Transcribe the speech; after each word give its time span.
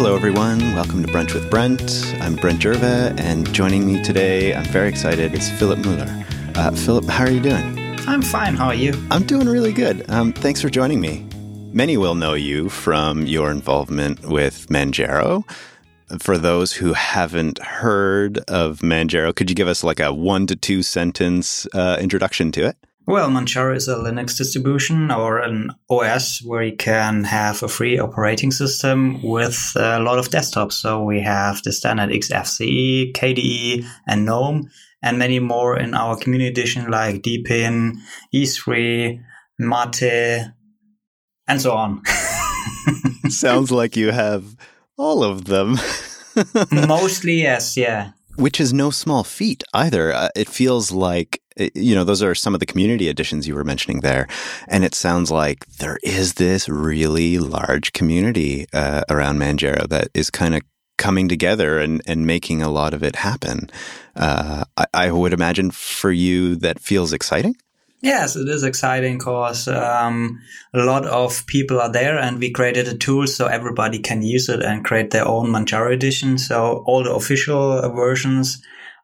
Hello, 0.00 0.14
everyone. 0.14 0.60
Welcome 0.74 1.04
to 1.04 1.12
Brunch 1.12 1.34
with 1.34 1.50
Brent. 1.50 2.14
I'm 2.20 2.36
Brent 2.36 2.62
Gervais, 2.62 3.16
and 3.18 3.52
joining 3.52 3.84
me 3.84 4.00
today, 4.00 4.54
I'm 4.54 4.64
very 4.66 4.88
excited, 4.88 5.34
is 5.34 5.50
Philip 5.58 5.80
Mueller. 5.80 6.24
Uh, 6.54 6.70
Philip, 6.70 7.06
how 7.06 7.24
are 7.24 7.30
you 7.32 7.40
doing? 7.40 7.98
I'm 8.06 8.22
fine. 8.22 8.54
How 8.54 8.66
are 8.66 8.76
you? 8.76 8.94
I'm 9.10 9.24
doing 9.24 9.48
really 9.48 9.72
good. 9.72 10.08
Um, 10.08 10.32
thanks 10.32 10.62
for 10.62 10.70
joining 10.70 11.00
me. 11.00 11.26
Many 11.72 11.96
will 11.96 12.14
know 12.14 12.34
you 12.34 12.68
from 12.68 13.26
your 13.26 13.50
involvement 13.50 14.24
with 14.28 14.68
Manjaro. 14.68 15.42
For 16.20 16.38
those 16.38 16.72
who 16.74 16.92
haven't 16.92 17.58
heard 17.58 18.38
of 18.46 18.78
Manjaro, 18.82 19.34
could 19.34 19.50
you 19.50 19.56
give 19.56 19.66
us 19.66 19.82
like 19.82 19.98
a 19.98 20.14
one 20.14 20.46
to 20.46 20.54
two 20.54 20.84
sentence 20.84 21.66
uh, 21.74 21.98
introduction 22.00 22.52
to 22.52 22.66
it? 22.68 22.76
Well, 23.08 23.30
Manjaro 23.30 23.74
is 23.74 23.88
a 23.88 23.94
Linux 23.94 24.36
distribution 24.36 25.10
or 25.10 25.38
an 25.38 25.70
OS 25.88 26.42
where 26.44 26.62
you 26.62 26.76
can 26.76 27.24
have 27.24 27.62
a 27.62 27.68
free 27.68 27.98
operating 27.98 28.50
system 28.50 29.22
with 29.22 29.72
a 29.76 29.98
lot 29.98 30.18
of 30.18 30.28
desktops. 30.28 30.74
So 30.74 31.02
we 31.02 31.22
have 31.22 31.62
the 31.62 31.72
standard 31.72 32.10
XFCE, 32.10 33.14
KDE, 33.14 33.86
and 34.06 34.26
GNOME, 34.26 34.68
and 35.02 35.18
many 35.18 35.38
more 35.38 35.78
in 35.78 35.94
our 35.94 36.18
community 36.18 36.50
edition 36.50 36.90
like 36.90 37.22
Deepin, 37.22 37.98
i3, 38.34 39.24
Mate, 39.58 40.52
and 41.48 41.62
so 41.62 41.72
on. 41.72 42.02
Sounds 43.30 43.72
like 43.72 43.96
you 43.96 44.10
have 44.10 44.54
all 44.98 45.24
of 45.24 45.46
them. 45.46 45.78
Mostly, 46.70 47.40
yes, 47.40 47.74
yeah. 47.74 48.10
Which 48.38 48.60
is 48.60 48.72
no 48.72 48.90
small 48.90 49.24
feat 49.24 49.64
either. 49.74 50.12
Uh, 50.12 50.28
it 50.36 50.48
feels 50.48 50.92
like, 50.92 51.42
uh, 51.58 51.68
you 51.74 51.94
know, 51.94 52.04
those 52.04 52.22
are 52.22 52.34
some 52.36 52.54
of 52.54 52.60
the 52.60 52.66
community 52.66 53.08
editions 53.08 53.48
you 53.48 53.54
were 53.54 53.64
mentioning 53.64 54.00
there. 54.00 54.28
And 54.68 54.84
it 54.84 54.94
sounds 54.94 55.30
like 55.30 55.66
there 55.66 55.98
is 56.04 56.34
this 56.34 56.68
really 56.68 57.38
large 57.38 57.92
community 57.92 58.66
uh, 58.72 59.02
around 59.10 59.38
Manjaro 59.38 59.88
that 59.88 60.08
is 60.14 60.30
kind 60.30 60.54
of 60.54 60.62
coming 60.98 61.28
together 61.28 61.78
and, 61.78 62.00
and 62.06 62.26
making 62.26 62.62
a 62.62 62.70
lot 62.70 62.94
of 62.94 63.02
it 63.02 63.16
happen. 63.16 63.70
Uh, 64.14 64.64
I, 64.76 64.86
I, 64.94 65.10
would 65.12 65.32
imagine 65.32 65.70
for 65.70 66.10
you 66.10 66.56
that 66.56 66.80
feels 66.80 67.12
exciting. 67.12 67.56
Yes, 68.00 68.36
it 68.36 68.48
is 68.48 68.62
exciting 68.62 69.18
because 69.18 69.66
um, 69.66 70.40
a 70.72 70.84
lot 70.84 71.04
of 71.04 71.44
people 71.46 71.80
are 71.80 71.90
there, 71.90 72.16
and 72.16 72.38
we 72.38 72.52
created 72.52 72.86
a 72.86 72.96
tool 72.96 73.26
so 73.26 73.46
everybody 73.46 73.98
can 73.98 74.22
use 74.22 74.48
it 74.48 74.62
and 74.62 74.84
create 74.84 75.10
their 75.10 75.26
own 75.26 75.48
Manjaro 75.48 75.92
edition. 75.92 76.38
So 76.38 76.84
all 76.86 77.02
the 77.02 77.12
official 77.12 77.80
versions 77.90 78.62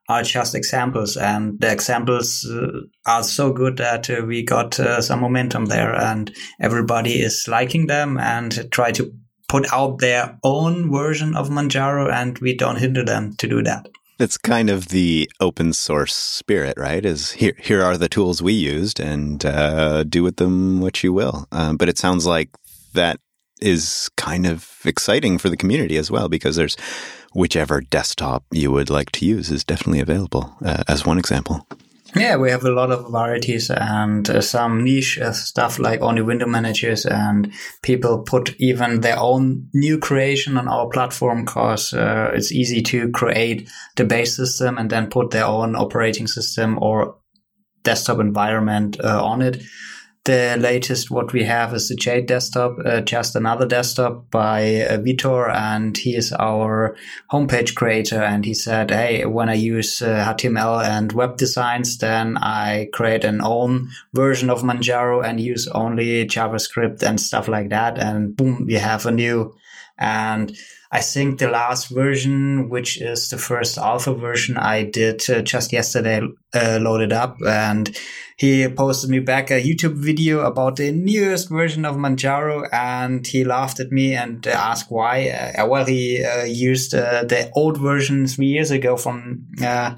are 0.08 0.22
just 0.22 0.54
examples, 0.54 1.16
and 1.16 1.58
the 1.60 1.72
examples 1.72 2.48
uh, 2.48 2.82
are 3.04 3.24
so 3.24 3.52
good 3.52 3.78
that 3.78 4.08
uh, 4.10 4.22
we 4.24 4.44
got 4.44 4.78
uh, 4.78 5.00
some 5.00 5.20
momentum 5.20 5.66
there, 5.66 5.92
and 5.92 6.32
everybody 6.60 7.20
is 7.20 7.48
liking 7.48 7.88
them 7.88 8.16
and 8.18 8.70
try 8.70 8.92
to 8.92 9.12
put 9.48 9.72
out 9.72 9.98
their 9.98 10.38
own 10.44 10.92
version 10.92 11.34
of 11.34 11.48
Manjaro, 11.48 12.12
and 12.12 12.38
we 12.38 12.56
don't 12.56 12.78
hinder 12.78 13.04
them 13.04 13.34
to 13.38 13.48
do 13.48 13.62
that. 13.64 13.88
That's 14.16 14.38
kind 14.38 14.70
of 14.70 14.88
the 14.88 15.28
open 15.40 15.72
source 15.72 16.14
spirit, 16.14 16.78
right? 16.78 17.04
Is 17.04 17.32
here 17.32 17.56
here 17.58 17.82
are 17.82 17.96
the 17.96 18.08
tools 18.08 18.40
we 18.40 18.52
used, 18.52 19.00
and 19.00 19.44
uh, 19.44 20.04
do 20.04 20.22
with 20.22 20.36
them 20.36 20.80
what 20.80 21.02
you 21.02 21.12
will. 21.12 21.46
Um, 21.50 21.76
but 21.76 21.88
it 21.88 21.98
sounds 21.98 22.24
like 22.24 22.50
that 22.92 23.18
is 23.60 24.08
kind 24.16 24.46
of 24.46 24.70
exciting 24.84 25.38
for 25.38 25.48
the 25.48 25.56
community 25.56 25.96
as 25.96 26.10
well, 26.10 26.28
because 26.28 26.54
there's 26.54 26.76
whichever 27.32 27.80
desktop 27.80 28.44
you 28.52 28.70
would 28.70 28.88
like 28.88 29.10
to 29.12 29.26
use 29.26 29.50
is 29.50 29.64
definitely 29.64 30.00
available 30.00 30.54
uh, 30.64 30.84
as 30.86 31.04
one 31.04 31.18
example. 31.18 31.66
Yeah, 32.16 32.36
we 32.36 32.50
have 32.50 32.64
a 32.64 32.70
lot 32.70 32.92
of 32.92 33.10
varieties 33.10 33.70
and 33.70 34.28
uh, 34.30 34.40
some 34.40 34.84
niche 34.84 35.18
uh, 35.18 35.32
stuff 35.32 35.80
like 35.80 36.00
only 36.00 36.22
window 36.22 36.46
managers 36.46 37.04
and 37.06 37.52
people 37.82 38.22
put 38.22 38.54
even 38.60 39.00
their 39.00 39.18
own 39.18 39.68
new 39.74 39.98
creation 39.98 40.56
on 40.56 40.68
our 40.68 40.88
platform 40.88 41.44
because 41.44 41.92
uh, 41.92 42.30
it's 42.32 42.52
easy 42.52 42.82
to 42.82 43.10
create 43.10 43.68
the 43.96 44.04
base 44.04 44.36
system 44.36 44.78
and 44.78 44.90
then 44.90 45.10
put 45.10 45.32
their 45.32 45.44
own 45.44 45.74
operating 45.74 46.28
system 46.28 46.78
or 46.80 47.16
desktop 47.82 48.20
environment 48.20 48.96
uh, 49.02 49.24
on 49.24 49.42
it. 49.42 49.60
The 50.24 50.56
latest 50.58 51.10
what 51.10 51.34
we 51.34 51.44
have 51.44 51.74
is 51.74 51.90
the 51.90 51.94
Jade 51.94 52.24
desktop, 52.24 52.78
uh, 52.82 53.02
just 53.02 53.36
another 53.36 53.66
desktop 53.66 54.30
by 54.30 54.80
uh, 54.80 54.96
Vitor, 54.96 55.54
and 55.54 55.94
he 55.98 56.16
is 56.16 56.32
our 56.32 56.96
homepage 57.30 57.74
creator. 57.74 58.22
And 58.22 58.42
he 58.42 58.54
said, 58.54 58.90
"Hey, 58.90 59.26
when 59.26 59.50
I 59.50 59.54
use 59.54 60.00
uh, 60.00 60.24
HTML 60.26 60.82
and 60.82 61.12
web 61.12 61.36
designs, 61.36 61.98
then 61.98 62.38
I 62.38 62.88
create 62.94 63.24
an 63.24 63.42
own 63.42 63.90
version 64.14 64.48
of 64.48 64.62
Manjaro 64.62 65.22
and 65.22 65.40
use 65.40 65.68
only 65.68 66.26
JavaScript 66.26 67.02
and 67.02 67.20
stuff 67.20 67.46
like 67.46 67.68
that. 67.68 67.98
And 67.98 68.34
boom, 68.34 68.64
we 68.66 68.74
have 68.74 69.04
a 69.04 69.10
new 69.10 69.54
and 69.98 70.56
I 70.94 71.00
think 71.00 71.40
the 71.40 71.50
last 71.50 71.88
version, 71.88 72.68
which 72.68 73.00
is 73.02 73.28
the 73.28 73.36
first 73.36 73.78
alpha 73.78 74.14
version, 74.14 74.56
I 74.56 74.84
did 74.84 75.28
uh, 75.28 75.42
just 75.42 75.72
yesterday 75.72 76.20
uh, 76.54 76.78
loaded 76.80 77.12
up, 77.12 77.36
and 77.44 77.90
he 78.36 78.68
posted 78.68 79.10
me 79.10 79.18
back 79.18 79.50
a 79.50 79.60
YouTube 79.60 79.96
video 79.96 80.46
about 80.46 80.76
the 80.76 80.92
newest 80.92 81.48
version 81.48 81.84
of 81.84 81.96
Manjaro, 81.96 82.68
and 82.72 83.26
he 83.26 83.42
laughed 83.42 83.80
at 83.80 83.90
me 83.90 84.14
and 84.14 84.46
asked 84.46 84.88
why. 84.88 85.30
Uh, 85.30 85.66
well, 85.66 85.84
he 85.84 86.24
uh, 86.24 86.44
used 86.44 86.94
uh, 86.94 87.24
the 87.24 87.50
old 87.54 87.76
version 87.76 88.28
three 88.28 88.46
years 88.46 88.70
ago 88.70 88.96
from 88.96 89.48
uh, 89.64 89.96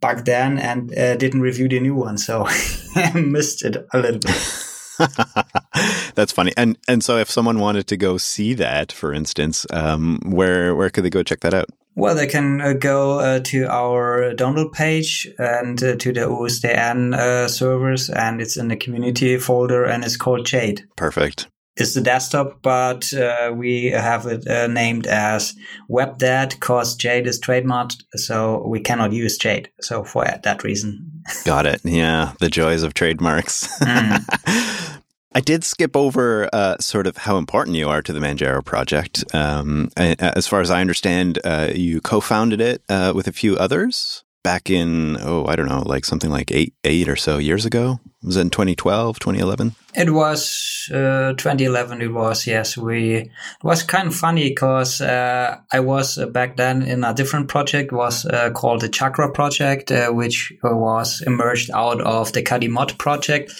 back 0.00 0.26
then 0.26 0.58
and 0.58 0.90
didn't 0.90 1.40
review 1.40 1.70
the 1.70 1.80
new 1.80 1.94
one, 1.94 2.18
so 2.18 2.44
I 2.96 3.12
missed 3.14 3.64
it 3.64 3.78
a 3.94 3.98
little 3.98 4.20
bit. 4.20 4.63
That's 6.14 6.32
funny. 6.32 6.52
And 6.56 6.78
and 6.88 7.02
so 7.02 7.18
if 7.18 7.30
someone 7.30 7.58
wanted 7.58 7.86
to 7.88 7.96
go 7.96 8.18
see 8.18 8.54
that, 8.54 8.92
for 8.92 9.12
instance, 9.12 9.66
um, 9.70 10.20
where 10.24 10.74
where 10.74 10.90
could 10.90 11.04
they 11.04 11.10
go 11.10 11.22
check 11.22 11.40
that 11.40 11.54
out? 11.54 11.66
Well, 11.96 12.14
they 12.14 12.26
can 12.26 12.60
uh, 12.60 12.72
go 12.72 13.20
uh, 13.20 13.40
to 13.44 13.66
our 13.68 14.34
download 14.34 14.72
page 14.72 15.28
and 15.38 15.80
uh, 15.82 15.94
to 15.96 16.12
the 16.12 16.22
OSDN 16.22 17.14
uh, 17.14 17.46
servers, 17.46 18.10
and 18.10 18.40
it's 18.40 18.56
in 18.56 18.68
the 18.68 18.76
community 18.76 19.38
folder, 19.38 19.84
and 19.84 20.04
it's 20.04 20.16
called 20.16 20.44
Jade. 20.44 20.84
Perfect. 20.96 21.46
It's 21.76 21.94
the 21.94 22.00
desktop, 22.00 22.62
but 22.62 23.12
uh, 23.12 23.52
we 23.54 23.86
have 23.86 24.26
it 24.26 24.46
uh, 24.46 24.68
named 24.68 25.08
as 25.08 25.54
WebDAD 25.90 26.50
because 26.50 26.94
Jade 26.94 27.26
is 27.26 27.40
trademarked, 27.40 28.02
so 28.14 28.64
we 28.66 28.78
cannot 28.78 29.12
use 29.12 29.36
Jade. 29.36 29.70
So 29.80 30.04
for 30.04 30.24
that 30.24 30.62
reason. 30.62 31.22
Got 31.44 31.66
it. 31.66 31.80
Yeah, 31.84 32.34
the 32.38 32.48
joys 32.48 32.84
of 32.84 32.94
trademarks. 32.94 33.66
Mm. 33.80 35.00
I 35.36 35.40
did 35.40 35.64
skip 35.64 35.96
over 35.96 36.48
uh, 36.52 36.76
sort 36.78 37.08
of 37.08 37.16
how 37.16 37.38
important 37.38 37.76
you 37.76 37.88
are 37.88 38.02
to 38.02 38.12
the 38.12 38.20
Manjaro 38.20 38.64
project. 38.64 39.24
Um, 39.34 39.90
as 39.96 40.46
far 40.46 40.60
as 40.60 40.70
I 40.70 40.80
understand, 40.80 41.40
uh, 41.44 41.72
you 41.74 42.00
co-founded 42.00 42.60
it 42.60 42.82
uh, 42.88 43.12
with 43.16 43.26
a 43.26 43.32
few 43.32 43.56
others 43.56 44.23
back 44.44 44.70
in 44.70 45.16
oh 45.22 45.46
I 45.46 45.56
don't 45.56 45.66
know 45.66 45.82
like 45.84 46.04
something 46.04 46.30
like 46.30 46.52
eight 46.52 46.74
eight 46.84 47.08
or 47.08 47.16
so 47.16 47.38
years 47.38 47.66
ago. 47.66 47.98
Was 48.22 48.36
it 48.36 48.42
in 48.42 48.50
2012, 48.50 49.18
2011? 49.18 49.74
It 49.94 50.10
was 50.10 50.88
uh, 50.90 51.34
2011. 51.36 52.00
It 52.00 52.12
was 52.12 52.46
yes. 52.46 52.76
We 52.76 53.16
it 53.16 53.30
was 53.64 53.82
kind 53.82 54.08
of 54.08 54.14
funny 54.14 54.48
because 54.48 55.00
uh, 55.00 55.58
I 55.72 55.80
was 55.80 56.16
uh, 56.16 56.26
back 56.26 56.56
then 56.56 56.82
in 56.82 57.02
a 57.02 57.12
different 57.12 57.48
project. 57.48 57.90
was 57.90 58.26
called 58.54 58.80
the 58.80 58.88
Chakra 58.88 59.32
project, 59.32 59.90
which 60.10 60.52
was 60.62 61.22
emerged 61.26 61.70
out 61.72 62.00
of 62.00 62.32
the 62.32 62.42
KDE 62.42 62.98
project 62.98 63.52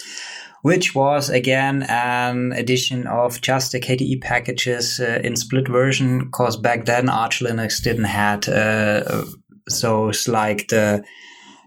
which 0.64 0.94
was 0.94 1.28
again 1.28 1.82
an 1.90 2.52
addition 2.52 3.06
of 3.06 3.38
just 3.42 3.72
the 3.72 3.78
KDE 3.78 4.22
packages 4.22 4.98
uh, 4.98 5.20
in 5.22 5.36
split 5.36 5.68
version, 5.68 6.20
because 6.20 6.56
back 6.56 6.86
then 6.86 7.10
Arch 7.10 7.40
Linux 7.40 7.82
didn't 7.82 8.04
had 8.04 8.48
uh, 8.48 9.26
those 9.80 10.28
like 10.28 10.68
the 10.68 11.04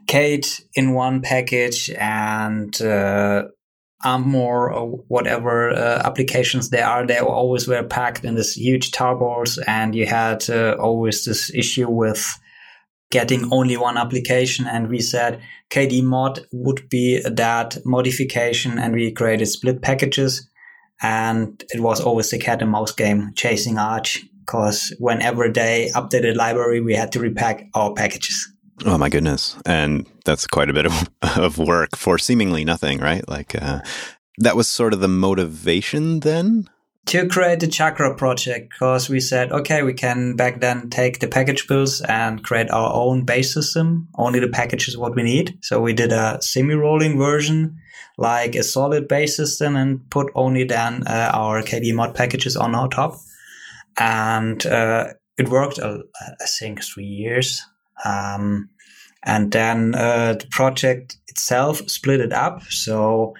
Kate 0.07 0.61
in 0.73 0.93
one 0.93 1.21
package 1.21 1.89
and 1.91 2.81
uh, 2.81 3.43
Amarok 4.05 4.73
or 4.73 4.87
whatever 5.07 5.71
uh, 5.71 6.01
applications 6.05 6.69
there 6.69 6.85
are, 6.85 7.05
they 7.05 7.19
always 7.19 7.67
were 7.67 7.83
packed 7.83 8.23
in 8.23 8.35
this 8.35 8.55
huge 8.55 8.91
tarballs, 8.91 9.59
and 9.67 9.93
you 9.95 10.05
had 10.05 10.49
uh, 10.49 10.75
always 10.79 11.25
this 11.25 11.53
issue 11.53 11.89
with 11.89 12.39
getting 13.09 13.51
only 13.51 13.77
one 13.77 13.97
application. 13.97 14.65
And 14.67 14.89
we 14.89 14.99
said 14.99 15.41
KDE 15.69 16.03
mod 16.03 16.41
would 16.51 16.89
be 16.89 17.21
that 17.21 17.77
modification. 17.85 18.77
And 18.77 18.93
we 18.93 19.11
created 19.11 19.45
split 19.47 19.81
packages. 19.81 20.47
And 21.01 21.63
it 21.69 21.79
was 21.79 22.01
always 22.01 22.31
the 22.31 22.39
cat 22.39 22.61
and 22.61 22.71
mouse 22.71 22.91
game 22.91 23.31
chasing 23.35 23.77
Arch 23.77 24.25
because 24.47 24.93
whenever 24.97 25.49
they 25.49 25.91
updated 25.93 26.35
library, 26.35 26.81
we 26.81 26.95
had 26.95 27.11
to 27.11 27.19
repack 27.19 27.67
our 27.75 27.93
packages. 27.93 28.51
Oh 28.85 28.97
my 28.97 29.09
goodness. 29.09 29.57
And 29.65 30.07
that's 30.23 30.47
quite 30.47 30.69
a 30.69 30.73
bit 30.73 30.85
of, 30.85 31.09
of 31.37 31.57
work 31.57 31.95
for 31.95 32.17
seemingly 32.17 32.63
nothing, 32.63 32.99
right? 32.99 33.27
Like, 33.27 33.61
uh, 33.61 33.81
that 34.37 34.55
was 34.55 34.67
sort 34.67 34.93
of 34.93 35.01
the 35.01 35.07
motivation 35.07 36.21
then 36.21 36.69
to 37.07 37.25
create 37.25 37.61
the 37.61 37.67
Chakra 37.67 38.13
project 38.15 38.69
because 38.69 39.09
we 39.09 39.21
said, 39.21 39.51
okay, 39.51 39.81
we 39.81 39.93
can 39.93 40.35
back 40.35 40.59
then 40.59 40.89
take 40.89 41.19
the 41.19 41.27
package 41.27 41.65
builds 41.65 42.01
and 42.01 42.43
create 42.43 42.69
our 42.69 42.93
own 42.93 43.23
base 43.23 43.53
system. 43.53 44.09
Only 44.15 44.41
the 44.41 44.49
package 44.49 44.89
is 44.89 44.97
what 44.97 45.15
we 45.15 45.23
need. 45.23 45.57
So 45.61 45.79
we 45.79 45.93
did 45.93 46.11
a 46.11 46.37
semi-rolling 46.41 47.17
version, 47.17 47.77
like 48.17 48.55
a 48.55 48.63
solid 48.63 49.07
base 49.07 49.37
system 49.37 49.77
and 49.77 50.07
put 50.09 50.29
only 50.35 50.65
then 50.65 51.07
uh, 51.07 51.31
our 51.33 51.61
KDE 51.63 51.95
mod 51.95 52.13
packages 52.13 52.57
on 52.57 52.75
our 52.75 52.89
top. 52.89 53.17
And 53.99 54.65
uh, 54.65 55.13
it 55.37 55.49
worked, 55.49 55.79
uh, 55.79 55.99
I 56.21 56.45
think, 56.59 56.83
three 56.83 57.05
years. 57.05 57.65
Um, 58.05 58.69
and 59.23 59.51
then 59.51 59.95
uh, 59.95 60.33
the 60.33 60.47
project 60.51 61.17
itself 61.27 61.89
split 61.89 62.21
it 62.21 62.33
up. 62.33 62.63
So 62.63 63.33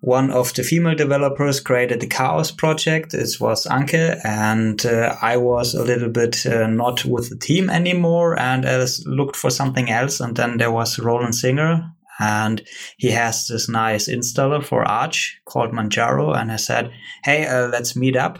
one 0.00 0.30
of 0.30 0.54
the 0.54 0.62
female 0.62 0.94
developers 0.94 1.60
created 1.60 2.00
the 2.00 2.06
KaOS 2.06 2.56
project. 2.56 3.12
It 3.12 3.36
was 3.38 3.66
Anke, 3.66 4.18
and 4.24 4.84
uh, 4.86 5.16
I 5.20 5.36
was 5.36 5.74
a 5.74 5.84
little 5.84 6.08
bit 6.08 6.46
uh, 6.46 6.66
not 6.66 7.04
with 7.04 7.28
the 7.28 7.36
team 7.36 7.68
anymore 7.68 8.38
and 8.38 8.66
I 8.66 8.86
looked 9.04 9.36
for 9.36 9.50
something 9.50 9.90
else. 9.90 10.20
And 10.20 10.36
then 10.36 10.56
there 10.56 10.72
was 10.72 10.98
Roland 10.98 11.34
Singer, 11.34 11.92
and 12.18 12.62
he 12.96 13.10
has 13.10 13.46
this 13.46 13.68
nice 13.68 14.08
installer 14.08 14.64
for 14.64 14.84
Arch 14.84 15.38
called 15.44 15.72
Manjaro. 15.72 16.34
And 16.34 16.50
I 16.50 16.56
said, 16.56 16.90
Hey, 17.24 17.46
uh, 17.46 17.68
let's 17.68 17.94
meet 17.94 18.16
up 18.16 18.38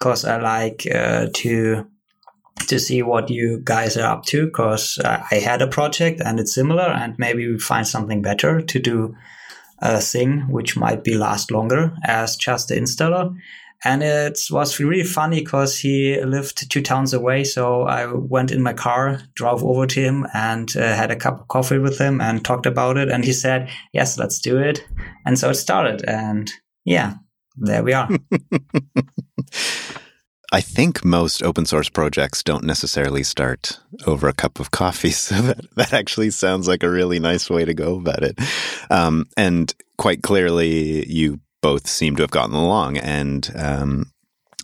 because 0.00 0.24
I 0.24 0.40
like 0.40 0.86
uh, 0.92 1.26
to 1.32 1.86
to 2.66 2.78
see 2.78 3.02
what 3.02 3.30
you 3.30 3.60
guys 3.64 3.96
are 3.96 4.12
up 4.12 4.24
to 4.26 4.46
because 4.46 4.98
I 4.98 5.36
had 5.36 5.62
a 5.62 5.66
project 5.66 6.20
and 6.20 6.38
it's 6.38 6.54
similar 6.54 6.84
and 6.84 7.14
maybe 7.18 7.50
we 7.50 7.58
find 7.58 7.86
something 7.86 8.22
better 8.22 8.60
to 8.60 8.78
do 8.78 9.16
a 9.78 10.00
thing 10.00 10.42
which 10.50 10.76
might 10.76 11.02
be 11.02 11.14
last 11.14 11.50
longer 11.50 11.92
as 12.04 12.36
just 12.36 12.68
the 12.68 12.76
installer. 12.76 13.34
And 13.82 14.02
it 14.02 14.38
was 14.50 14.78
really 14.78 15.04
funny 15.04 15.40
because 15.40 15.78
he 15.78 16.22
lived 16.22 16.70
two 16.70 16.82
towns 16.82 17.14
away. 17.14 17.44
So 17.44 17.84
I 17.84 18.12
went 18.12 18.50
in 18.50 18.62
my 18.62 18.74
car, 18.74 19.22
drove 19.34 19.64
over 19.64 19.86
to 19.86 20.00
him 20.00 20.26
and 20.34 20.70
uh, 20.76 20.94
had 20.94 21.10
a 21.10 21.16
cup 21.16 21.40
of 21.40 21.48
coffee 21.48 21.78
with 21.78 21.98
him 21.98 22.20
and 22.20 22.44
talked 22.44 22.66
about 22.66 22.98
it. 22.98 23.08
And 23.08 23.24
he 23.24 23.32
said, 23.32 23.70
yes, 23.94 24.18
let's 24.18 24.38
do 24.38 24.58
it. 24.58 24.86
And 25.24 25.38
so 25.38 25.48
it 25.48 25.54
started. 25.54 26.04
And 26.04 26.52
yeah, 26.84 27.14
there 27.56 27.82
we 27.82 27.92
are. 27.92 28.08
I 30.52 30.60
think 30.60 31.04
most 31.04 31.44
open 31.44 31.64
source 31.64 31.88
projects 31.88 32.42
don't 32.42 32.64
necessarily 32.64 33.22
start 33.22 33.78
over 34.06 34.28
a 34.28 34.32
cup 34.32 34.58
of 34.58 34.70
coffee. 34.72 35.10
So 35.20 35.40
that, 35.42 35.74
that 35.76 35.92
actually 35.92 36.30
sounds 36.30 36.66
like 36.66 36.82
a 36.82 36.90
really 36.90 37.20
nice 37.20 37.48
way 37.48 37.64
to 37.64 37.74
go 37.74 37.96
about 37.96 38.24
it. 38.24 38.38
Um, 38.90 39.26
and 39.36 39.72
quite 39.96 40.22
clearly, 40.22 41.08
you 41.08 41.40
both 41.62 41.86
seem 41.86 42.16
to 42.16 42.22
have 42.22 42.30
gotten 42.32 42.54
along. 42.54 42.96
And 42.96 43.48
um, 43.54 44.12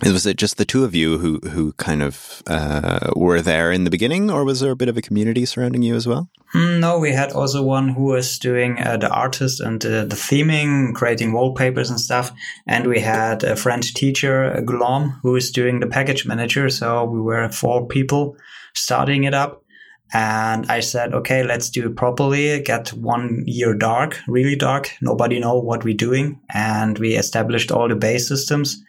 was 0.03 0.27
it 0.27 0.37
just 0.37 0.57
the 0.57 0.65
two 0.65 0.85
of 0.85 0.95
you 0.95 1.19
who 1.19 1.39
who 1.49 1.73
kind 1.73 2.03
of 2.03 2.43
uh, 2.47 3.11
were 3.17 3.41
there 3.41 3.73
in 3.73 3.85
the 3.85 3.91
beginning, 3.91 4.31
or 4.31 4.45
was 4.45 4.61
there 4.61 4.73
a 4.73 4.77
bit 4.77 4.89
of 4.89 4.97
a 4.97 5.03
community 5.03 5.47
surrounding 5.47 5.83
you 5.83 5.95
as 5.95 6.07
well? 6.07 6.29
Hmm, 6.53 6.81
no, 6.81 6.99
we 6.99 7.13
had 7.13 7.33
also 7.33 7.63
one 7.63 7.89
who 7.89 8.05
was 8.05 8.39
doing 8.39 8.79
uh, 8.79 8.97
the 8.99 9.11
artist 9.11 9.61
and 9.61 9.85
uh, 9.85 10.05
the 10.05 10.17
theming, 10.17 10.95
creating 10.95 11.33
wallpapers 11.33 11.91
and 11.91 12.01
stuff, 12.01 12.33
and 12.67 12.87
we 12.87 13.01
had 13.01 13.43
a 13.43 13.57
French 13.57 13.95
teacher, 13.95 14.63
Guillaume, 14.67 15.19
who 15.23 15.33
was 15.33 15.51
doing 15.51 15.81
the 15.81 15.87
package 15.87 16.27
manager. 16.27 16.69
So 16.69 17.05
we 17.05 17.21
were 17.21 17.49
four 17.49 17.87
people 17.87 18.37
starting 18.75 19.25
it 19.25 19.35
up. 19.35 19.63
And 20.13 20.71
I 20.71 20.81
said, 20.81 21.15
okay, 21.15 21.43
let's 21.43 21.69
do 21.69 21.87
it 21.89 21.97
properly. 21.97 22.61
Get 22.61 22.91
one 22.91 23.43
year 23.45 23.75
dark, 23.75 24.21
really 24.29 24.55
dark. 24.55 24.93
Nobody 25.01 25.41
know 25.41 25.59
what 25.59 25.83
we're 25.83 25.97
doing. 25.97 26.41
And 26.55 26.97
we 26.97 27.17
established 27.17 27.73
all 27.73 27.89
the 27.89 27.97
base 27.97 28.29
systems 28.29 28.85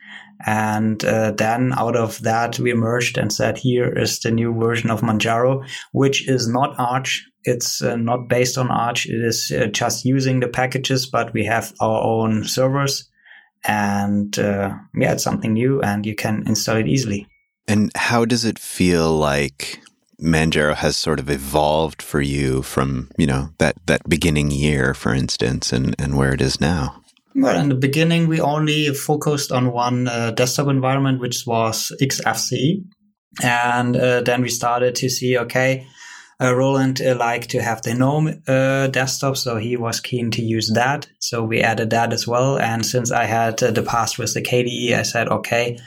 and 0.45 1.03
uh, 1.03 1.31
then 1.31 1.73
out 1.73 1.95
of 1.95 2.21
that, 2.21 2.59
we 2.59 2.73
merged 2.73 3.17
and 3.17 3.33
said, 3.33 3.57
here 3.57 3.91
is 3.97 4.19
the 4.19 4.31
new 4.31 4.53
version 4.53 4.91
of 4.91 5.01
Manjaro, 5.01 5.67
which 5.93 6.27
is 6.27 6.47
not 6.47 6.75
Arch. 6.77 7.25
It's 7.43 7.81
uh, 7.81 7.95
not 7.95 8.27
based 8.27 8.57
on 8.57 8.69
Arch. 8.69 9.07
It 9.07 9.23
is 9.23 9.51
uh, 9.51 9.67
just 9.67 10.05
using 10.05 10.39
the 10.39 10.47
packages, 10.47 11.07
but 11.07 11.33
we 11.33 11.45
have 11.45 11.73
our 11.81 12.03
own 12.03 12.43
servers. 12.43 13.09
And 13.65 14.37
uh, 14.37 14.75
yeah, 14.95 15.13
it's 15.13 15.23
something 15.23 15.53
new 15.53 15.81
and 15.81 16.05
you 16.05 16.15
can 16.15 16.43
install 16.45 16.77
it 16.77 16.87
easily. 16.87 17.27
And 17.67 17.91
how 17.95 18.23
does 18.23 18.45
it 18.45 18.59
feel 18.59 19.11
like 19.17 19.81
Manjaro 20.21 20.75
has 20.75 20.95
sort 20.95 21.19
of 21.19 21.29
evolved 21.29 22.01
for 22.01 22.21
you 22.21 22.61
from, 22.61 23.09
you 23.17 23.25
know, 23.25 23.49
that, 23.57 23.75
that 23.87 24.07
beginning 24.07 24.51
year, 24.51 24.93
for 24.93 25.13
instance, 25.13 25.73
and, 25.73 25.95
and 25.99 26.15
where 26.15 26.33
it 26.33 26.41
is 26.41 26.61
now? 26.61 27.01
Well, 27.39 27.61
in 27.61 27.69
the 27.69 27.75
beginning, 27.75 28.27
we 28.27 28.41
only 28.41 28.93
focused 28.95 29.51
on 29.51 29.71
one 29.71 30.07
uh, 30.07 30.31
desktop 30.31 30.69
environment, 30.69 31.21
which 31.21 31.45
was 31.45 31.91
XFCE. 32.01 32.83
And 33.43 33.95
uh, 33.95 34.21
then 34.21 34.41
we 34.41 34.49
started 34.49 34.95
to 34.95 35.09
see, 35.09 35.37
okay, 35.37 35.85
uh, 36.41 36.55
Roland 36.55 36.99
uh, 36.99 37.15
liked 37.15 37.51
to 37.51 37.61
have 37.61 37.83
the 37.83 37.93
GNOME 37.93 38.41
uh, 38.47 38.87
desktop, 38.87 39.37
so 39.37 39.57
he 39.57 39.77
was 39.77 39.99
keen 39.99 40.31
to 40.31 40.41
use 40.41 40.71
that. 40.73 41.07
So 41.19 41.43
we 41.43 41.61
added 41.61 41.91
that 41.91 42.11
as 42.11 42.27
well. 42.27 42.57
And 42.57 42.83
since 42.83 43.11
I 43.11 43.25
had 43.25 43.61
uh, 43.61 43.69
the 43.69 43.83
past 43.83 44.17
with 44.17 44.33
the 44.33 44.41
KDE, 44.41 44.93
I 44.93 45.03
said, 45.03 45.27
okay, 45.29 45.77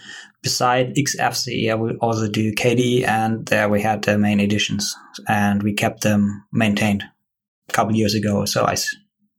beside 0.42 0.94
XFCE, 0.94 1.68
I 1.68 1.74
will 1.74 1.96
also 2.00 2.28
do 2.28 2.52
KDE. 2.52 3.08
And 3.08 3.44
there 3.46 3.68
we 3.68 3.82
had 3.82 4.02
the 4.02 4.18
main 4.18 4.38
editions 4.38 4.96
and 5.28 5.64
we 5.64 5.72
kept 5.72 6.02
them 6.02 6.44
maintained 6.52 7.02
a 7.68 7.72
couple 7.72 7.96
years 7.96 8.14
ago. 8.14 8.44
So 8.44 8.64
I, 8.64 8.76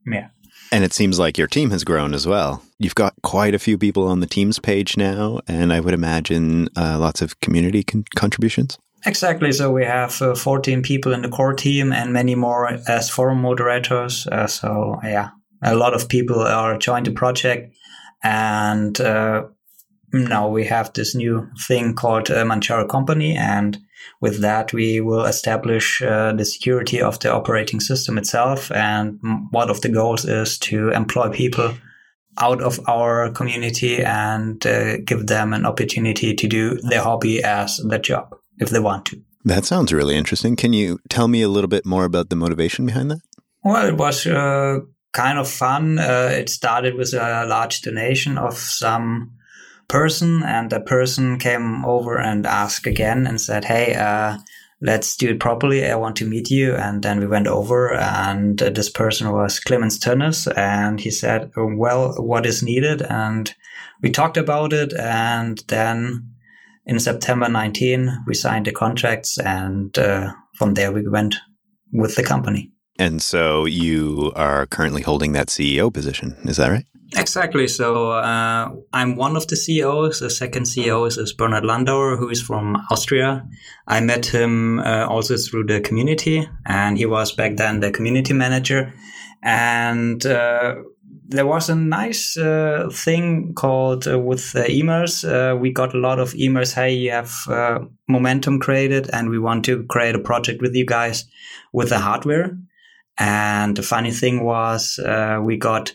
yeah. 0.05 0.27
And 0.71 0.85
it 0.85 0.93
seems 0.93 1.19
like 1.19 1.37
your 1.37 1.47
team 1.47 1.71
has 1.71 1.83
grown 1.83 2.13
as 2.13 2.25
well. 2.25 2.63
You've 2.79 2.95
got 2.95 3.13
quite 3.23 3.53
a 3.53 3.59
few 3.59 3.77
people 3.77 4.07
on 4.07 4.21
the 4.21 4.25
Teams 4.25 4.57
page 4.57 4.95
now, 4.95 5.41
and 5.47 5.73
I 5.73 5.81
would 5.81 5.93
imagine 5.93 6.69
uh, 6.77 6.97
lots 6.97 7.21
of 7.21 7.39
community 7.41 7.83
con- 7.83 8.05
contributions. 8.15 8.77
Exactly. 9.05 9.51
So 9.51 9.71
we 9.71 9.83
have 9.83 10.21
uh, 10.21 10.35
14 10.35 10.81
people 10.83 11.11
in 11.13 11.23
the 11.23 11.29
core 11.29 11.53
team 11.53 11.91
and 11.91 12.13
many 12.13 12.35
more 12.35 12.67
as 12.87 13.09
forum 13.09 13.41
moderators. 13.41 14.27
Uh, 14.27 14.47
so, 14.47 14.99
yeah, 15.03 15.31
a 15.61 15.75
lot 15.75 15.93
of 15.93 16.07
people 16.07 16.39
are 16.39 16.77
joined 16.77 17.07
the 17.07 17.11
project. 17.11 17.75
And 18.23 18.99
uh, 19.01 19.45
now 20.13 20.49
we 20.49 20.65
have 20.65 20.93
this 20.93 21.15
new 21.15 21.49
thing 21.67 21.95
called 21.95 22.29
uh, 22.29 22.85
Company. 22.85 23.35
And 23.35 23.79
with 24.21 24.41
that, 24.41 24.73
we 24.73 25.01
will 25.01 25.25
establish 25.25 26.01
uh, 26.01 26.33
the 26.33 26.45
security 26.45 27.01
of 27.01 27.19
the 27.19 27.33
operating 27.33 27.79
system 27.79 28.17
itself. 28.17 28.71
And 28.71 29.19
one 29.51 29.69
of 29.69 29.81
the 29.81 29.89
goals 29.89 30.25
is 30.25 30.57
to 30.59 30.89
employ 30.89 31.29
people 31.29 31.73
out 32.39 32.61
of 32.61 32.79
our 32.87 33.31
community 33.31 34.03
and 34.03 34.65
uh, 34.65 34.97
give 34.97 35.27
them 35.27 35.53
an 35.53 35.65
opportunity 35.65 36.33
to 36.33 36.47
do 36.47 36.75
their 36.81 37.01
hobby 37.01 37.43
as 37.43 37.77
their 37.77 37.99
job 37.99 38.35
if 38.59 38.69
they 38.69 38.79
want 38.79 39.05
to. 39.07 39.21
That 39.43 39.65
sounds 39.65 39.91
really 39.91 40.15
interesting. 40.15 40.55
Can 40.55 40.73
you 40.73 40.99
tell 41.09 41.27
me 41.27 41.41
a 41.41 41.49
little 41.49 41.67
bit 41.67 41.85
more 41.85 42.05
about 42.05 42.29
the 42.29 42.35
motivation 42.35 42.85
behind 42.85 43.11
that? 43.11 43.21
Well, 43.63 43.87
it 43.87 43.97
was 43.97 44.25
uh, 44.25 44.79
kind 45.13 45.39
of 45.39 45.49
fun. 45.49 45.99
Uh, 45.99 46.29
it 46.31 46.49
started 46.49 46.95
with 46.95 47.13
a 47.13 47.45
large 47.47 47.81
donation 47.81 48.37
of 48.37 48.55
some 48.57 49.31
person, 49.91 50.41
and 50.43 50.69
the 50.69 50.79
person 50.79 51.37
came 51.37 51.85
over 51.85 52.17
and 52.17 52.47
asked 52.47 52.87
again 52.87 53.27
and 53.27 53.39
said, 53.39 53.65
"Hey, 53.65 53.93
uh, 53.93 54.37
let's 54.79 55.17
do 55.17 55.31
it 55.31 55.39
properly. 55.39 55.85
I 55.85 55.95
want 55.95 56.15
to 56.17 56.25
meet 56.25 56.49
you." 56.49 56.75
And 56.75 57.03
then 57.03 57.19
we 57.19 57.27
went 57.27 57.47
over, 57.47 57.93
and 57.93 58.57
this 58.57 58.89
person 58.89 59.31
was 59.31 59.59
Clemens 59.59 59.99
Tönnes, 59.99 60.47
and 60.57 60.99
he 60.99 61.11
said, 61.11 61.51
"Well, 61.55 62.13
what 62.17 62.45
is 62.45 62.63
needed?" 62.63 63.01
And 63.01 63.53
we 64.01 64.09
talked 64.09 64.37
about 64.37 64.73
it, 64.73 64.93
and 64.93 65.61
then 65.67 66.31
in 66.85 66.99
September 66.99 67.49
19, 67.49 68.23
we 68.25 68.33
signed 68.33 68.65
the 68.65 68.71
contracts, 68.71 69.37
and 69.37 69.97
uh, 69.99 70.31
from 70.55 70.73
there 70.73 70.91
we 70.91 71.07
went 71.07 71.35
with 71.91 72.15
the 72.15 72.23
company. 72.23 72.71
And 73.01 73.19
so 73.19 73.65
you 73.65 74.31
are 74.35 74.67
currently 74.67 75.01
holding 75.01 75.31
that 75.31 75.47
CEO 75.47 75.91
position, 75.91 76.37
is 76.43 76.57
that 76.57 76.69
right? 76.69 76.85
Exactly. 77.17 77.67
So 77.67 78.11
uh, 78.11 78.69
I'm 78.93 79.15
one 79.15 79.35
of 79.35 79.47
the 79.47 79.55
CEOs. 79.55 80.19
The 80.19 80.29
second 80.29 80.65
CEO 80.65 81.07
is, 81.07 81.33
Bernhard 81.33 81.63
Landauer, 81.63 82.19
who 82.19 82.29
is 82.29 82.43
from 82.43 82.75
Austria. 82.91 83.43
I 83.87 84.01
met 84.01 84.27
him 84.27 84.77
uh, 84.81 85.07
also 85.07 85.35
through 85.35 85.65
the 85.65 85.81
community, 85.81 86.47
and 86.67 86.95
he 86.95 87.07
was 87.07 87.31
back 87.31 87.57
then 87.57 87.79
the 87.79 87.89
community 87.89 88.33
manager. 88.33 88.93
And 89.41 90.23
uh, 90.23 90.75
there 91.27 91.47
was 91.47 91.69
a 91.69 91.75
nice 91.75 92.37
uh, 92.37 92.87
thing 92.93 93.55
called 93.55 94.07
uh, 94.07 94.19
with 94.19 94.53
emails. 94.53 95.25
Uh, 95.25 95.57
we 95.57 95.73
got 95.73 95.95
a 95.95 95.99
lot 95.99 96.19
of 96.19 96.33
emails. 96.33 96.75
Hey, 96.75 96.93
you 96.93 97.09
have 97.09 97.33
momentum 98.07 98.59
created, 98.59 99.09
and 99.11 99.31
we 99.31 99.39
want 99.39 99.65
to 99.65 99.85
create 99.85 100.13
a 100.13 100.19
project 100.19 100.61
with 100.61 100.75
you 100.75 100.85
guys 100.85 101.25
with 101.73 101.89
the 101.89 101.97
hardware. 101.97 102.55
And 103.21 103.77
the 103.77 103.83
funny 103.83 104.11
thing 104.11 104.43
was, 104.43 104.99
we 105.43 105.57
got 105.57 105.93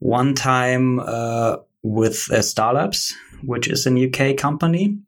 one 0.00 0.34
time 0.34 0.98
uh, 0.98 1.58
with 1.82 2.28
uh, 2.30 2.38
Starlabs, 2.38 3.12
which 3.44 3.68
is 3.68 3.86
a 3.86 3.90
UK 3.90 4.36
company, 4.36 4.98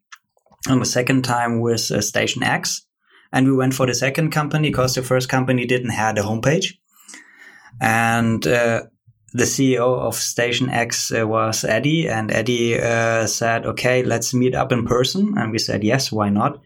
and 0.67 0.81
the 0.81 0.85
second 0.85 1.23
time 1.23 1.59
with 1.59 1.91
uh, 1.91 2.01
Station 2.01 2.43
X. 2.43 2.85
And 3.31 3.47
we 3.47 3.55
went 3.55 3.73
for 3.73 3.87
the 3.87 3.95
second 3.95 4.29
company 4.29 4.69
because 4.69 4.93
the 4.93 5.01
first 5.01 5.27
company 5.27 5.65
didn't 5.65 5.89
have 5.89 6.17
a 6.17 6.21
homepage. 6.21 6.75
And 7.81 8.45
uh, 8.45 8.83
the 9.33 9.45
CEO 9.45 9.99
of 9.99 10.15
Station 10.15 10.69
X 10.69 11.11
uh, 11.11 11.27
was 11.27 11.63
Eddie, 11.63 12.07
and 12.07 12.31
Eddie 12.31 12.79
uh, 12.79 13.25
said, 13.25 13.65
"Okay, 13.65 14.03
let's 14.03 14.33
meet 14.33 14.53
up 14.53 14.71
in 14.71 14.85
person." 14.85 15.33
And 15.37 15.51
we 15.51 15.57
said, 15.57 15.83
"Yes, 15.83 16.11
why 16.11 16.29
not?" 16.29 16.61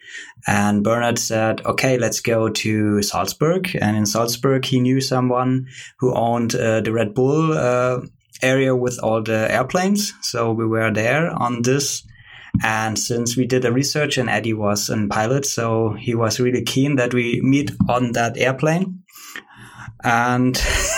And 0.46 0.84
Bernhard 0.84 1.18
said, 1.18 1.66
"Okay, 1.66 1.98
let's 1.98 2.20
go 2.20 2.50
to 2.50 3.02
Salzburg." 3.02 3.76
And 3.80 3.96
in 3.96 4.06
Salzburg, 4.06 4.66
he 4.66 4.80
knew 4.80 5.00
someone 5.00 5.68
who 6.00 6.14
owned 6.14 6.56
uh, 6.56 6.82
the 6.82 6.92
Red 6.92 7.14
Bull 7.14 7.54
uh, 7.54 8.02
area 8.42 8.76
with 8.76 9.00
all 9.02 9.24
the 9.24 9.52
airplanes. 9.52 10.14
So 10.22 10.52
we 10.52 10.66
were 10.66 10.92
there 10.92 11.30
on 11.30 11.62
this. 11.62 12.04
And 12.64 12.98
since 12.98 13.38
we 13.38 13.46
did 13.46 13.62
the 13.62 13.72
research 13.72 14.18
and 14.18 14.30
Eddie 14.30 14.54
was 14.54 14.90
a 14.90 15.08
pilot, 15.08 15.46
so 15.46 15.94
he 15.94 16.16
was 16.16 16.40
really 16.40 16.64
keen 16.64 16.96
that 16.96 17.14
we 17.14 17.40
meet 17.44 17.72
on 17.88 18.14
that 18.14 18.38
airplane. 18.38 19.04
And 20.04 20.56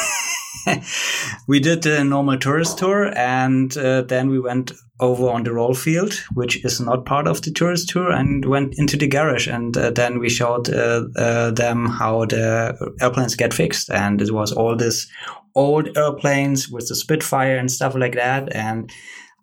we 1.48 1.60
did 1.60 1.86
a 1.86 2.04
normal 2.04 2.38
tourist 2.38 2.78
tour 2.78 3.12
and 3.18 3.76
uh, 3.78 4.02
then 4.04 4.30
we 4.30 4.40
went 4.40 4.72
over 5.00 5.30
on 5.30 5.44
the 5.44 5.54
roll 5.54 5.74
field, 5.74 6.14
which 6.34 6.64
is 6.66 6.80
not 6.82 7.06
part 7.06 7.28
of 7.28 7.42
the 7.42 7.52
tourist 7.52 7.90
tour, 7.90 8.12
and 8.12 8.46
went 8.46 8.74
into 8.78 8.98
the 8.98 9.08
garage. 9.08 9.48
And 9.48 9.76
uh, 9.78 9.92
then 9.92 10.20
we 10.20 10.30
showed 10.30 10.70
uh, 10.70 11.06
uh 11.16 11.52
them 11.52 11.88
how 11.88 12.26
the 12.26 12.96
airplanes 13.00 13.36
get 13.36 13.54
fixed. 13.54 13.90
And 13.90 14.22
it 14.22 14.32
was 14.32 14.52
all 14.52 14.76
this 14.76 15.08
old 15.56 15.98
airplanes 15.98 16.70
with 16.70 16.88
the 16.88 16.96
Spitfire 16.96 17.58
and 17.58 17.72
stuff 17.72 17.96
like 17.96 18.16
that. 18.16 18.54
And 18.54 18.92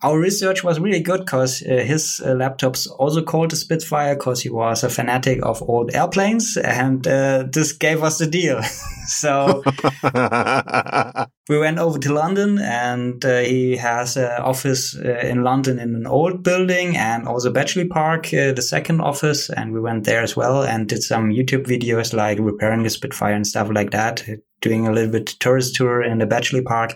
our 0.06 0.20
research 0.20 0.62
was 0.62 0.78
really 0.78 1.00
good 1.00 1.20
because 1.20 1.62
uh, 1.62 1.82
his 1.84 2.20
uh, 2.24 2.28
laptops 2.28 2.86
also 2.98 3.22
called 3.22 3.50
the 3.50 3.56
Spitfire 3.56 4.14
because 4.14 4.40
he 4.40 4.48
was 4.48 4.84
a 4.84 4.88
fanatic 4.88 5.44
of 5.44 5.60
old 5.62 5.92
airplanes, 5.94 6.56
and 6.56 7.06
uh, 7.08 7.44
this 7.50 7.72
gave 7.72 8.04
us 8.04 8.18
the 8.18 8.26
deal. 8.26 8.62
so 9.06 9.64
we 11.48 11.58
went 11.58 11.78
over 11.78 11.98
to 11.98 12.12
London, 12.12 12.58
and 12.60 13.24
uh, 13.24 13.40
he 13.40 13.76
has 13.76 14.16
an 14.16 14.40
office 14.42 14.96
uh, 14.96 15.18
in 15.24 15.42
London 15.42 15.80
in 15.80 15.96
an 15.96 16.06
old 16.06 16.44
building, 16.44 16.96
and 16.96 17.26
also 17.26 17.52
Bletchley 17.52 17.88
Park, 17.88 18.26
uh, 18.32 18.52
the 18.52 18.62
second 18.62 19.00
office, 19.00 19.50
and 19.50 19.72
we 19.72 19.80
went 19.80 20.04
there 20.04 20.22
as 20.22 20.36
well 20.36 20.62
and 20.62 20.88
did 20.88 21.02
some 21.02 21.30
YouTube 21.30 21.66
videos 21.66 22.12
like 22.12 22.38
repairing 22.38 22.84
the 22.84 22.90
Spitfire 22.90 23.34
and 23.34 23.46
stuff 23.46 23.68
like 23.72 23.90
that, 23.90 24.22
doing 24.60 24.86
a 24.86 24.92
little 24.92 25.10
bit 25.10 25.34
tourist 25.40 25.74
tour 25.74 26.00
in 26.00 26.18
the 26.18 26.26
Bletchley 26.26 26.62
Park 26.62 26.94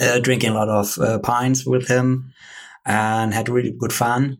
uh, 0.00 0.18
drinking 0.18 0.50
a 0.50 0.54
lot 0.54 0.68
of 0.68 0.98
uh, 0.98 1.18
pints 1.18 1.66
with 1.66 1.88
him 1.88 2.32
and 2.84 3.32
had 3.34 3.48
really 3.48 3.74
good 3.78 3.92
fun 3.92 4.38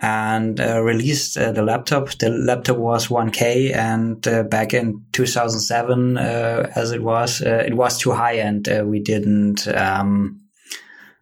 and 0.00 0.60
uh, 0.60 0.80
released 0.80 1.36
uh, 1.36 1.52
the 1.52 1.62
laptop. 1.62 2.10
The 2.18 2.30
laptop 2.30 2.76
was 2.76 3.08
1K, 3.08 3.74
and 3.74 4.26
uh, 4.28 4.44
back 4.44 4.72
in 4.72 5.04
2007, 5.12 6.16
uh, 6.16 6.70
as 6.76 6.92
it 6.92 7.02
was, 7.02 7.40
it 7.40 7.74
was 7.74 7.98
too 7.98 8.12
high, 8.12 8.34
and 8.34 8.68
we 8.84 9.00
didn't 9.00 9.66
um, 9.68 10.40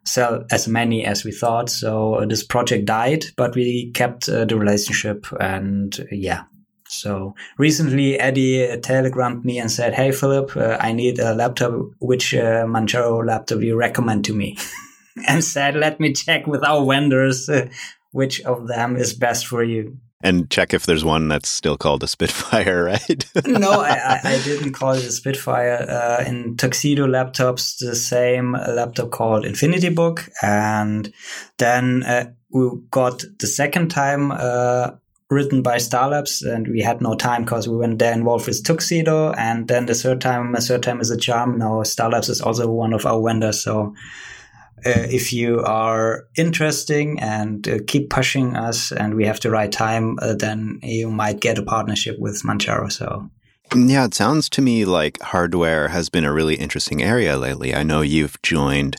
sell 0.05 0.45
as 0.51 0.69
many 0.69 1.07
as 1.07 1.25
we 1.25 1.33
thought. 1.33 1.71
So 1.71 2.27
this 2.29 2.45
project 2.45 2.85
died, 2.85 3.25
but 3.37 3.55
we 3.55 3.93
kept 3.93 4.27
the 4.27 4.57
relationship, 4.59 5.27
and 5.41 5.99
yeah, 6.13 6.43
so 7.01 7.35
recently, 7.59 8.19
Eddie 8.19 8.79
telegrammed 8.81 9.45
me 9.45 9.59
and 9.59 9.71
said, 9.71 9.95
"Hey, 9.95 10.13
Philip, 10.13 10.57
uh, 10.57 10.77
I 10.81 10.93
need 10.93 11.19
a 11.19 11.35
laptop. 11.35 11.73
Which 11.99 12.35
uh, 12.35 12.65
Manjaro 12.65 13.25
laptop 13.25 13.61
you 13.61 13.77
recommend 13.77 14.25
to 14.27 14.35
me?" 14.35 14.57
and 15.29 15.43
said, 15.43 15.77
"Let 15.77 16.01
me 16.01 16.13
check 16.13 16.47
with 16.47 16.65
our 16.65 16.85
vendors 16.85 17.49
uh, 17.49 17.69
which 18.13 18.41
of 18.43 18.67
them 18.67 18.97
is 18.97 19.13
best 19.13 19.47
for 19.47 19.63
you." 19.63 19.99
And 20.23 20.51
check 20.51 20.73
if 20.73 20.87
there's 20.87 21.05
one 21.05 21.29
that's 21.29 21.49
still 21.49 21.77
called 21.77 22.03
a 22.03 22.09
Spitfire, 22.09 22.85
right? 22.93 23.27
no, 23.47 23.81
I, 23.83 24.19
I, 24.25 24.41
didn't 24.43 24.73
call 24.73 24.93
it 24.93 25.05
a 25.05 25.13
Spitfire. 25.13 25.87
Uh, 25.89 26.25
in 26.27 26.57
Tuxedo 26.57 27.07
laptops, 27.07 27.79
the 27.79 27.95
same 27.95 28.53
laptop 28.53 29.11
called 29.11 29.45
Infinity 29.45 29.91
Book, 29.91 30.29
and 30.43 31.13
then 31.59 32.03
uh, 32.03 32.31
we 32.51 32.71
got 32.91 33.25
the 33.39 33.47
second 33.47 33.91
time 33.91 34.33
uh, 34.33 34.93
written 35.31 35.63
by 35.63 35.77
Starlabs, 35.77 36.43
and 36.47 36.69
we 36.69 36.81
had 36.81 37.01
no 37.01 37.15
time 37.15 37.45
because 37.45 37.69
we 37.69 37.77
went 37.77 37.99
there 37.99 38.13
involved 38.13 38.47
with 38.47 38.65
Tuxedo, 38.65 39.33
and 39.33 39.67
then 39.69 39.87
the 39.87 39.95
third 39.95 40.21
time, 40.21 40.55
a 40.55 40.61
third 40.61 40.83
time 40.83 41.01
is 41.01 41.11
a 41.11 41.17
charm. 41.17 41.59
Now 41.59 41.83
Starlabs 41.83 42.31
is 42.31 42.41
also 42.41 42.71
one 42.71 42.93
of 42.93 43.07
our 43.07 43.23
vendors, 43.23 43.63
so. 43.63 43.95
Uh, 44.85 45.09
if 45.11 45.33
you 45.33 45.61
are 45.61 46.29
interesting 46.37 47.19
and 47.19 47.67
uh, 47.67 47.79
keep 47.87 48.11
pushing 48.11 48.55
us 48.55 48.93
and 48.93 49.15
we 49.15 49.25
have 49.25 49.41
the 49.41 49.51
right 49.51 49.73
time, 49.73 50.17
uh, 50.21 50.35
then 50.35 50.79
you 50.83 51.11
might 51.11 51.41
get 51.41 51.59
a 51.59 51.63
partnership 51.63 52.17
with 52.19 52.43
Manjaro. 52.43 52.93
So 52.93 53.29
yeah, 53.75 54.05
it 54.05 54.15
sounds 54.15 54.49
to 54.51 54.63
me 54.63 54.85
like 54.85 55.21
hardware 55.21 55.89
has 55.89 56.09
been 56.09 56.25
a 56.25 56.33
really 56.33 56.57
interesting 56.57 57.03
area 57.03 57.37
lately. 57.37 57.75
I 57.75 57.83
know 57.83 58.01
you've 58.01 58.41
joined 58.43 58.97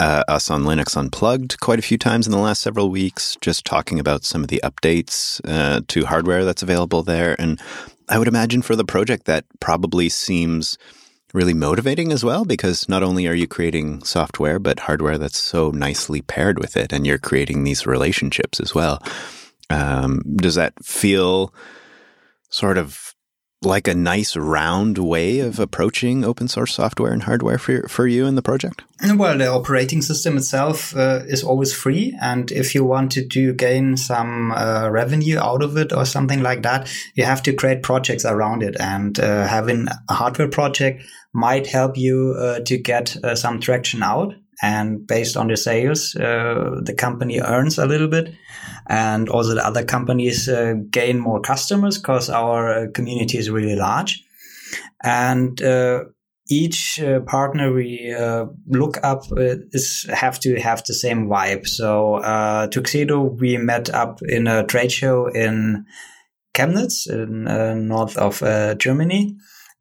uh, 0.00 0.24
us 0.26 0.50
on 0.50 0.64
Linux 0.64 0.96
Unplugged 0.96 1.60
quite 1.60 1.78
a 1.78 1.82
few 1.82 1.98
times 1.98 2.26
in 2.26 2.32
the 2.32 2.38
last 2.38 2.62
several 2.62 2.90
weeks, 2.90 3.36
just 3.40 3.64
talking 3.64 4.00
about 4.00 4.24
some 4.24 4.42
of 4.42 4.48
the 4.48 4.60
updates 4.64 5.40
uh, 5.44 5.82
to 5.88 6.06
hardware 6.06 6.44
that's 6.44 6.62
available 6.62 7.02
there. 7.02 7.36
And 7.38 7.60
I 8.08 8.18
would 8.18 8.26
imagine 8.26 8.62
for 8.62 8.74
the 8.74 8.84
project 8.84 9.26
that 9.26 9.44
probably 9.60 10.08
seems 10.08 10.78
really 11.32 11.54
motivating 11.54 12.10
as 12.10 12.24
well, 12.24 12.44
because 12.44 12.88
not 12.88 13.02
only 13.02 13.28
are 13.28 13.34
you 13.34 13.46
creating 13.46 14.02
software, 14.02 14.58
but 14.58 14.80
hardware 14.80 15.18
that's 15.18 15.38
so 15.38 15.70
nicely 15.70 16.22
paired 16.22 16.58
with 16.58 16.76
it, 16.76 16.92
and 16.92 17.06
you're 17.06 17.18
creating 17.18 17.62
these 17.62 17.86
relationships 17.86 18.58
as 18.58 18.74
well. 18.74 19.00
Um, 19.68 20.22
does 20.36 20.56
that 20.56 20.72
feel 20.84 21.54
sort 22.48 22.78
of 22.78 23.14
like 23.62 23.86
a 23.86 23.94
nice 23.94 24.36
round 24.36 24.96
way 24.96 25.40
of 25.40 25.58
approaching 25.58 26.24
open 26.24 26.48
source 26.48 26.74
software 26.74 27.12
and 27.12 27.24
hardware 27.24 27.58
for, 27.58 27.86
for 27.88 28.06
you 28.06 28.26
in 28.26 28.34
the 28.34 28.42
project? 28.42 28.82
Well, 29.16 29.36
the 29.36 29.48
operating 29.48 30.02
system 30.02 30.36
itself 30.36 30.96
uh, 30.96 31.20
is 31.26 31.42
always 31.42 31.72
free. 31.74 32.16
And 32.20 32.50
if 32.50 32.74
you 32.74 32.84
wanted 32.84 33.30
to 33.32 33.52
gain 33.52 33.96
some 33.96 34.52
uh, 34.52 34.88
revenue 34.90 35.38
out 35.38 35.62
of 35.62 35.76
it 35.76 35.92
or 35.92 36.06
something 36.06 36.42
like 36.42 36.62
that, 36.62 36.90
you 37.14 37.24
have 37.24 37.42
to 37.42 37.52
create 37.52 37.82
projects 37.82 38.24
around 38.24 38.62
it. 38.62 38.76
And 38.80 39.18
uh, 39.20 39.46
having 39.46 39.88
a 40.08 40.14
hardware 40.14 40.48
project 40.48 41.04
might 41.32 41.66
help 41.66 41.98
you 41.98 42.34
uh, 42.38 42.60
to 42.60 42.78
get 42.78 43.16
uh, 43.22 43.34
some 43.34 43.60
traction 43.60 44.02
out 44.02 44.34
and 44.62 45.06
based 45.06 45.36
on 45.36 45.48
the 45.48 45.56
sales, 45.56 46.14
uh, 46.16 46.80
the 46.82 46.94
company 46.94 47.40
earns 47.40 47.78
a 47.78 47.86
little 47.86 48.08
bit, 48.08 48.34
and 48.90 49.28
also 49.28 49.54
the 49.54 49.64
other 49.64 49.84
companies 49.84 50.48
uh, 50.48 50.74
gain 50.90 51.20
more 51.20 51.40
customers 51.40 51.96
because 51.96 52.28
our 52.28 52.72
uh, 52.72 52.86
community 52.92 53.38
is 53.38 53.48
really 53.48 53.76
large, 53.76 54.20
and 55.04 55.62
uh, 55.62 56.02
each 56.48 57.00
uh, 57.00 57.20
partner 57.20 57.72
we 57.72 58.12
uh, 58.12 58.46
look 58.66 58.98
up 59.04 59.22
is 59.38 60.04
have 60.12 60.40
to 60.40 60.60
have 60.60 60.82
the 60.84 60.94
same 60.94 61.28
vibe. 61.28 61.68
So 61.68 62.20
Tuxedo, 62.72 63.20
we 63.22 63.56
met 63.56 63.88
up 63.90 64.20
in 64.22 64.48
a 64.48 64.66
trade 64.66 64.90
show 64.90 65.28
in 65.28 65.86
Chemnitz, 66.52 67.08
in 67.08 67.44
north 67.86 68.16
of 68.16 68.40
Germany 68.78 69.36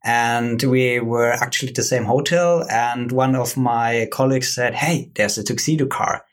and 0.05 0.63
we 0.63 1.01
were 1.01 1.31
actually 1.31 1.69
at 1.69 1.75
the 1.75 1.83
same 1.83 2.05
hotel. 2.05 2.65
And 2.69 3.11
one 3.11 3.35
of 3.35 3.57
my 3.57 4.07
colleagues 4.13 4.53
said, 4.53 4.73
"Hey, 4.73 5.11
there's 5.15 5.37
a 5.37 5.43
tuxedo 5.43 5.87
car." 5.87 6.23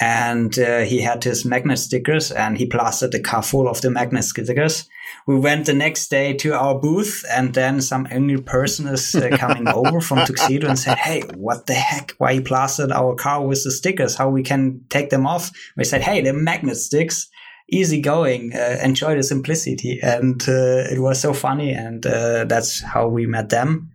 And 0.00 0.58
uh, 0.58 0.80
he 0.80 1.00
had 1.00 1.22
his 1.22 1.44
magnet 1.44 1.78
stickers 1.78 2.32
and 2.32 2.58
he 2.58 2.66
plastered 2.66 3.12
the 3.12 3.20
car 3.20 3.42
full 3.42 3.68
of 3.68 3.80
the 3.80 3.90
magnet 3.90 4.24
stickers. 4.24 4.88
We 5.26 5.38
went 5.38 5.66
the 5.66 5.74
next 5.74 6.08
day 6.08 6.32
to 6.34 6.54
our 6.54 6.78
booth 6.78 7.24
and 7.30 7.54
then 7.54 7.80
some 7.80 8.08
angry 8.10 8.40
person 8.40 8.88
is 8.88 9.14
uh, 9.14 9.28
coming 9.36 9.68
over 9.68 10.00
from 10.00 10.24
Tuxedo 10.24 10.68
and 10.68 10.78
said, 10.78 10.98
Hey, 10.98 11.22
what 11.36 11.66
the 11.66 11.74
heck? 11.74 12.12
Why 12.18 12.32
you 12.32 12.42
plastered 12.42 12.90
our 12.90 13.14
car 13.14 13.46
with 13.46 13.62
the 13.62 13.70
stickers? 13.70 14.16
How 14.16 14.28
we 14.28 14.42
can 14.42 14.84
take 14.88 15.10
them 15.10 15.26
off? 15.26 15.50
We 15.76 15.84
said, 15.84 16.02
Hey, 16.02 16.20
they're 16.20 16.32
magnet 16.32 16.76
sticks 16.76 17.28
easygoing, 17.72 18.54
uh, 18.54 18.78
enjoy 18.82 19.16
the 19.16 19.22
simplicity. 19.22 19.98
And 20.02 20.40
uh, 20.48 20.84
it 20.92 21.00
was 21.00 21.20
so 21.20 21.32
funny. 21.32 21.72
And 21.72 22.04
uh, 22.06 22.44
that's 22.44 22.82
how 22.82 23.08
we 23.08 23.26
met 23.26 23.48
them. 23.48 23.90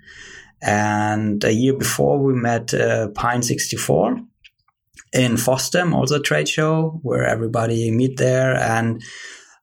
And 0.62 1.44
a 1.44 1.54
year 1.54 1.74
before, 1.74 2.18
we 2.18 2.34
met 2.34 2.74
uh, 2.74 3.10
Pine 3.10 3.44
64 3.44 4.20
in 5.14 5.34
FOSDEM, 5.34 5.94
also 5.94 6.20
a 6.20 6.22
trade 6.22 6.50
show 6.50 7.00
where 7.04 7.26
everybody 7.26 7.92
meet 7.92 8.18
there. 8.18 8.56
And 8.56 9.02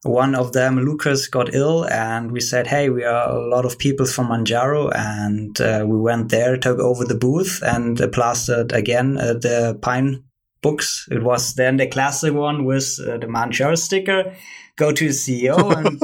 one 0.05 0.35
of 0.35 0.53
them, 0.53 0.79
Lucas, 0.79 1.27
got 1.27 1.53
ill, 1.55 1.85
and 1.85 2.31
we 2.31 2.39
said, 2.39 2.67
"Hey, 2.67 2.89
we 2.89 3.03
are 3.03 3.29
a 3.29 3.49
lot 3.49 3.65
of 3.65 3.79
people 3.79 4.05
from 4.05 4.27
Manjaro," 4.27 4.91
and 4.95 5.59
uh, 5.59 5.83
we 5.87 5.97
went 5.97 6.29
there, 6.29 6.57
took 6.57 6.79
over 6.79 7.05
the 7.05 7.15
booth, 7.15 7.61
and 7.63 7.99
uh, 7.99 8.07
plastered 8.07 8.71
again 8.71 9.17
uh, 9.17 9.33
the 9.33 9.77
pine 9.81 10.23
books. 10.61 11.07
It 11.09 11.23
was 11.23 11.55
then 11.55 11.77
the 11.77 11.87
classic 11.87 12.33
one 12.33 12.65
with 12.65 12.99
uh, 13.01 13.17
the 13.17 13.27
Manjaro 13.27 13.77
sticker. 13.77 14.35
Go 14.77 14.91
to 14.91 15.07
the 15.07 15.13
CEO 15.13 15.57
and 15.77 15.99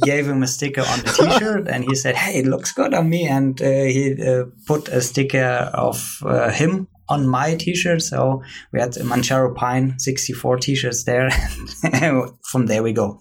gave 0.02 0.28
him 0.28 0.42
a 0.42 0.46
sticker 0.46 0.82
on 0.82 0.98
the 1.00 1.10
T-shirt, 1.10 1.68
and 1.68 1.84
he 1.84 1.94
said, 1.94 2.14
"Hey, 2.14 2.40
it 2.40 2.46
looks 2.46 2.72
good 2.72 2.94
on 2.94 3.08
me." 3.08 3.26
And 3.26 3.60
uh, 3.60 3.64
he 3.64 4.14
uh, 4.22 4.44
put 4.66 4.88
a 4.88 5.00
sticker 5.00 5.70
of 5.74 6.22
uh, 6.24 6.50
him 6.50 6.86
on 7.10 7.28
my 7.28 7.56
T-shirt. 7.56 8.02
So 8.02 8.42
we 8.72 8.80
had 8.80 8.92
Manjaro 8.92 9.54
Pine 9.54 9.98
64 9.98 10.58
T-shirts 10.58 11.04
there. 11.04 11.30
From 12.44 12.66
there 12.66 12.82
we 12.82 12.92
go. 12.92 13.20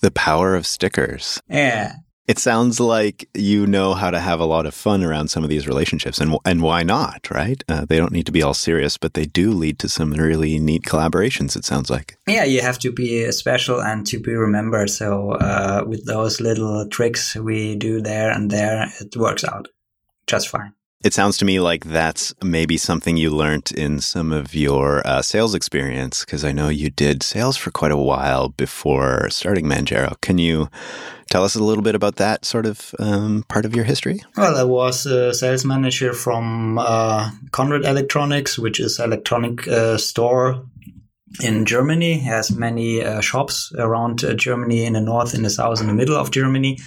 The 0.00 0.10
power 0.10 0.54
of 0.54 0.66
stickers. 0.66 1.40
Yeah. 1.48 1.94
It 2.28 2.38
sounds 2.38 2.78
like 2.78 3.28
you 3.34 3.66
know 3.66 3.94
how 3.94 4.10
to 4.12 4.20
have 4.20 4.38
a 4.38 4.44
lot 4.44 4.64
of 4.64 4.74
fun 4.74 5.02
around 5.02 5.28
some 5.28 5.42
of 5.42 5.50
these 5.50 5.66
relationships, 5.66 6.20
and 6.20 6.36
and 6.44 6.62
why 6.62 6.84
not, 6.84 7.28
right? 7.32 7.62
Uh, 7.68 7.84
they 7.84 7.98
don't 7.98 8.12
need 8.12 8.26
to 8.26 8.32
be 8.32 8.44
all 8.44 8.54
serious, 8.54 8.96
but 8.96 9.14
they 9.14 9.24
do 9.24 9.50
lead 9.50 9.80
to 9.80 9.88
some 9.88 10.12
really 10.12 10.60
neat 10.60 10.84
collaborations. 10.84 11.56
It 11.56 11.64
sounds 11.64 11.90
like. 11.90 12.16
Yeah, 12.28 12.44
you 12.44 12.60
have 12.60 12.78
to 12.80 12.92
be 12.92 13.30
special 13.32 13.82
and 13.82 14.06
to 14.06 14.20
be 14.20 14.34
remembered. 14.34 14.90
So 14.90 15.32
uh, 15.32 15.82
with 15.84 16.06
those 16.06 16.40
little 16.40 16.88
tricks 16.88 17.34
we 17.34 17.74
do 17.74 18.00
there 18.00 18.30
and 18.30 18.48
there, 18.48 18.86
it 19.00 19.16
works 19.16 19.42
out 19.42 19.66
just 20.28 20.48
fine. 20.48 20.74
It 21.04 21.12
sounds 21.12 21.36
to 21.38 21.44
me 21.44 21.58
like 21.58 21.84
that's 21.84 22.32
maybe 22.44 22.76
something 22.76 23.16
you 23.16 23.30
learned 23.30 23.72
in 23.72 24.00
some 24.00 24.30
of 24.30 24.54
your 24.54 25.04
uh, 25.04 25.20
sales 25.20 25.52
experience, 25.52 26.24
because 26.24 26.44
I 26.44 26.52
know 26.52 26.68
you 26.68 26.90
did 26.90 27.24
sales 27.24 27.56
for 27.56 27.72
quite 27.72 27.90
a 27.90 27.96
while 27.96 28.50
before 28.50 29.28
starting 29.30 29.66
Manjaro. 29.66 30.20
Can 30.20 30.38
you 30.38 30.68
tell 31.28 31.42
us 31.42 31.56
a 31.56 31.64
little 31.64 31.82
bit 31.82 31.96
about 31.96 32.16
that 32.16 32.44
sort 32.44 32.66
of 32.66 32.94
um, 33.00 33.44
part 33.48 33.64
of 33.64 33.74
your 33.74 33.84
history? 33.84 34.20
Well, 34.36 34.56
I 34.56 34.62
was 34.62 35.04
a 35.06 35.34
sales 35.34 35.64
manager 35.64 36.12
from 36.12 36.78
uh, 36.78 37.30
Conrad 37.50 37.84
Electronics, 37.84 38.56
which 38.56 38.78
is 38.78 39.00
an 39.00 39.06
electronic 39.06 39.66
uh, 39.66 39.98
store 39.98 40.64
in 41.42 41.64
Germany. 41.64 42.18
It 42.18 42.24
has 42.24 42.52
many 42.52 43.02
uh, 43.02 43.20
shops 43.20 43.72
around 43.76 44.22
uh, 44.22 44.34
Germany 44.34 44.84
in 44.84 44.92
the 44.92 45.00
north, 45.00 45.34
in 45.34 45.42
the 45.42 45.50
south, 45.50 45.80
in 45.80 45.88
the 45.88 45.94
middle 45.94 46.16
of 46.16 46.30
Germany 46.30 46.78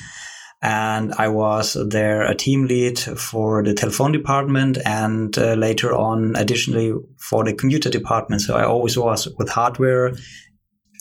and 0.66 1.14
I 1.20 1.28
was 1.28 1.78
there 1.90 2.24
a 2.24 2.34
team 2.34 2.66
lead 2.66 2.98
for 2.98 3.62
the 3.62 3.76
telephone 3.76 4.12
department 4.12 4.80
and 4.84 5.38
uh, 5.38 5.54
later 5.54 5.94
on 5.94 6.36
additionally 6.36 6.92
for 7.20 7.44
the 7.44 7.54
computer 7.54 7.92
department. 7.92 8.42
So 8.42 8.56
I 8.56 8.66
always 8.66 8.98
was 8.98 9.28
with 9.38 9.48
hardware 9.48 10.14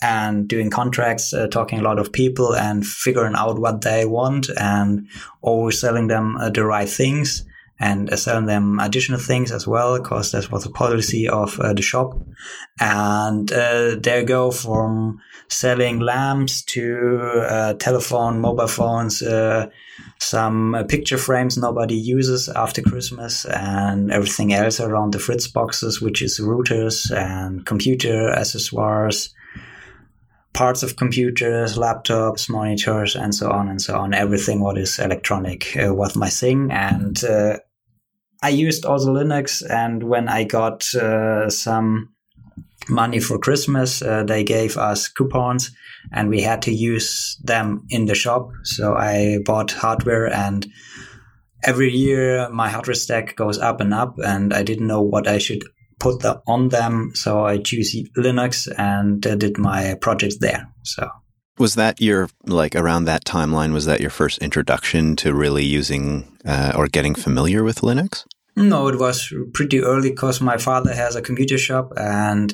and 0.03 0.47
doing 0.47 0.69
contracts, 0.69 1.33
uh, 1.33 1.47
talking 1.47 1.79
a 1.79 1.81
lot 1.81 1.97
of 1.97 2.13
people 2.13 2.53
and 2.53 2.85
figuring 2.85 3.33
out 3.35 3.57
what 3.57 3.81
they 3.81 4.05
want 4.05 4.49
and 4.55 5.07
always 5.41 5.79
selling 5.79 6.09
them 6.09 6.37
uh, 6.37 6.51
the 6.51 6.63
right 6.63 6.87
things 6.87 7.43
and 7.79 8.11
uh, 8.11 8.17
selling 8.17 8.45
them 8.45 8.77
additional 8.79 9.19
things 9.19 9.51
as 9.51 9.65
well 9.65 9.97
because 9.97 10.31
that 10.31 10.51
was 10.51 10.63
the 10.63 10.69
policy 10.69 11.27
of 11.27 11.59
uh, 11.59 11.73
the 11.73 11.81
shop. 11.81 12.13
And 12.79 13.51
uh, 13.51 13.95
there 13.99 14.23
go 14.25 14.51
from 14.51 15.21
selling 15.47 15.99
lamps 15.99 16.63
to 16.63 17.45
uh, 17.47 17.73
telephone, 17.75 18.39
mobile 18.39 18.67
phones, 18.67 19.21
uh, 19.21 19.69
some 20.19 20.75
uh, 20.75 20.83
picture 20.83 21.17
frames 21.17 21.57
nobody 21.57 21.95
uses 21.95 22.49
after 22.49 22.81
Christmas, 22.81 23.45
and 23.45 24.11
everything 24.11 24.53
else 24.53 24.79
around 24.79 25.13
the 25.13 25.19
Fritz 25.19 25.47
boxes, 25.47 26.01
which 26.01 26.21
is 26.21 26.39
routers 26.39 27.11
and 27.15 27.65
computer 27.65 28.31
accessories, 28.31 29.33
parts 30.53 30.83
of 30.83 30.95
computers, 30.95 31.77
laptops, 31.77 32.49
monitors, 32.49 33.15
and 33.15 33.35
so 33.35 33.51
on 33.51 33.67
and 33.67 33.81
so 33.81 33.97
on. 33.97 34.13
Everything 34.13 34.61
what 34.61 34.77
is 34.77 34.99
electronic 34.99 35.77
uh, 35.77 35.93
was 35.93 36.15
my 36.15 36.29
thing, 36.29 36.71
and 36.71 37.23
uh, 37.23 37.57
I 38.41 38.49
used 38.49 38.85
also 38.85 39.13
Linux. 39.13 39.63
And 39.69 40.03
when 40.03 40.27
I 40.27 40.43
got 40.43 40.93
uh, 40.95 41.49
some 41.49 42.14
money 42.89 43.19
for 43.19 43.37
Christmas. 43.37 44.01
Uh, 44.01 44.23
they 44.23 44.43
gave 44.43 44.77
us 44.77 45.07
coupons 45.07 45.71
and 46.11 46.29
we 46.29 46.41
had 46.41 46.61
to 46.63 46.71
use 46.71 47.37
them 47.43 47.85
in 47.89 48.05
the 48.05 48.15
shop. 48.15 48.49
So 48.63 48.95
I 48.95 49.39
bought 49.45 49.71
hardware 49.71 50.31
and 50.31 50.67
every 51.63 51.91
year 51.91 52.49
my 52.49 52.69
hardware 52.69 52.95
stack 52.95 53.35
goes 53.35 53.57
up 53.57 53.81
and 53.81 53.93
up 53.93 54.15
and 54.19 54.53
I 54.53 54.63
didn't 54.63 54.87
know 54.87 55.01
what 55.01 55.27
I 55.27 55.37
should 55.37 55.63
put 55.99 56.21
the, 56.21 56.41
on 56.47 56.69
them. 56.69 57.11
So 57.15 57.45
I 57.45 57.57
choose 57.57 57.95
Linux 58.17 58.67
and 58.77 59.25
uh, 59.25 59.35
did 59.35 59.57
my 59.57 59.95
projects 60.01 60.37
there. 60.39 60.67
So 60.83 61.09
was 61.57 61.75
that 61.75 62.01
your 62.01 62.29
like 62.45 62.75
around 62.75 63.05
that 63.05 63.23
timeline 63.25 63.73
was 63.73 63.85
that 63.85 64.01
your 64.01 64.09
first 64.09 64.39
introduction 64.39 65.15
to 65.17 65.33
really 65.33 65.63
using 65.63 66.37
uh, 66.45 66.73
or 66.75 66.87
getting 66.87 67.15
familiar 67.15 67.63
with 67.63 67.79
linux 67.79 68.25
no, 68.55 68.87
it 68.87 68.97
was 68.97 69.33
pretty 69.53 69.81
early 69.81 70.11
because 70.11 70.41
my 70.41 70.57
father 70.57 70.93
has 70.93 71.15
a 71.15 71.21
computer 71.21 71.57
shop 71.57 71.91
and 71.97 72.53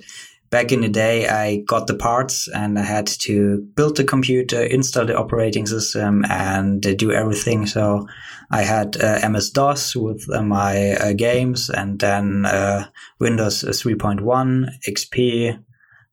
back 0.50 0.72
in 0.72 0.81
the 0.81 0.89
day 0.89 1.27
I 1.27 1.58
got 1.67 1.88
the 1.88 1.96
parts 1.96 2.48
and 2.48 2.77
I 2.77 2.84
had 2.84 3.08
to 3.08 3.60
build 3.75 3.98
the 3.98 4.03
computer, 4.03 4.62
install 4.62 5.05
the 5.05 5.17
operating 5.17 5.65
system 5.65 6.25
and 6.29 6.81
do 6.81 7.12
everything. 7.12 7.65
So 7.65 8.08
I 8.51 8.63
had 8.63 9.01
uh, 9.01 9.27
MS-DOS 9.29 9.96
with 9.96 10.25
uh, 10.31 10.43
my 10.43 10.91
uh, 10.91 11.13
games 11.13 11.70
and 11.70 12.00
then 12.00 12.46
uh, 12.46 12.88
Windows 13.20 13.64
3.1, 13.64 14.70
XP, 14.87 15.64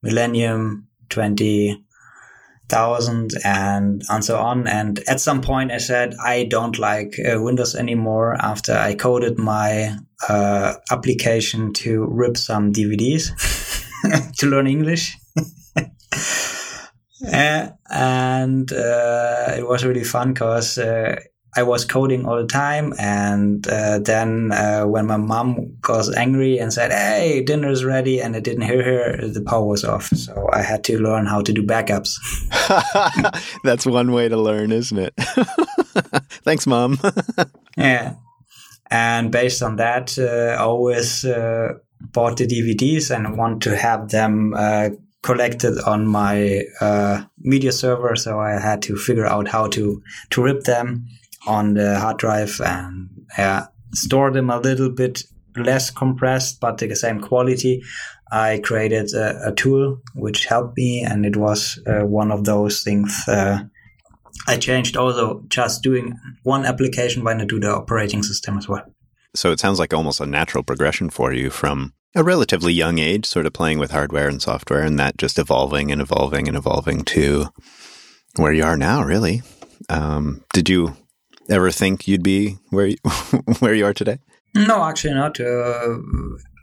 Millennium 0.03 0.87
20, 1.09 1.85
thousand 2.69 3.33
and 3.45 4.03
and 4.09 4.25
so 4.25 4.39
on. 4.39 4.67
And 4.67 5.01
at 5.09 5.21
some 5.21 5.41
point, 5.41 5.73
I 5.73 5.79
said 5.79 6.15
I 6.25 6.45
don't 6.45 6.79
like 6.79 7.19
uh, 7.19 7.41
Windows 7.43 7.75
anymore 7.75 8.37
after 8.41 8.73
I 8.73 8.95
coded 8.95 9.39
my 9.39 9.97
uh, 10.29 10.75
application 10.91 11.73
to 11.75 12.07
rip 12.11 12.37
some 12.37 12.73
DVDs 12.73 13.31
to 14.39 14.47
learn 14.47 14.67
English. 14.67 15.17
uh, 17.33 17.69
and 17.91 18.73
it 18.73 19.67
was 19.67 19.85
really 19.85 20.05
fun 20.05 20.33
because 20.33 20.79
uh, 20.79 21.17
I 21.57 21.63
was 21.63 21.85
coding 21.85 22.27
all 22.27 22.37
the 22.37 22.47
time, 22.47 22.93
and 22.99 23.67
uh, 23.69 24.01
then 24.01 24.53
uh, 24.53 24.85
when 24.85 25.07
my 25.07 25.17
mom 25.17 25.77
got 25.81 26.15
angry 26.15 26.59
and 26.59 26.73
said, 26.73 26.93
"Hey, 26.93 27.43
dinner 27.43 27.71
is 27.71 27.85
ready," 27.85 28.21
and 28.21 28.37
I 28.37 28.41
didn't 28.41 28.63
hear 28.63 28.83
her, 28.83 29.27
the 29.27 29.41
power 29.41 29.65
was 29.65 29.83
off. 29.85 30.09
So 30.09 30.49
I 30.53 30.63
had 30.63 30.85
to 30.85 30.99
learn 30.99 31.27
how 31.27 31.41
to 31.41 31.53
do 31.53 31.63
backups. 31.63 32.13
That's 33.65 33.87
one 33.87 34.13
way 34.13 34.29
to 34.29 34.37
learn, 34.37 34.73
isn't 34.73 34.99
it? 34.99 35.15
Thanks, 36.45 36.67
mom. 36.67 36.99
yeah, 37.79 38.17
and 38.91 39.33
based 39.33 39.63
on 39.63 39.77
that, 39.77 40.19
uh, 40.19 40.55
I 40.55 40.65
always 40.65 41.25
uh, 41.25 41.75
bought 42.13 42.37
the 42.37 42.47
DVDs 42.47 43.15
and 43.15 43.39
want 43.39 43.63
to 43.63 43.75
have 43.75 44.11
them 44.11 44.53
uh, 44.55 44.91
collected 45.23 45.79
on 45.87 46.07
my 46.07 46.65
uh, 46.83 47.25
media 47.39 47.73
server, 47.73 48.17
so 48.17 48.39
I 48.39 48.61
had 48.61 48.83
to 48.83 48.97
figure 48.97 49.27
out 49.27 49.49
how 49.49 49.69
to 49.69 50.03
to 50.31 50.43
rip 50.43 50.65
them 50.65 51.09
on 51.49 51.75
the 51.75 51.99
hard 51.99 52.19
drive 52.19 52.61
and 52.65 53.09
store 53.95 54.31
them 54.31 54.51
a 54.51 54.61
little 54.61 54.91
bit 54.91 55.23
less 55.57 55.91
compressed 55.91 56.61
but 56.61 56.79
the 56.79 56.95
same 56.95 57.21
quality. 57.21 57.83
I 58.31 58.61
created 58.63 59.13
a, 59.15 59.49
a 59.49 59.55
tool 59.55 60.03
which 60.15 60.45
helped 60.45 60.77
me, 60.77 61.03
and 61.03 61.25
it 61.25 61.37
was 61.37 61.79
uh, 61.87 62.07
one 62.07 62.31
of 62.31 62.45
those 62.45 62.83
things. 62.83 63.25
Uh, 63.27 63.61
I 64.47 64.57
changed 64.59 64.97
also 64.97 65.43
just 65.49 65.83
doing 65.83 66.15
one 66.43 66.67
application 66.67 67.25
when 67.25 67.41
I 67.41 67.45
do 67.45 67.59
the 67.59 67.75
operating 67.75 68.23
system 68.23 68.59
as 68.59 68.69
well. 68.69 68.85
So 69.35 69.51
it 69.51 69.61
sounds 69.61 69.79
like 69.79 69.95
almost 69.95 70.21
a 70.21 70.27
natural 70.27 70.63
progression 70.63 71.11
for 71.11 71.33
you 71.33 71.51
from 71.51 71.95
a 72.15 72.23
relatively 72.23 72.73
young 72.73 72.99
age, 72.99 73.27
sort 73.27 73.47
of 73.47 73.53
playing 73.53 73.79
with 73.79 73.91
hardware 73.91 74.29
and 74.29 74.43
software, 74.43 74.83
and 74.83 74.99
that 74.99 75.17
just 75.17 75.39
evolving 75.39 75.91
and 75.91 76.01
evolving 76.01 76.49
and 76.49 76.57
evolving 76.57 77.05
to 77.05 77.49
where 78.37 78.53
you 78.53 78.65
are 78.65 78.77
now, 78.77 79.03
really. 79.03 79.43
Um, 79.89 80.45
did 80.53 80.69
you 80.69 80.97
ever 81.49 81.71
think 81.71 82.07
you'd 82.07 82.23
be 82.23 82.59
where 82.71 82.87
you, 82.87 82.97
where 83.59 83.75
you 83.75 83.87
are 83.87 83.95
today? 83.95 84.19
No, 84.55 84.83
actually 84.83 85.15
not. 85.15 85.39
Uh, 85.39 85.99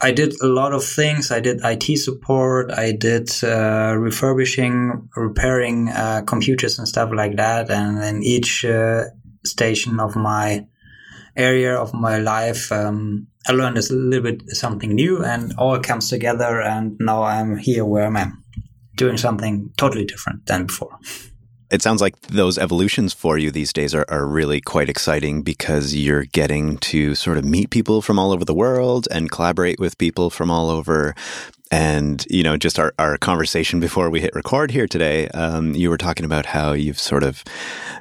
I 0.01 0.11
did 0.11 0.33
a 0.41 0.47
lot 0.47 0.73
of 0.73 0.83
things. 0.83 1.31
I 1.31 1.39
did 1.39 1.61
IT 1.63 1.97
support. 1.97 2.71
I 2.71 2.91
did 2.91 3.31
uh, 3.43 3.95
refurbishing, 3.97 5.09
repairing 5.15 5.89
uh, 5.89 6.23
computers 6.25 6.77
and 6.77 6.87
stuff 6.87 7.11
like 7.13 7.37
that. 7.37 7.69
And 7.69 8.03
in 8.03 8.23
each 8.23 8.65
uh, 8.65 9.05
station 9.45 9.99
of 9.99 10.15
my 10.15 10.65
area 11.37 11.75
of 11.75 11.93
my 11.93 12.17
life, 12.17 12.71
um, 12.71 13.27
I 13.47 13.53
learned 13.53 13.77
a 13.77 13.93
little 13.93 14.23
bit 14.23 14.49
something 14.49 14.89
new, 14.93 15.23
and 15.23 15.53
all 15.57 15.79
comes 15.79 16.09
together. 16.09 16.61
And 16.61 16.97
now 16.99 17.23
I'm 17.23 17.57
here 17.57 17.85
where 17.85 18.07
I'm 18.07 18.43
doing 18.95 19.17
something 19.17 19.71
totally 19.77 20.05
different 20.05 20.47
than 20.47 20.65
before. 20.65 20.97
It 21.75 21.81
sounds 21.81 21.99
like 21.99 22.17
those 22.21 22.57
evolutions 22.57 23.11
for 23.11 23.37
you 23.37 23.51
these 23.51 23.73
days 23.73 23.93
are, 23.93 24.05
are 24.07 24.25
really 24.25 24.61
quite 24.61 24.87
exciting 24.87 25.41
because 25.41 25.93
you're 25.93 26.23
getting 26.23 26.77
to 26.77 27.15
sort 27.15 27.37
of 27.37 27.43
meet 27.43 27.69
people 27.69 28.01
from 28.01 28.17
all 28.17 28.31
over 28.31 28.45
the 28.45 28.53
world 28.53 29.09
and 29.11 29.29
collaborate 29.29 29.77
with 29.77 29.97
people 29.97 30.29
from 30.29 30.49
all 30.49 30.69
over. 30.69 31.13
And, 31.71 32.25
you 32.29 32.43
know, 32.43 32.55
just 32.55 32.79
our, 32.79 32.93
our 32.97 33.17
conversation 33.17 33.81
before 33.81 34.09
we 34.09 34.21
hit 34.21 34.33
record 34.33 34.71
here 34.71 34.87
today, 34.87 35.27
um, 35.29 35.75
you 35.75 35.89
were 35.89 35.97
talking 35.97 36.23
about 36.23 36.45
how 36.45 36.71
you've 36.71 36.97
sort 36.97 37.23
of 37.23 37.43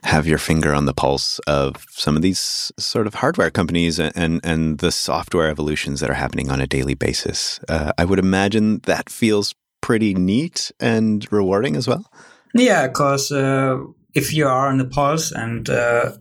have 0.05 0.25
your 0.25 0.39
finger 0.39 0.73
on 0.73 0.87
the 0.87 0.95
pulse 0.95 1.41
of 1.49 1.85
some 1.91 2.15
of 2.15 2.23
these 2.23 2.71
sort 2.79 3.09
of 3.09 3.15
hardware 3.15 3.51
companies 3.51 3.99
and, 3.99 4.13
and, 4.15 4.41
and 4.45 4.79
the 4.79 4.93
software 4.93 5.49
evolutions 5.49 5.99
that 5.99 6.11
are 6.11 6.15
happening 6.15 6.49
on 6.49 6.61
a 6.61 6.69
daily 6.69 6.95
basis. 6.95 7.59
Uh, 7.69 7.91
I 7.99 8.05
would 8.05 8.21
imagine 8.21 8.83
that 8.85 9.11
feels 9.11 9.53
pretty 9.81 10.15
neat 10.15 10.71
and 10.79 11.27
rewarding 11.33 11.75
as 11.75 11.89
well. 11.89 12.09
Yeah, 12.55 12.87
because 12.87 13.33
uh, 13.33 13.79
if 14.15 14.33
you 14.33 14.47
are 14.47 14.69
on 14.69 14.79
the 14.79 14.85
pulse 14.85 15.33
and 15.33 15.69
uh, 15.69 16.13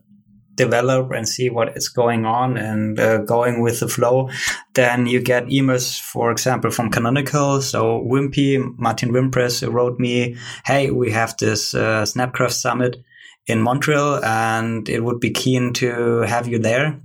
develop 0.56 1.12
and 1.12 1.28
see 1.30 1.50
what 1.50 1.78
is 1.78 1.90
going 1.90 2.26
on 2.26 2.58
and 2.58 3.00
uh, 3.00 3.20
going 3.20 3.62
with 3.62 3.80
the 3.80 3.88
flow, 3.88 4.30
then 4.74 5.06
you 5.06 5.22
get 5.22 5.46
emails, 5.46 6.00
for 6.00 6.32
example, 6.32 6.72
from 6.72 6.90
Canonical. 6.90 7.62
So 7.62 8.04
Wimpy, 8.04 8.60
Martin 8.78 9.12
Wimpress 9.12 9.72
wrote 9.72 10.00
me, 10.00 10.36
hey, 10.66 10.90
we 10.90 11.12
have 11.12 11.38
this 11.38 11.76
uh, 11.76 12.04
Snapcraft 12.04 12.54
Summit 12.54 12.98
in 13.46 13.62
Montreal 13.62 14.24
and 14.24 14.88
it 14.90 15.04
would 15.04 15.20
be 15.20 15.32
keen 15.32 15.74
to 15.74 16.22
have 16.22 16.48
you 16.48 16.60
there. 16.60 17.00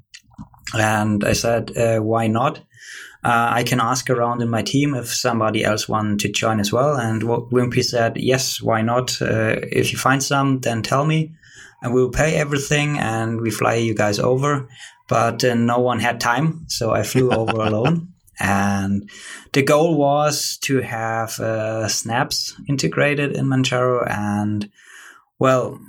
And 0.75 1.25
I 1.25 1.33
said, 1.33 1.77
uh, 1.77 1.99
why 2.01 2.27
not? 2.27 2.61
uh, 3.25 3.51
I 3.53 3.65
can 3.65 3.81
ask 3.81 4.09
around 4.11 4.43
in 4.43 4.49
my 4.49 4.63
team 4.63 4.95
if 4.95 5.13
somebody 5.13 5.65
else 5.65 5.89
wants 5.89 6.23
to 6.23 6.31
join 6.31 6.61
as 6.61 6.73
well. 6.73 6.97
And 6.97 7.23
Wimpy 7.23 7.85
said, 7.85 8.17
yes, 8.17 8.63
why 8.63 8.83
not? 8.83 9.21
Uh, 9.21 9.57
if 9.73 9.93
you 9.93 9.99
find 9.99 10.23
some, 10.23 10.61
then 10.61 10.83
tell 10.83 11.05
me 11.05 11.35
and 11.83 11.93
we'll 11.93 12.11
pay 12.11 12.37
everything 12.37 12.99
and 12.99 13.41
we 13.41 13.51
fly 13.51 13.75
you 13.75 13.95
guys 13.95 14.19
over. 14.19 14.69
but 15.09 15.43
uh, 15.43 15.55
no 15.55 15.79
one 15.79 16.01
had 16.01 16.21
time, 16.21 16.65
so 16.69 16.93
I 16.93 17.03
flew 17.03 17.31
over 17.41 17.61
alone. 17.63 18.13
And 18.41 19.11
the 19.53 19.63
goal 19.63 19.97
was 19.97 20.59
to 20.59 20.81
have 20.81 21.41
uh, 21.41 21.89
snaps 21.89 22.55
integrated 22.69 23.37
in 23.37 23.47
Manjaro. 23.47 24.09
And 24.09 24.71
well, 25.41 25.81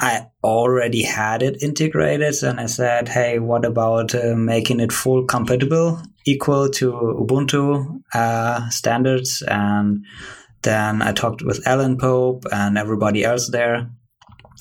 I 0.00 0.26
already 0.42 1.02
had 1.02 1.42
it 1.42 1.62
integrated. 1.62 2.42
And 2.42 2.60
I 2.60 2.66
said, 2.66 3.08
hey, 3.08 3.38
what 3.38 3.64
about 3.64 4.14
uh, 4.14 4.34
making 4.36 4.80
it 4.80 4.92
full 4.92 5.24
compatible, 5.24 6.00
equal 6.26 6.68
to 6.70 6.92
Ubuntu 6.92 8.00
uh, 8.12 8.68
standards? 8.70 9.42
And 9.42 10.04
then 10.62 11.02
I 11.02 11.12
talked 11.12 11.42
with 11.42 11.66
Alan 11.66 11.98
Pope 11.98 12.44
and 12.52 12.78
everybody 12.78 13.24
else 13.24 13.50
there 13.50 13.90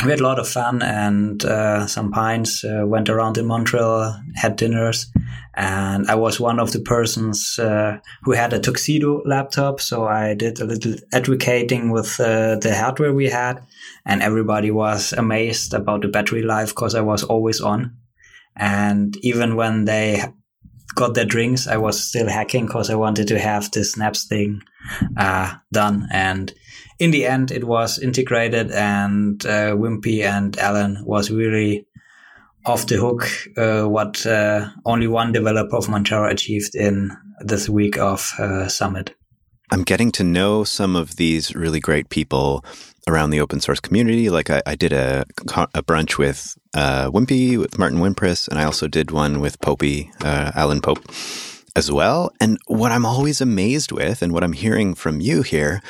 we 0.04 0.10
had 0.10 0.20
a 0.20 0.24
lot 0.24 0.40
of 0.40 0.48
fun 0.48 0.82
and 0.82 1.44
uh, 1.46 1.88
some 1.88 2.12
pints. 2.12 2.64
Uh, 2.64 2.84
went 2.86 3.10
around 3.10 3.38
in 3.38 3.46
Montreal, 3.46 4.20
had 4.36 4.56
dinners, 4.56 5.12
and 5.54 6.10
I 6.10 6.16
was 6.16 6.40
one 6.40 6.60
of 6.60 6.72
the 6.72 6.80
persons 6.80 7.58
uh, 7.60 8.00
who 8.24 8.32
had 8.32 8.54
a 8.54 8.60
tuxedo 8.60 9.22
laptop. 9.26 9.80
So 9.80 10.06
I 10.06 10.34
did 10.34 10.60
a 10.60 10.66
little 10.66 10.96
advocating 11.14 11.92
with 11.92 12.20
uh, 12.20 12.58
the 12.58 12.76
hardware 12.76 13.14
we 13.14 13.30
had, 13.30 13.62
and 14.06 14.22
everybody 14.22 14.72
was 14.72 15.14
amazed 15.14 15.74
about 15.74 16.02
the 16.02 16.08
battery 16.08 16.44
life 16.44 16.70
because 16.70 16.96
I 16.96 17.02
was 17.02 17.24
always 17.24 17.62
on. 17.62 17.98
And 18.56 19.16
even 19.22 19.56
when 19.56 19.86
they 19.86 20.24
got 20.96 21.14
their 21.16 21.26
drinks, 21.26 21.68
I 21.68 21.78
was 21.78 22.04
still 22.04 22.28
hacking 22.28 22.68
because 22.68 22.90
I 22.90 22.96
wanted 22.96 23.28
to 23.30 23.40
have 23.40 23.72
the 23.72 23.84
snaps 23.84 24.26
thing 24.26 24.62
uh, 25.18 25.56
done. 25.72 26.08
And 26.12 26.54
in 27.00 27.12
the 27.12 27.26
end, 27.26 27.52
it 27.52 27.64
was 27.64 28.00
integrated, 28.00 28.72
and 28.72 29.44
uh, 29.46 29.72
Wimpy 29.76 30.24
and 30.24 30.58
Alan 30.58 31.04
was 31.06 31.32
really 31.32 31.88
off 32.66 32.88
the 32.88 32.96
hook. 32.96 33.28
Uh, 33.58 33.90
what 33.90 34.26
uh, 34.26 34.70
only 34.86 35.08
one 35.08 35.32
developer 35.32 35.76
of 35.76 35.88
Manjaro 35.88 36.32
achieved 36.32 36.76
in 36.76 37.12
this 37.40 37.68
week 37.68 37.98
of 37.98 38.32
uh, 38.38 38.68
Summit. 38.68 39.16
I'm 39.72 39.84
getting 39.84 40.12
to 40.14 40.24
know 40.24 40.64
some 40.64 40.96
of 40.96 41.16
these 41.16 41.56
really 41.56 41.80
great 41.80 42.10
people 42.10 42.64
around 43.08 43.30
the 43.30 43.42
open 43.42 43.60
source 43.60 43.80
community. 43.80 44.30
Like 44.30 44.50
I, 44.50 44.62
I 44.66 44.76
did 44.76 44.94
a, 44.94 45.26
a 45.74 45.84
brunch 45.84 46.18
with 46.18 46.58
uh, 46.74 47.10
Wimpy, 47.12 47.58
with 47.58 47.78
Martin 47.78 48.00
Wimpress, 48.00 48.48
and 48.48 48.60
I 48.60 48.64
also 48.64 48.88
did 48.88 49.12
one 49.12 49.40
with 49.40 49.60
Popey, 49.60 50.10
uh, 50.24 50.52
Alan 50.56 50.82
Pope 50.82 51.04
as 51.76 51.92
well. 51.92 52.32
And 52.40 52.58
what 52.68 52.92
I'm 52.92 53.06
always 53.06 53.42
amazed 53.42 53.92
with, 53.92 54.22
and 54.22 54.32
what 54.32 54.44
I'm 54.44 54.54
hearing 54.54 54.94
from 54.94 55.20
you 55.20 55.42
here, 55.42 55.82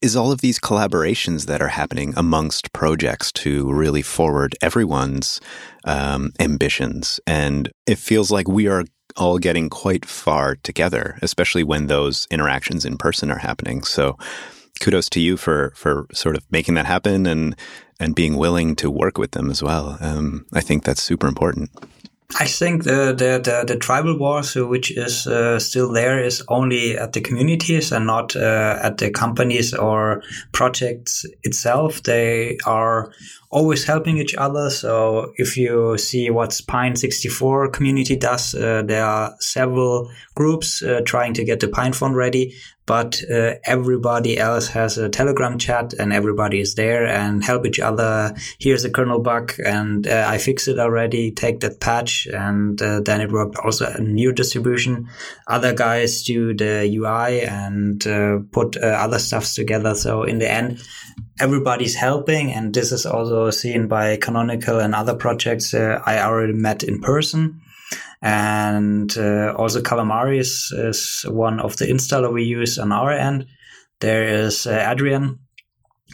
is 0.00 0.14
all 0.14 0.30
of 0.30 0.40
these 0.40 0.60
collaborations 0.60 1.46
that 1.46 1.60
are 1.60 1.68
happening 1.68 2.14
amongst 2.16 2.72
projects 2.72 3.32
to 3.32 3.70
really 3.72 4.02
forward 4.02 4.54
everyone's 4.62 5.40
um, 5.84 6.30
ambitions. 6.38 7.18
And 7.26 7.70
it 7.86 7.98
feels 7.98 8.30
like 8.30 8.46
we 8.46 8.68
are 8.68 8.84
all 9.16 9.38
getting 9.38 9.68
quite 9.68 10.04
far 10.04 10.54
together, 10.62 11.18
especially 11.20 11.64
when 11.64 11.88
those 11.88 12.28
interactions 12.30 12.84
in 12.84 12.96
person 12.96 13.30
are 13.30 13.38
happening. 13.38 13.82
So 13.82 14.16
kudos 14.78 15.08
to 15.10 15.20
you 15.20 15.36
for 15.36 15.72
for 15.74 16.06
sort 16.12 16.36
of 16.36 16.44
making 16.50 16.74
that 16.74 16.86
happen 16.86 17.26
and 17.26 17.56
and 18.00 18.14
being 18.14 18.36
willing 18.36 18.76
to 18.76 18.90
work 18.90 19.18
with 19.18 19.32
them 19.32 19.50
as 19.50 19.62
well. 19.62 19.98
Um, 20.00 20.46
I 20.52 20.60
think 20.60 20.84
that's 20.84 21.02
super 21.02 21.26
important. 21.26 21.70
I 22.38 22.44
think 22.44 22.84
the 22.84 23.14
the, 23.16 23.40
the, 23.42 23.64
the 23.66 23.76
tribal 23.76 24.18
wars, 24.18 24.54
which 24.54 24.90
is 24.90 25.26
uh, 25.26 25.58
still 25.58 25.90
there, 25.90 26.22
is 26.22 26.44
only 26.48 26.96
at 26.96 27.14
the 27.14 27.22
communities 27.22 27.90
and 27.90 28.06
not 28.06 28.36
uh, 28.36 28.78
at 28.82 28.98
the 28.98 29.10
companies 29.10 29.72
or 29.72 30.22
projects 30.52 31.24
itself. 31.42 32.02
They 32.02 32.58
are 32.66 33.10
always 33.50 33.84
helping 33.84 34.18
each 34.18 34.34
other. 34.34 34.68
So 34.68 35.32
if 35.36 35.56
you 35.56 35.96
see 35.96 36.28
what 36.28 36.50
Pine64 36.50 37.72
community 37.72 38.16
does, 38.16 38.54
uh, 38.54 38.82
there 38.84 39.06
are 39.06 39.34
several 39.40 40.10
groups 40.34 40.82
uh, 40.82 41.00
trying 41.06 41.32
to 41.32 41.44
get 41.44 41.60
the 41.60 41.68
PinePhone 41.68 42.14
ready 42.14 42.54
but 42.88 43.22
uh, 43.30 43.56
everybody 43.64 44.38
else 44.38 44.68
has 44.68 44.96
a 44.96 45.10
telegram 45.10 45.58
chat 45.58 45.92
and 45.92 46.10
everybody 46.10 46.58
is 46.58 46.74
there 46.74 47.06
and 47.06 47.44
help 47.44 47.66
each 47.66 47.78
other. 47.78 48.34
Here's 48.58 48.82
a 48.86 48.90
kernel 48.90 49.20
bug 49.20 49.52
and 49.64 50.06
uh, 50.06 50.24
i 50.26 50.38
fix 50.38 50.66
it 50.66 50.78
already. 50.78 51.30
Take 51.30 51.60
that 51.60 51.80
patch 51.80 52.26
and 52.26 52.80
uh, 52.80 53.00
then 53.00 53.20
it 53.20 53.30
worked. 53.30 53.58
Also 53.58 53.92
a 53.92 54.00
new 54.00 54.32
distribution. 54.32 55.06
Other 55.46 55.74
guys 55.74 56.22
do 56.22 56.54
the 56.54 56.88
ui 56.96 57.42
and 57.42 58.04
uh, 58.06 58.38
put 58.52 58.78
uh, 58.78 58.86
other 58.86 59.18
stuffs 59.18 59.54
together. 59.54 59.94
So 59.94 60.22
in 60.22 60.38
the 60.38 60.50
end 60.50 60.82
everybody's 61.40 61.94
helping 61.94 62.52
and 62.52 62.74
this 62.74 62.90
is 62.90 63.04
also 63.04 63.50
seen 63.50 63.86
by 63.86 64.16
canonical 64.16 64.80
and 64.80 64.92
other 64.92 65.14
projects 65.14 65.72
uh, 65.72 66.02
i 66.04 66.18
already 66.18 66.52
met 66.52 66.82
in 66.82 67.00
person 67.00 67.60
and 68.20 69.16
uh, 69.16 69.54
also 69.56 69.80
Calamares 69.80 70.72
is 70.72 71.24
one 71.28 71.60
of 71.60 71.76
the 71.76 71.86
installer 71.86 72.32
we 72.32 72.44
use 72.44 72.78
on 72.78 72.92
our 72.92 73.12
end. 73.12 73.46
There 74.00 74.24
is 74.24 74.66
uh, 74.66 74.78
Adriaan 74.78 75.38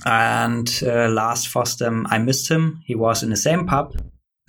and 0.05 0.69
uh, 0.85 1.09
last 1.09 1.49
FOSDEM, 1.49 2.07
I 2.09 2.19
missed 2.19 2.51
him. 2.51 2.83
He 2.85 2.95
was 2.95 3.23
in 3.23 3.31
the 3.31 3.37
same 3.37 3.67
pub, 3.67 3.95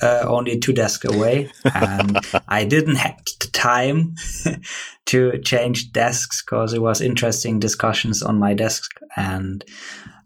uh, 0.01 0.25
only 0.27 0.59
two 0.59 0.73
desks 0.73 1.05
away, 1.05 1.49
and 1.73 2.17
I 2.47 2.65
didn't 2.65 2.95
have 2.95 3.17
the 3.39 3.47
time 3.51 4.15
to 5.05 5.39
change 5.39 5.91
desks 5.91 6.43
because 6.43 6.73
it 6.73 6.81
was 6.81 7.01
interesting 7.01 7.59
discussions 7.59 8.23
on 8.23 8.39
my 8.39 8.53
desk. 8.53 8.91
And 9.15 9.63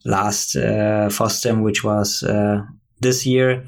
last 0.05 0.55
uh, 0.55 1.09
FOSDEM, 1.09 1.63
which 1.63 1.83
was 1.83 2.23
uh, 2.23 2.61
this 3.01 3.25
year, 3.25 3.65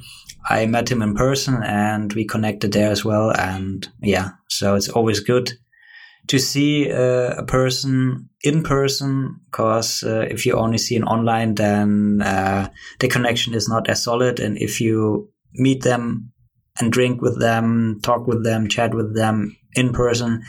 I 0.50 0.66
met 0.66 0.92
him 0.92 1.02
in 1.02 1.16
person 1.16 1.62
and 1.64 2.12
we 2.14 2.26
connected 2.26 2.72
there 2.72 2.92
as 2.92 3.06
well. 3.06 3.32
And 3.32 3.88
yeah, 4.02 4.32
so 4.50 4.76
it's 4.76 4.90
always 4.90 5.20
good 5.20 5.52
to 6.28 6.40
see 6.40 6.92
uh, 6.92 7.36
a 7.38 7.46
person 7.46 8.30
in 8.44 8.64
person 8.64 9.40
because 9.46 10.04
uh, 10.04 10.26
if 10.30 10.46
you 10.46 10.54
only 10.54 10.78
see 10.78 10.96
an 10.96 11.04
online, 11.04 11.56
then 11.56 12.22
uh, 12.24 12.70
the 13.00 13.08
connection 13.08 13.54
is 13.54 13.68
not 13.68 13.90
as 13.90 14.04
solid. 14.04 14.40
And 14.40 14.58
if 14.58 14.82
you 14.82 15.30
meet 15.54 15.84
them 15.84 16.32
and 16.80 16.92
drink 16.92 17.22
with 17.22 17.40
them, 17.40 18.00
talk 18.02 18.28
with 18.28 18.44
them, 18.44 18.68
chat 18.68 18.94
with 18.94 19.16
them 19.16 19.58
in 19.74 19.94
person, 19.94 20.44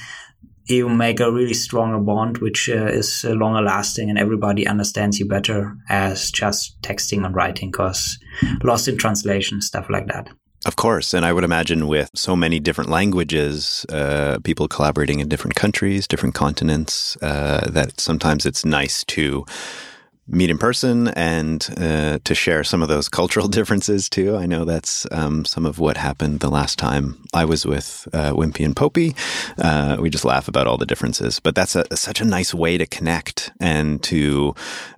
you 0.67 0.89
make 0.89 1.21
a 1.21 1.33
really 1.33 1.55
stronger 1.55 1.99
bond, 1.99 2.39
which 2.39 2.69
uh, 2.69 2.87
is 2.87 3.25
uh, 3.25 3.31
longer 3.31 3.63
lasting, 3.63 4.11
and 4.11 4.19
everybody 4.19 4.67
understands 4.67 5.19
you 5.19 5.27
better 5.27 5.77
as 5.89 6.31
just 6.31 6.81
texting 6.83 7.25
and 7.25 7.35
writing, 7.35 7.71
because 7.71 8.19
lost 8.63 8.89
in 8.89 8.97
translation, 8.97 9.61
stuff 9.61 9.87
like 9.91 10.07
that. 10.07 10.29
Of 10.65 10.77
course. 10.77 11.13
And 11.13 11.25
I 11.25 11.33
would 11.33 11.43
imagine 11.43 11.89
with 11.89 12.09
so 12.15 12.37
many 12.37 12.61
different 12.61 12.89
languages, 12.89 13.85
uh, 13.89 14.39
people 14.45 14.69
collaborating 14.69 15.19
in 15.19 15.29
different 15.29 15.57
countries, 15.57 16.07
different 16.07 16.37
continents, 16.37 17.17
uh, 17.21 17.69
that 17.69 18.01
sometimes 18.01 18.47
it's 18.47 18.65
nice 18.65 19.03
to 19.07 19.45
meet 20.29 20.51
in 20.51 20.59
person 20.59 21.09
and 21.09 21.69
uh, 21.79 22.19
to 22.25 22.35
share 22.35 22.65
some 22.65 22.83
of 22.83 22.89
those 22.89 23.09
cultural 23.21 23.49
differences 23.49 24.09
too. 24.09 24.37
I 24.37 24.47
know 24.47 24.65
that's 24.65 25.07
um, 25.11 25.45
some 25.45 25.67
of 25.67 25.79
what 25.79 25.97
happened 25.97 26.41
the 26.41 26.51
last 26.51 26.79
time 26.79 27.23
I 27.35 27.45
was 27.45 27.67
with 27.67 28.07
uh, 28.13 28.33
Wimpy 28.33 28.65
and 28.65 28.77
Popey. 28.77 29.17
Uh, 29.59 30.01
we 30.01 30.11
just 30.11 30.25
laugh 30.25 30.49
about 30.49 30.67
all 30.67 30.79
the 30.79 30.87
differences, 30.87 31.41
but 31.41 31.55
that's 31.55 31.77
a, 31.77 31.85
such 31.97 32.21
a 32.21 32.25
nice 32.25 32.55
way 32.55 32.79
to 32.79 32.87
connect 32.87 33.53
and 33.61 34.03
to 34.05 34.55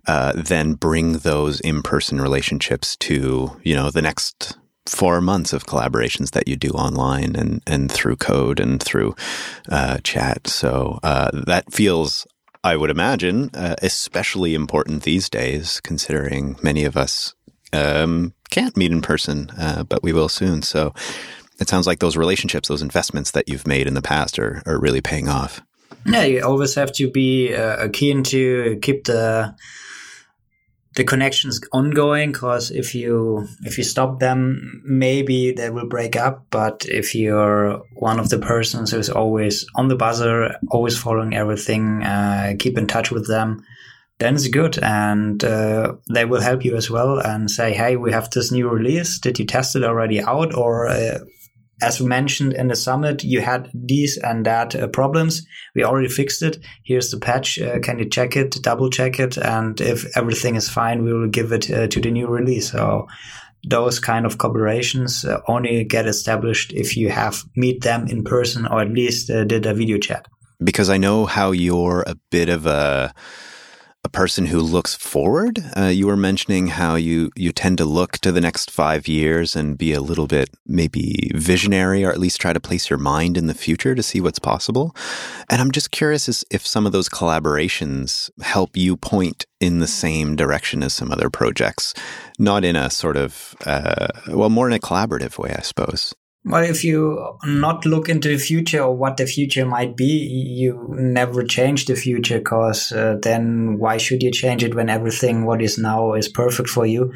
uh, 0.06 0.32
then 0.36 0.74
bring 0.74 1.14
those 1.18 1.60
in 1.60 1.82
person 1.82 2.20
relationships 2.20 2.96
to 2.96 3.60
you 3.62 3.74
know 3.74 3.90
the 3.90 4.02
next 4.02 4.56
four 4.86 5.20
months 5.20 5.52
of 5.52 5.64
collaborations 5.64 6.32
that 6.32 6.46
you 6.46 6.56
do 6.56 6.68
online 6.70 7.34
and, 7.36 7.62
and 7.66 7.90
through 7.90 8.16
code 8.16 8.60
and 8.60 8.82
through 8.82 9.14
uh, 9.70 9.98
chat. 10.04 10.46
So 10.46 11.00
uh, 11.02 11.30
that 11.46 11.72
feels 11.72 12.26
I 12.64 12.76
would 12.76 12.90
imagine, 12.90 13.50
uh, 13.52 13.76
especially 13.82 14.54
important 14.54 15.02
these 15.02 15.28
days, 15.28 15.80
considering 15.82 16.56
many 16.62 16.84
of 16.84 16.96
us 16.96 17.34
um, 17.74 18.32
can't 18.50 18.74
meet 18.74 18.90
in 18.90 19.02
person, 19.02 19.50
uh, 19.58 19.84
but 19.84 20.02
we 20.02 20.14
will 20.14 20.30
soon. 20.30 20.62
So 20.62 20.94
it 21.60 21.68
sounds 21.68 21.86
like 21.86 21.98
those 21.98 22.16
relationships, 22.16 22.68
those 22.68 22.80
investments 22.80 23.32
that 23.32 23.48
you've 23.50 23.66
made 23.66 23.86
in 23.86 23.92
the 23.92 24.00
past 24.00 24.38
are, 24.38 24.62
are 24.64 24.80
really 24.80 25.02
paying 25.02 25.28
off. 25.28 25.60
Yeah, 26.06 26.24
you 26.24 26.42
always 26.42 26.74
have 26.74 26.90
to 26.92 27.10
be 27.10 27.54
uh, 27.54 27.88
keen 27.92 28.22
to 28.24 28.78
keep 28.80 29.04
the 29.04 29.54
the 30.94 31.04
connections 31.04 31.60
ongoing 31.72 32.32
because 32.32 32.70
if 32.70 32.94
you 32.94 33.46
if 33.64 33.78
you 33.78 33.84
stop 33.84 34.20
them 34.20 34.82
maybe 34.84 35.52
they 35.52 35.70
will 35.70 35.88
break 35.88 36.14
up 36.14 36.46
but 36.50 36.84
if 36.88 37.14
you're 37.14 37.82
one 37.94 38.20
of 38.20 38.28
the 38.28 38.38
persons 38.38 38.90
who's 38.90 39.10
always 39.10 39.66
on 39.74 39.88
the 39.88 39.96
buzzer 39.96 40.56
always 40.70 40.96
following 40.96 41.34
everything 41.34 42.02
uh, 42.02 42.54
keep 42.58 42.78
in 42.78 42.86
touch 42.86 43.10
with 43.10 43.26
them 43.26 43.64
then 44.18 44.34
it's 44.34 44.48
good. 44.48 44.78
And 44.82 45.42
uh, 45.42 45.94
they 46.12 46.24
will 46.24 46.40
help 46.40 46.64
you 46.64 46.76
as 46.76 46.90
well 46.90 47.18
and 47.18 47.50
say 47.50 47.72
hey 47.72 47.96
we 47.96 48.12
have 48.12 48.30
this 48.30 48.52
new 48.52 48.68
release. 48.68 49.18
Did 49.18 49.38
you 49.38 49.46
test 49.46 49.76
it 49.76 49.84
already 49.84 50.22
out? 50.22 50.54
Or 50.54 50.86
uh, 50.88 51.18
as 51.82 52.00
we 52.00 52.06
mentioned 52.06 52.52
in 52.52 52.68
the 52.68 52.76
summit, 52.76 53.24
you 53.24 53.40
had 53.40 53.70
these 53.74 54.16
and 54.16 54.46
that 54.46 54.74
uh, 54.74 54.86
problems. 54.88 55.46
We 55.74 55.84
already 55.84 56.08
fixed 56.08 56.42
it. 56.42 56.58
Here's 56.84 57.10
the 57.10 57.18
patch. 57.18 57.58
Uh, 57.58 57.80
can 57.80 57.98
you 57.98 58.08
check 58.08 58.36
it, 58.36 58.62
double 58.62 58.90
check 58.90 59.18
it? 59.18 59.36
And 59.36 59.80
if 59.80 60.16
everything 60.16 60.54
is 60.54 60.68
fine, 60.68 61.04
we 61.04 61.12
will 61.12 61.28
give 61.28 61.52
it 61.52 61.70
uh, 61.70 61.88
to 61.88 62.00
the 62.00 62.10
new 62.10 62.26
release. 62.26 62.70
So 62.70 63.06
those 63.68 63.98
kind 63.98 64.26
of 64.26 64.38
collaborations 64.38 65.28
uh, 65.28 65.40
only 65.48 65.84
get 65.84 66.06
established 66.06 66.72
if 66.72 66.96
you 66.96 67.08
have 67.10 67.42
meet 67.56 67.82
them 67.82 68.06
in 68.08 68.22
person 68.22 68.66
or 68.66 68.80
at 68.80 68.90
least 68.90 69.30
uh, 69.30 69.44
did 69.44 69.66
a 69.66 69.74
video 69.74 69.98
chat. 69.98 70.26
Because 70.62 70.88
I 70.88 70.98
know 70.98 71.26
how 71.26 71.50
you're 71.50 72.04
a 72.06 72.16
bit 72.30 72.48
of 72.48 72.66
a 72.66 73.12
a 74.04 74.08
person 74.08 74.46
who 74.46 74.60
looks 74.60 74.94
forward. 74.94 75.64
Uh, 75.76 75.86
you 75.86 76.06
were 76.06 76.16
mentioning 76.16 76.68
how 76.68 76.94
you 76.94 77.30
you 77.34 77.52
tend 77.52 77.78
to 77.78 77.84
look 77.84 78.18
to 78.18 78.30
the 78.30 78.40
next 78.40 78.70
five 78.70 79.08
years 79.08 79.56
and 79.56 79.78
be 79.78 79.92
a 79.92 80.00
little 80.00 80.26
bit 80.26 80.50
maybe 80.66 81.30
visionary, 81.34 82.04
or 82.04 82.10
at 82.10 82.20
least 82.20 82.40
try 82.40 82.52
to 82.52 82.60
place 82.60 82.90
your 82.90 82.98
mind 82.98 83.36
in 83.36 83.46
the 83.46 83.54
future 83.54 83.94
to 83.94 84.02
see 84.02 84.20
what's 84.20 84.38
possible. 84.38 84.94
And 85.48 85.60
I'm 85.60 85.70
just 85.70 85.90
curious 85.90 86.44
if 86.50 86.66
some 86.66 86.86
of 86.86 86.92
those 86.92 87.08
collaborations 87.08 88.30
help 88.42 88.76
you 88.76 88.96
point 88.96 89.46
in 89.60 89.78
the 89.78 89.86
same 89.86 90.36
direction 90.36 90.82
as 90.82 90.92
some 90.92 91.10
other 91.10 91.30
projects, 91.30 91.94
not 92.38 92.64
in 92.64 92.76
a 92.76 92.90
sort 92.90 93.16
of 93.16 93.54
uh, 93.64 94.08
well, 94.28 94.50
more 94.50 94.68
in 94.68 94.74
a 94.74 94.78
collaborative 94.78 95.38
way, 95.38 95.54
I 95.56 95.62
suppose. 95.62 96.14
Well, 96.46 96.62
if 96.62 96.84
you 96.84 97.38
not 97.44 97.86
look 97.86 98.10
into 98.10 98.28
the 98.28 98.36
future 98.36 98.82
or 98.82 98.94
what 98.94 99.16
the 99.16 99.26
future 99.26 99.64
might 99.64 99.96
be, 99.96 100.04
you 100.04 100.86
never 100.90 101.42
change 101.42 101.86
the 101.86 101.96
future 101.96 102.38
because 102.38 102.92
uh, 102.92 103.16
then 103.22 103.78
why 103.78 103.96
should 103.96 104.22
you 104.22 104.30
change 104.30 104.62
it 104.62 104.74
when 104.74 104.90
everything 104.90 105.46
what 105.46 105.62
is 105.62 105.78
now 105.78 106.12
is 106.12 106.28
perfect 106.28 106.68
for 106.68 106.84
you? 106.84 107.14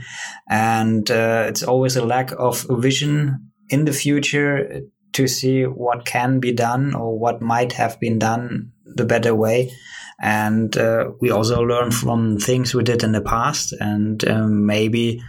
And 0.48 1.10
uh, 1.10 1.44
it's 1.46 1.62
always 1.62 1.94
a 1.96 2.06
lack 2.06 2.32
of 2.38 2.64
vision 2.70 3.50
in 3.68 3.84
the 3.84 3.92
future 3.92 4.80
to 5.12 5.28
see 5.28 5.64
what 5.64 6.06
can 6.06 6.40
be 6.40 6.52
done 6.52 6.94
or 6.94 7.18
what 7.18 7.42
might 7.42 7.74
have 7.74 8.00
been 8.00 8.18
done 8.18 8.72
the 8.86 9.04
better 9.04 9.34
way. 9.34 9.70
And 10.20 10.74
uh, 10.76 11.10
we 11.20 11.30
also 11.30 11.60
learn 11.60 11.90
from 11.90 12.38
things 12.38 12.74
we 12.74 12.82
did 12.82 13.02
in 13.04 13.12
the 13.12 13.20
past 13.20 13.74
and 13.78 14.26
um, 14.26 14.64
maybe 14.64 15.22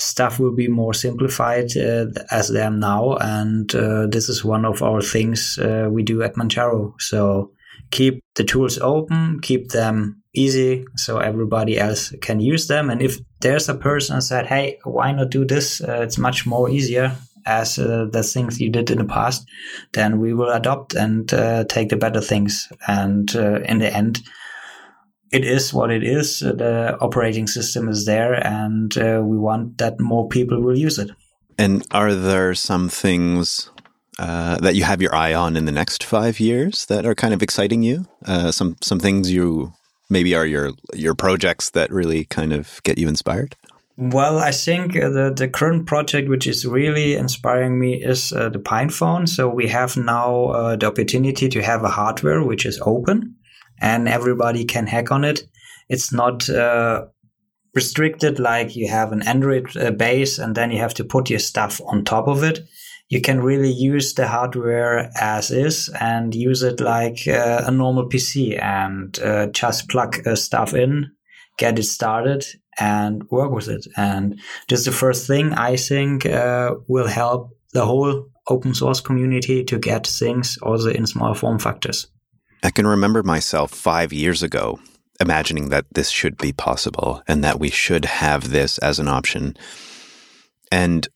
stuff 0.00 0.38
will 0.40 0.54
be 0.54 0.68
more 0.68 0.94
simplified 0.94 1.76
uh, 1.76 2.06
as 2.30 2.48
they 2.48 2.62
are 2.62 2.70
now. 2.70 3.16
And 3.16 3.74
uh, 3.74 4.06
this 4.06 4.28
is 4.28 4.44
one 4.44 4.64
of 4.64 4.82
our 4.82 5.02
things 5.02 5.58
uh, 5.58 5.88
we 5.90 6.02
do 6.02 6.22
at 6.22 6.34
Manjaro. 6.34 6.94
So 6.98 7.52
keep 7.90 8.22
the 8.34 8.44
tools 8.44 8.78
open, 8.78 9.40
keep 9.40 9.70
them 9.70 10.22
easy 10.32 10.84
so 10.96 11.18
everybody 11.18 11.78
else 11.78 12.14
can 12.20 12.40
use 12.40 12.68
them. 12.68 12.88
And 12.88 13.02
if 13.02 13.18
there's 13.40 13.68
a 13.68 13.74
person 13.74 14.20
said, 14.20 14.46
hey, 14.46 14.78
why 14.84 15.12
not 15.12 15.30
do 15.30 15.44
this? 15.44 15.80
Uh, 15.80 16.02
it's 16.02 16.18
much 16.18 16.46
more 16.46 16.70
easier 16.70 17.16
as 17.46 17.78
uh, 17.78 18.06
the 18.12 18.22
things 18.22 18.60
you 18.60 18.70
did 18.70 18.90
in 18.90 18.98
the 18.98 19.04
past, 19.04 19.48
then 19.92 20.20
we 20.20 20.34
will 20.34 20.50
adopt 20.50 20.94
and 20.94 21.32
uh, 21.32 21.64
take 21.64 21.88
the 21.88 21.96
better 21.96 22.20
things. 22.20 22.68
And 22.86 23.34
in 23.34 23.78
the 23.78 23.92
end, 23.92 24.20
it 25.30 25.44
is 25.44 25.72
what 25.72 25.90
it 25.90 26.02
is. 26.02 26.40
The 26.40 26.96
operating 27.00 27.46
system 27.46 27.88
is 27.88 28.04
there, 28.04 28.34
and 28.34 28.96
uh, 28.98 29.22
we 29.24 29.38
want 29.38 29.78
that 29.78 30.00
more 30.00 30.28
people 30.28 30.60
will 30.60 30.76
use 30.76 30.98
it. 30.98 31.10
And 31.58 31.86
are 31.90 32.14
there 32.14 32.54
some 32.54 32.88
things 32.88 33.70
uh, 34.18 34.58
that 34.58 34.74
you 34.74 34.84
have 34.84 35.02
your 35.02 35.14
eye 35.14 35.34
on 35.34 35.56
in 35.56 35.66
the 35.66 35.72
next 35.72 36.02
five 36.02 36.40
years 36.40 36.86
that 36.86 37.06
are 37.06 37.14
kind 37.14 37.34
of 37.34 37.42
exciting 37.42 37.82
you? 37.82 38.06
Uh, 38.24 38.50
some 38.50 38.76
some 38.80 38.98
things 38.98 39.30
you 39.30 39.72
maybe 40.08 40.34
are 40.34 40.46
your 40.46 40.72
your 40.94 41.14
projects 41.14 41.70
that 41.70 41.92
really 41.92 42.24
kind 42.24 42.52
of 42.52 42.80
get 42.82 42.98
you 42.98 43.08
inspired. 43.08 43.56
Well, 43.96 44.38
I 44.38 44.50
think 44.50 44.94
the 44.94 45.32
the 45.36 45.48
current 45.48 45.86
project 45.86 46.28
which 46.28 46.46
is 46.46 46.66
really 46.66 47.14
inspiring 47.14 47.78
me 47.78 48.02
is 48.02 48.32
uh, 48.32 48.48
the 48.48 48.58
PinePhone. 48.58 49.28
So 49.28 49.48
we 49.48 49.68
have 49.68 49.96
now 49.96 50.46
uh, 50.46 50.76
the 50.76 50.86
opportunity 50.86 51.48
to 51.50 51.62
have 51.62 51.84
a 51.84 51.90
hardware 51.90 52.42
which 52.42 52.66
is 52.66 52.80
open 52.84 53.36
and 53.80 54.08
everybody 54.08 54.64
can 54.64 54.86
hack 54.86 55.10
on 55.10 55.24
it. 55.24 55.42
It's 55.88 56.12
not 56.12 56.48
uh, 56.48 57.06
restricted 57.74 58.38
like 58.38 58.76
you 58.76 58.88
have 58.88 59.12
an 59.12 59.22
Android 59.22 59.76
uh, 59.76 59.90
base 59.90 60.38
and 60.38 60.54
then 60.54 60.70
you 60.70 60.78
have 60.78 60.94
to 60.94 61.04
put 61.04 61.30
your 61.30 61.38
stuff 61.38 61.80
on 61.86 62.04
top 62.04 62.28
of 62.28 62.42
it. 62.42 62.60
You 63.08 63.20
can 63.20 63.40
really 63.40 63.72
use 63.72 64.14
the 64.14 64.28
hardware 64.28 65.10
as 65.20 65.50
is 65.50 65.88
and 66.00 66.34
use 66.34 66.62
it 66.62 66.80
like 66.80 67.26
uh, 67.26 67.62
a 67.66 67.70
normal 67.70 68.08
PC 68.08 68.60
and 68.62 69.18
uh, 69.18 69.46
just 69.48 69.88
plug 69.88 70.24
uh, 70.26 70.36
stuff 70.36 70.74
in, 70.74 71.10
get 71.58 71.78
it 71.78 71.84
started, 71.84 72.44
and 72.78 73.28
work 73.30 73.50
with 73.50 73.68
it. 73.68 73.86
And 73.96 74.38
this 74.68 74.80
is 74.80 74.84
the 74.86 74.92
first 74.92 75.26
thing 75.26 75.52
I 75.54 75.76
think 75.76 76.24
uh, 76.24 76.76
will 76.86 77.08
help 77.08 77.56
the 77.72 77.84
whole 77.84 78.28
open 78.48 78.74
source 78.74 79.00
community 79.00 79.64
to 79.64 79.78
get 79.78 80.06
things 80.06 80.56
also 80.62 80.90
in 80.90 81.06
small 81.06 81.34
form 81.34 81.58
factors. 81.58 82.06
I 82.62 82.70
can 82.70 82.86
remember 82.86 83.22
myself 83.22 83.70
five 83.70 84.12
years 84.12 84.42
ago 84.42 84.78
imagining 85.20 85.68
that 85.68 85.86
this 85.92 86.10
should 86.10 86.36
be 86.38 86.52
possible 86.52 87.22
and 87.28 87.44
that 87.44 87.60
we 87.60 87.70
should 87.70 88.04
have 88.06 88.50
this 88.50 88.78
as 88.78 88.98
an 88.98 89.08
option. 89.08 89.56
And 90.72 91.06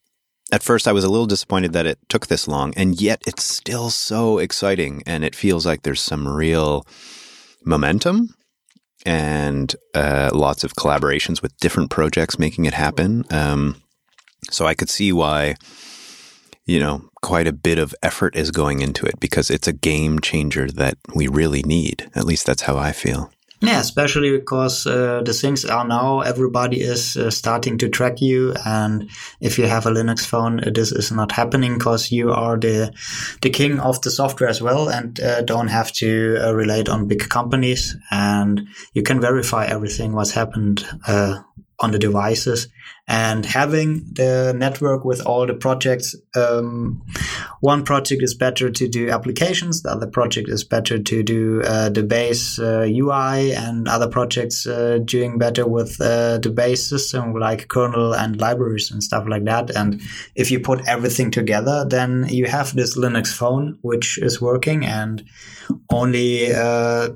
at 0.53 0.63
first, 0.63 0.87
I 0.87 0.93
was 0.93 1.05
a 1.05 1.09
little 1.09 1.27
disappointed 1.27 1.73
that 1.73 1.87
it 1.87 1.99
took 2.09 2.27
this 2.27 2.47
long, 2.47 2.75
and 2.77 3.01
yet 3.01 3.23
it's 3.27 3.45
still 3.45 3.91
so 3.91 4.39
exciting. 4.39 5.03
And 5.07 5.25
it 5.25 5.35
feels 5.35 5.65
like 5.65 5.83
there's 5.83 6.03
some 6.03 6.29
real 6.29 6.87
momentum 7.65 8.35
and 9.07 9.75
uh, 9.95 10.31
lots 10.33 10.65
of 10.65 10.75
collaborations 10.75 11.43
with 11.43 11.57
different 11.59 11.91
projects 11.91 12.39
making 12.39 12.67
it 12.67 12.75
happen. 12.75 13.25
Um, 13.31 13.83
so 14.51 14.67
I 14.67 14.75
could 14.75 14.91
see 14.91 15.13
why 15.13 15.55
you 16.67 16.81
know, 16.81 17.03
quite 17.23 17.47
a 17.47 17.53
bit 17.53 17.79
of 17.79 17.95
effort 18.03 18.37
is 18.37 18.51
going 18.51 18.81
into 18.81 19.07
it 19.07 19.21
because 19.21 19.51
it's 19.51 19.69
a 19.69 19.73
game 19.73 20.21
changer 20.21 20.71
that 20.71 20.97
we 21.15 21.29
really 21.29 21.63
need. 21.63 22.11
At 22.15 22.25
least 22.25 22.47
that's 22.47 22.63
how 22.63 22.77
I 22.77 22.93
feel. 22.93 23.31
Yeah, 23.61 23.81
especially 23.81 24.31
because 24.31 24.87
uh, 24.87 25.23
the 25.25 25.33
things 25.33 25.65
are 25.65 25.87
now 25.87 26.21
everybody 26.21 26.83
is 26.83 27.17
uh, 27.17 27.31
starting 27.31 27.79
to 27.79 27.89
track 27.89 28.21
you, 28.21 28.55
and 28.67 29.09
if 29.41 29.59
you 29.59 29.67
have 29.67 29.87
a 29.87 29.91
Linux 29.91 30.27
phone, 30.27 30.61
this 30.75 30.93
is 30.93 31.11
not 31.11 31.33
happening 31.33 31.79
because 31.79 32.13
you 32.13 32.31
are 32.31 32.59
the 32.59 32.93
the 33.41 33.49
king 33.49 33.81
of 33.81 34.03
the 34.03 34.11
software 34.11 34.51
as 34.51 34.61
well, 34.61 34.91
and 34.91 35.19
uh, 35.19 35.41
don't 35.43 35.69
have 35.69 35.93
to 35.93 36.37
uh, 36.45 36.53
relate 36.53 36.91
on 36.91 37.09
big 37.09 37.27
companies, 37.31 37.97
and 38.11 38.69
you 38.93 39.03
can 39.03 39.21
verify 39.21 39.65
everything 39.65 40.13
what's 40.13 40.33
happened 40.33 40.87
uh, 41.07 41.41
on 41.81 41.91
the 41.91 41.99
devices 41.99 42.69
and 43.07 43.45
having 43.45 44.05
the 44.13 44.55
network 44.57 45.05
with 45.05 45.21
all 45.27 45.47
the 45.47 45.55
projects 45.55 46.15
um, 46.37 47.03
one 47.61 47.85
project 47.85 48.23
is 48.23 48.35
better 48.35 48.71
to 48.71 48.89
do 48.89 49.11
applications 49.11 49.83
the 49.83 49.91
other 49.91 50.07
project 50.07 50.49
is 50.49 50.65
better 50.65 50.99
to 50.99 51.23
do 51.23 51.63
uh, 51.63 51.89
the 51.89 52.03
base 52.03 52.59
uh, 52.59 52.87
ui 52.89 53.53
and 53.55 53.89
other 53.89 54.09
projects 54.09 54.67
uh, 54.67 54.99
doing 55.05 55.39
better 55.39 55.67
with 55.67 56.01
uh, 56.01 56.39
the 56.39 56.51
base 56.51 56.89
system 56.89 57.35
like 57.35 57.69
kernel 57.69 58.15
and 58.15 58.41
libraries 58.41 58.91
and 58.91 59.03
stuff 59.03 59.25
like 59.27 59.45
that. 59.45 59.75
And 59.75 60.01
if 60.35 60.51
you 60.51 60.61
put 60.61 60.87
everything 60.89 61.31
together 61.31 61.85
then 61.89 62.27
you 62.29 62.47
have 62.47 62.75
this 62.75 62.97
linux 62.97 63.29
phone 63.29 63.79
which 63.83 64.19
is 64.19 64.41
working 64.41 64.85
and 64.85 65.25
only 65.91 66.53
uh, 66.53 67.11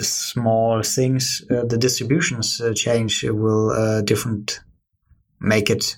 small 0.00 0.82
things, 0.82 1.44
uh, 1.50 1.64
the 1.64 1.78
distributions 1.78 2.60
uh, 2.60 2.72
change 2.74 3.22
will 3.24 3.70
uh, 3.70 4.02
different 4.02 4.60
make 5.40 5.70
it 5.70 5.96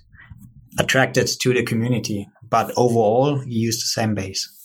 attracted 0.78 1.26
to 1.26 1.52
the 1.52 1.62
community. 1.62 2.28
But 2.48 2.72
overall, 2.76 3.42
you 3.44 3.66
use 3.66 3.80
the 3.80 3.87
same 3.87 4.14
base 4.14 4.56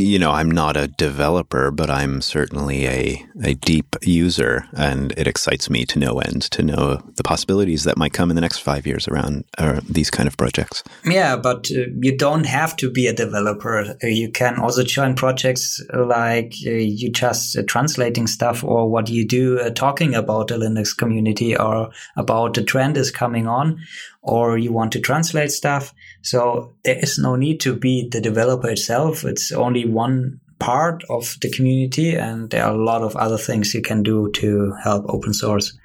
you 0.00 0.18
know, 0.18 0.30
I'm 0.30 0.50
not 0.50 0.76
a 0.76 0.88
developer, 0.88 1.70
but 1.70 1.90
I'm 1.90 2.20
certainly 2.20 2.86
a, 2.86 3.26
a 3.42 3.54
deep 3.54 3.96
user, 4.02 4.66
and 4.72 5.12
it 5.16 5.26
excites 5.26 5.70
me 5.70 5.84
to 5.86 5.98
no 5.98 6.18
end 6.18 6.42
to 6.52 6.62
know 6.62 6.96
the 7.16 7.22
possibilities 7.22 7.84
that 7.84 7.96
might 7.96 8.12
come 8.12 8.30
in 8.30 8.36
the 8.36 8.40
next 8.40 8.58
five 8.58 8.86
years 8.86 9.08
around 9.08 9.44
uh, 9.58 9.80
these 9.88 10.10
kind 10.10 10.26
of 10.26 10.36
projects. 10.36 10.82
Yeah, 11.04 11.36
but 11.36 11.70
uh, 11.70 11.86
you 12.00 12.16
don't 12.16 12.46
have 12.46 12.76
to 12.76 12.90
be 12.90 13.06
a 13.06 13.12
developer. 13.12 13.96
Uh, 14.02 14.06
you 14.06 14.30
can 14.30 14.58
also 14.58 14.84
join 14.84 15.14
projects 15.14 15.80
like 15.92 16.54
uh, 16.66 16.70
you 16.70 17.10
just 17.10 17.56
uh, 17.56 17.62
translating 17.66 18.26
stuff 18.26 18.64
or 18.64 18.88
what 18.88 19.08
you 19.08 19.26
do 19.26 19.60
uh, 19.60 19.70
talking 19.70 20.14
about 20.14 20.48
the 20.48 20.56
Linux 20.56 20.96
community 20.96 21.56
or 21.56 21.90
about 22.16 22.54
the 22.54 22.62
trend 22.62 22.96
is 22.96 23.10
coming 23.10 23.46
on, 23.46 23.80
or 24.24 24.58
you 24.58 24.72
want 24.72 24.90
to 24.92 25.00
translate 25.00 25.52
stuff 25.52 25.94
so 26.22 26.74
there 26.84 26.98
is 26.98 27.18
no 27.18 27.36
need 27.36 27.60
to 27.60 27.76
be 27.76 28.08
the 28.08 28.20
developer 28.20 28.70
itself. 28.70 29.24
It's 29.24 29.52
only 29.52 29.84
one 29.84 30.40
part 30.58 31.04
of 31.10 31.36
the 31.42 31.50
community, 31.50 32.14
and 32.14 32.48
there 32.48 32.64
are 32.64 32.72
a 32.72 32.84
lot 32.84 33.02
of 33.02 33.14
other 33.16 33.36
things 33.36 33.74
you 33.74 33.82
can 33.82 34.02
do 34.02 34.30
to 34.36 34.72
help 34.82 35.04
open 35.08 35.34
source. 35.34 35.76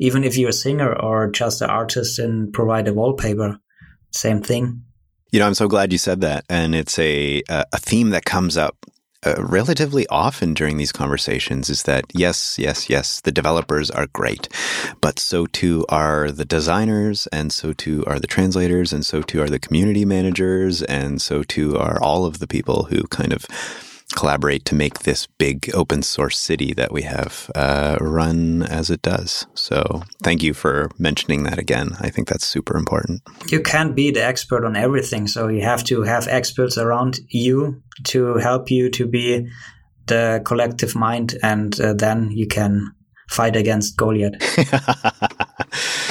Even 0.00 0.24
if 0.24 0.36
you're 0.36 0.50
a 0.50 0.52
singer 0.52 0.92
or 0.92 1.30
just 1.30 1.62
an 1.62 1.70
artist 1.70 2.18
and 2.18 2.52
provide 2.52 2.88
a 2.88 2.92
wallpaper, 2.92 3.60
same 4.10 4.42
thing. 4.42 4.82
You 5.30 5.38
know, 5.38 5.46
I'm 5.46 5.54
so 5.54 5.68
glad 5.68 5.92
you 5.92 5.98
said 5.98 6.20
that, 6.22 6.44
and 6.48 6.74
it's 6.74 6.98
a 6.98 7.42
a 7.48 7.78
theme 7.78 8.10
that 8.10 8.24
comes 8.24 8.56
up 8.56 8.76
uh, 9.24 9.36
relatively 9.38 10.06
often 10.08 10.54
during 10.54 10.76
these 10.76 10.92
conversations 10.92 11.70
is 11.70 11.84
that 11.84 12.04
yes, 12.12 12.58
yes, 12.58 12.90
yes, 12.90 13.20
the 13.20 13.32
developers 13.32 13.90
are 13.90 14.06
great, 14.08 14.48
but 15.00 15.18
so 15.18 15.46
too 15.46 15.84
are 15.88 16.30
the 16.30 16.44
designers, 16.44 17.26
and 17.28 17.52
so 17.52 17.72
too 17.72 18.04
are 18.06 18.18
the 18.18 18.26
translators, 18.26 18.92
and 18.92 19.04
so 19.04 19.22
too 19.22 19.42
are 19.42 19.48
the 19.48 19.58
community 19.58 20.04
managers, 20.04 20.82
and 20.82 21.20
so 21.22 21.42
too 21.42 21.78
are 21.78 22.00
all 22.02 22.24
of 22.24 22.38
the 22.38 22.46
people 22.46 22.84
who 22.84 23.04
kind 23.04 23.32
of 23.32 23.46
collaborate 24.14 24.64
to 24.66 24.74
make 24.74 25.00
this 25.00 25.26
big 25.26 25.70
open 25.74 26.02
source 26.02 26.38
city 26.38 26.72
that 26.74 26.92
we 26.92 27.02
have 27.02 27.50
uh, 27.54 27.96
run 28.00 28.62
as 28.62 28.90
it 28.90 29.02
does. 29.02 29.46
So 29.54 30.02
thank 30.22 30.42
you 30.42 30.54
for 30.54 30.90
mentioning 30.98 31.44
that 31.44 31.58
again. 31.58 31.96
I 32.00 32.10
think 32.10 32.28
that's 32.28 32.46
super 32.46 32.76
important. 32.76 33.22
You 33.48 33.60
can't 33.60 33.94
be 33.94 34.10
the 34.10 34.24
expert 34.24 34.64
on 34.64 34.76
everything, 34.76 35.26
so 35.26 35.48
you 35.48 35.62
have 35.62 35.84
to 35.84 36.02
have 36.02 36.28
experts 36.28 36.78
around 36.78 37.20
you 37.28 37.82
to 38.04 38.36
help 38.36 38.70
you 38.70 38.90
to 38.90 39.06
be 39.06 39.48
the 40.06 40.42
collective 40.44 40.94
mind, 40.94 41.34
and 41.42 41.78
uh, 41.80 41.94
then 41.94 42.30
you 42.30 42.46
can 42.46 42.92
fight 43.28 43.56
against 43.56 43.96
Goliath. 43.96 44.34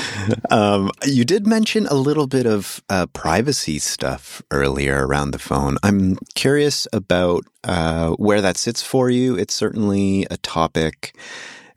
um, 0.49 0.91
you 1.05 1.25
did 1.25 1.47
mention 1.47 1.87
a 1.87 1.95
little 1.95 2.27
bit 2.27 2.45
of 2.45 2.81
uh, 2.89 3.05
privacy 3.07 3.79
stuff 3.79 4.41
earlier 4.51 5.05
around 5.05 5.31
the 5.31 5.39
phone. 5.39 5.77
I'm 5.83 6.17
curious 6.35 6.87
about 6.93 7.45
uh, 7.63 8.11
where 8.11 8.41
that 8.41 8.57
sits 8.57 8.81
for 8.81 9.09
you. 9.09 9.35
It's 9.37 9.53
certainly 9.53 10.25
a 10.29 10.37
topic 10.37 11.15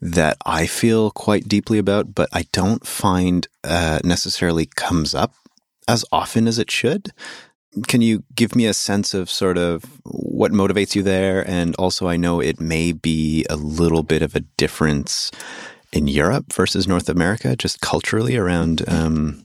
that 0.00 0.36
I 0.44 0.66
feel 0.66 1.10
quite 1.10 1.48
deeply 1.48 1.78
about, 1.78 2.14
but 2.14 2.28
I 2.32 2.44
don't 2.52 2.86
find 2.86 3.46
uh, 3.64 4.00
necessarily 4.04 4.66
comes 4.66 5.14
up 5.14 5.34
as 5.88 6.04
often 6.12 6.46
as 6.46 6.58
it 6.58 6.70
should. 6.70 7.12
Can 7.88 8.00
you 8.00 8.24
give 8.34 8.56
me 8.56 8.66
a 8.66 8.74
sense 8.74 9.12
of 9.12 9.30
sort 9.30 9.58
of 9.58 9.84
what 10.04 10.52
motivates 10.52 10.94
you 10.94 11.02
there? 11.02 11.48
And 11.48 11.74
also, 11.76 12.08
I 12.08 12.16
know 12.16 12.40
it 12.40 12.60
may 12.60 12.92
be 12.92 13.44
a 13.50 13.56
little 13.56 14.02
bit 14.02 14.22
of 14.22 14.34
a 14.34 14.40
difference 14.40 15.30
in 15.96 16.06
Europe 16.06 16.52
versus 16.52 16.86
North 16.86 17.08
America, 17.08 17.56
just 17.56 17.80
culturally 17.80 18.36
around 18.36 18.82
um, 18.88 19.44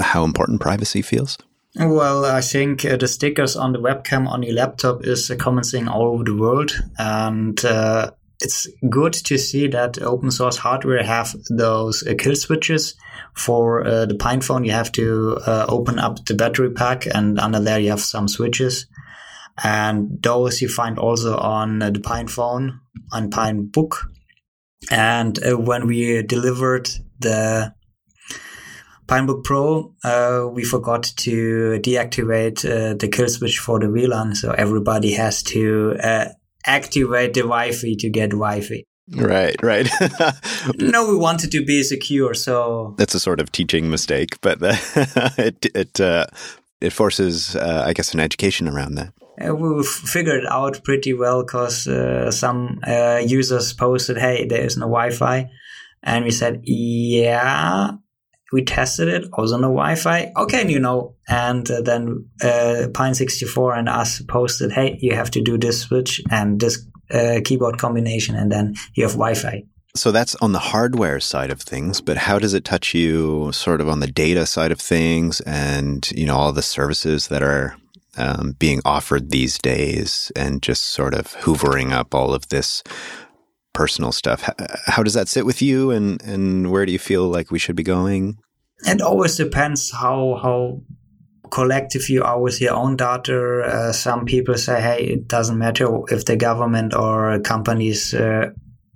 how 0.00 0.24
important 0.24 0.60
privacy 0.60 1.02
feels. 1.02 1.38
Well, 1.76 2.26
I 2.26 2.42
think 2.42 2.84
uh, 2.84 2.96
the 2.96 3.08
stickers 3.08 3.56
on 3.56 3.72
the 3.72 3.78
webcam 3.78 4.28
on 4.28 4.42
your 4.42 4.54
laptop 4.54 5.06
is 5.06 5.30
a 5.30 5.36
common 5.36 5.64
thing 5.64 5.88
all 5.88 6.08
over 6.08 6.24
the 6.24 6.36
world. 6.36 6.72
And 6.98 7.64
uh, 7.64 8.10
it's 8.40 8.66
good 8.90 9.14
to 9.14 9.38
see 9.38 9.68
that 9.68 10.02
open 10.02 10.30
source 10.30 10.58
hardware 10.58 11.02
have 11.02 11.34
those 11.48 12.06
uh, 12.06 12.14
kill 12.18 12.36
switches 12.36 12.94
for 13.34 13.86
uh, 13.86 14.06
the 14.06 14.14
PinePhone, 14.14 14.66
you 14.66 14.72
have 14.72 14.92
to 14.92 15.38
uh, 15.46 15.66
open 15.68 15.98
up 15.98 16.24
the 16.26 16.34
battery 16.34 16.70
pack, 16.70 17.06
and 17.06 17.38
under 17.38 17.60
there 17.60 17.78
you 17.78 17.90
have 17.90 18.00
some 18.00 18.28
switches. 18.28 18.86
And 19.62 20.22
those 20.22 20.60
you 20.60 20.68
find 20.68 20.98
also 20.98 21.36
on 21.36 21.82
uh, 21.82 21.90
the 21.90 22.00
PinePhone, 22.00 22.78
on 23.12 23.30
PineBook. 23.30 23.96
And 24.90 25.38
uh, 25.44 25.58
when 25.58 25.86
we 25.86 26.22
delivered 26.22 26.90
the 27.20 27.74
PineBook 29.06 29.44
Pro, 29.44 29.94
uh, 30.04 30.48
we 30.50 30.64
forgot 30.64 31.04
to 31.18 31.78
deactivate 31.82 32.64
uh, 32.64 32.94
the 32.94 33.08
kill 33.08 33.28
switch 33.28 33.58
for 33.58 33.78
the 33.78 33.86
WLAN. 33.86 34.36
So 34.36 34.52
everybody 34.52 35.12
has 35.12 35.42
to 35.44 35.96
activate 36.64 37.34
the 37.34 37.40
Wi-Fi 37.40 37.94
to 38.00 38.10
get 38.10 38.30
Wi-Fi. 38.30 38.84
Right, 39.10 39.56
right. 39.62 39.88
no, 40.76 41.08
we 41.08 41.16
wanted 41.16 41.50
to 41.52 41.64
be 41.64 41.82
secure, 41.82 42.34
so 42.34 42.94
that's 42.98 43.14
a 43.14 43.20
sort 43.20 43.40
of 43.40 43.50
teaching 43.50 43.90
mistake, 43.90 44.40
but 44.40 44.58
it 44.62 45.66
it 45.74 46.00
uh, 46.00 46.26
it 46.80 46.92
forces, 46.92 47.56
uh, 47.56 47.82
I 47.84 47.92
guess, 47.92 48.14
an 48.14 48.20
education 48.20 48.68
around 48.68 48.94
that. 48.94 49.12
Uh, 49.40 49.54
we 49.54 49.82
figured 49.84 50.44
out 50.46 50.82
pretty 50.84 51.12
well 51.12 51.42
because 51.42 51.86
uh, 51.86 52.30
some 52.30 52.80
uh, 52.86 53.20
users 53.24 53.72
posted, 53.72 54.18
"Hey, 54.18 54.46
there 54.46 54.64
is 54.64 54.76
no 54.76 54.86
Wi-Fi," 54.86 55.48
and 56.02 56.24
we 56.24 56.30
said, 56.30 56.60
"Yeah." 56.64 57.92
We 58.54 58.64
tested 58.64 59.08
it, 59.08 59.24
also 59.32 59.56
no 59.56 59.68
Wi-Fi. 59.68 60.32
Okay, 60.36 60.70
you 60.70 60.78
know, 60.78 61.14
and 61.26 61.70
uh, 61.70 61.80
then 61.80 62.26
Pine64 62.42 63.78
and 63.78 63.88
us 63.88 64.20
posted, 64.20 64.72
"Hey, 64.72 64.98
you 65.00 65.14
have 65.14 65.30
to 65.30 65.40
do 65.40 65.56
this 65.56 65.80
switch 65.80 66.20
and 66.30 66.60
this 66.60 66.86
uh, 67.12 67.40
keyboard 67.44 67.78
combination, 67.78 68.34
and 68.34 68.50
then 68.50 68.74
you 68.94 69.04
have 69.04 69.12
Wi-Fi. 69.12 69.64
So 69.94 70.10
that's 70.10 70.34
on 70.36 70.52
the 70.52 70.58
hardware 70.58 71.20
side 71.20 71.50
of 71.50 71.60
things, 71.60 72.00
but 72.00 72.16
how 72.16 72.38
does 72.38 72.54
it 72.54 72.64
touch 72.64 72.94
you 72.94 73.52
sort 73.52 73.80
of 73.82 73.88
on 73.88 74.00
the 74.00 74.06
data 74.06 74.46
side 74.46 74.72
of 74.72 74.80
things 74.80 75.40
and, 75.42 76.10
you 76.12 76.24
know, 76.24 76.36
all 76.36 76.52
the 76.52 76.62
services 76.62 77.28
that 77.28 77.42
are 77.42 77.76
um, 78.16 78.54
being 78.58 78.80
offered 78.84 79.30
these 79.30 79.58
days 79.58 80.30
and 80.36 80.62
just 80.62 80.82
sort 80.82 81.14
of 81.14 81.34
hoovering 81.38 81.92
up 81.92 82.14
all 82.14 82.34
of 82.34 82.48
this 82.48 82.82
personal 83.72 84.12
stuff? 84.12 84.42
How, 84.42 84.54
how 84.86 85.02
does 85.02 85.14
that 85.14 85.28
sit 85.28 85.46
with 85.46 85.62
you 85.62 85.90
and, 85.90 86.22
and 86.22 86.70
where 86.70 86.86
do 86.86 86.92
you 86.92 86.98
feel 86.98 87.28
like 87.28 87.50
we 87.50 87.58
should 87.58 87.76
be 87.76 87.82
going? 87.82 88.38
It 88.84 89.00
always 89.00 89.36
depends 89.36 89.92
how, 89.92 90.38
how 90.42 90.82
collective 91.50 92.08
you 92.08 92.22
are 92.22 92.40
with 92.40 92.60
your 92.60 92.74
own 92.74 92.96
data. 92.96 93.62
Uh, 93.62 93.92
some 93.92 94.24
people 94.24 94.56
say, 94.56 94.80
hey, 94.80 95.04
it 95.04 95.28
doesn't 95.28 95.58
matter 95.58 95.86
if 96.08 96.24
the 96.24 96.36
government 96.36 96.94
or 96.94 97.38
companies 97.40 98.14
uh, 98.14 98.46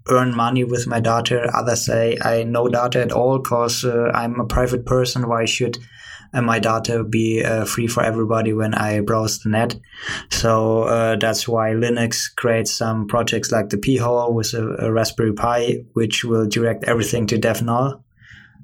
earn 0.09 0.35
money 0.35 0.65
with 0.65 0.87
my 0.87 1.01
data. 1.01 1.51
Others 1.55 1.87
say, 1.87 2.19
I 2.23 2.45
no 2.45 2.69
data 2.69 3.03
at 3.03 3.13
all 3.13 3.39
because 3.39 3.85
uh, 3.85 4.11
I'm 4.15 4.41
a 4.41 4.47
private 4.47 4.87
person. 4.87 5.29
Why 5.29 5.45
should 5.45 5.79
uh, 6.37 6.43
my 6.43 6.59
data 6.59 7.03
be 7.05 7.43
uh, 7.43 7.65
free 7.65 7.87
for 7.87 8.03
everybody 8.03 8.53
when 8.53 8.75
I 8.75 9.01
browse 9.01 9.41
the 9.41 9.49
net? 9.51 9.77
So 10.31 10.83
uh, 10.83 11.17
that's 11.17 11.49
why 11.49 11.71
Linux 11.71 12.35
creates 12.37 12.73
some 12.73 13.07
projects 13.09 13.51
like 13.51 13.71
the 13.71 13.79
Pi-hole 13.79 14.35
with 14.35 14.55
a, 14.55 14.87
a 14.87 14.93
Raspberry 14.93 15.33
Pi, 15.33 15.85
which 15.95 16.25
will 16.25 16.47
direct 16.47 16.85
everything 16.85 17.27
to 17.29 17.39
DevNull 17.39 18.03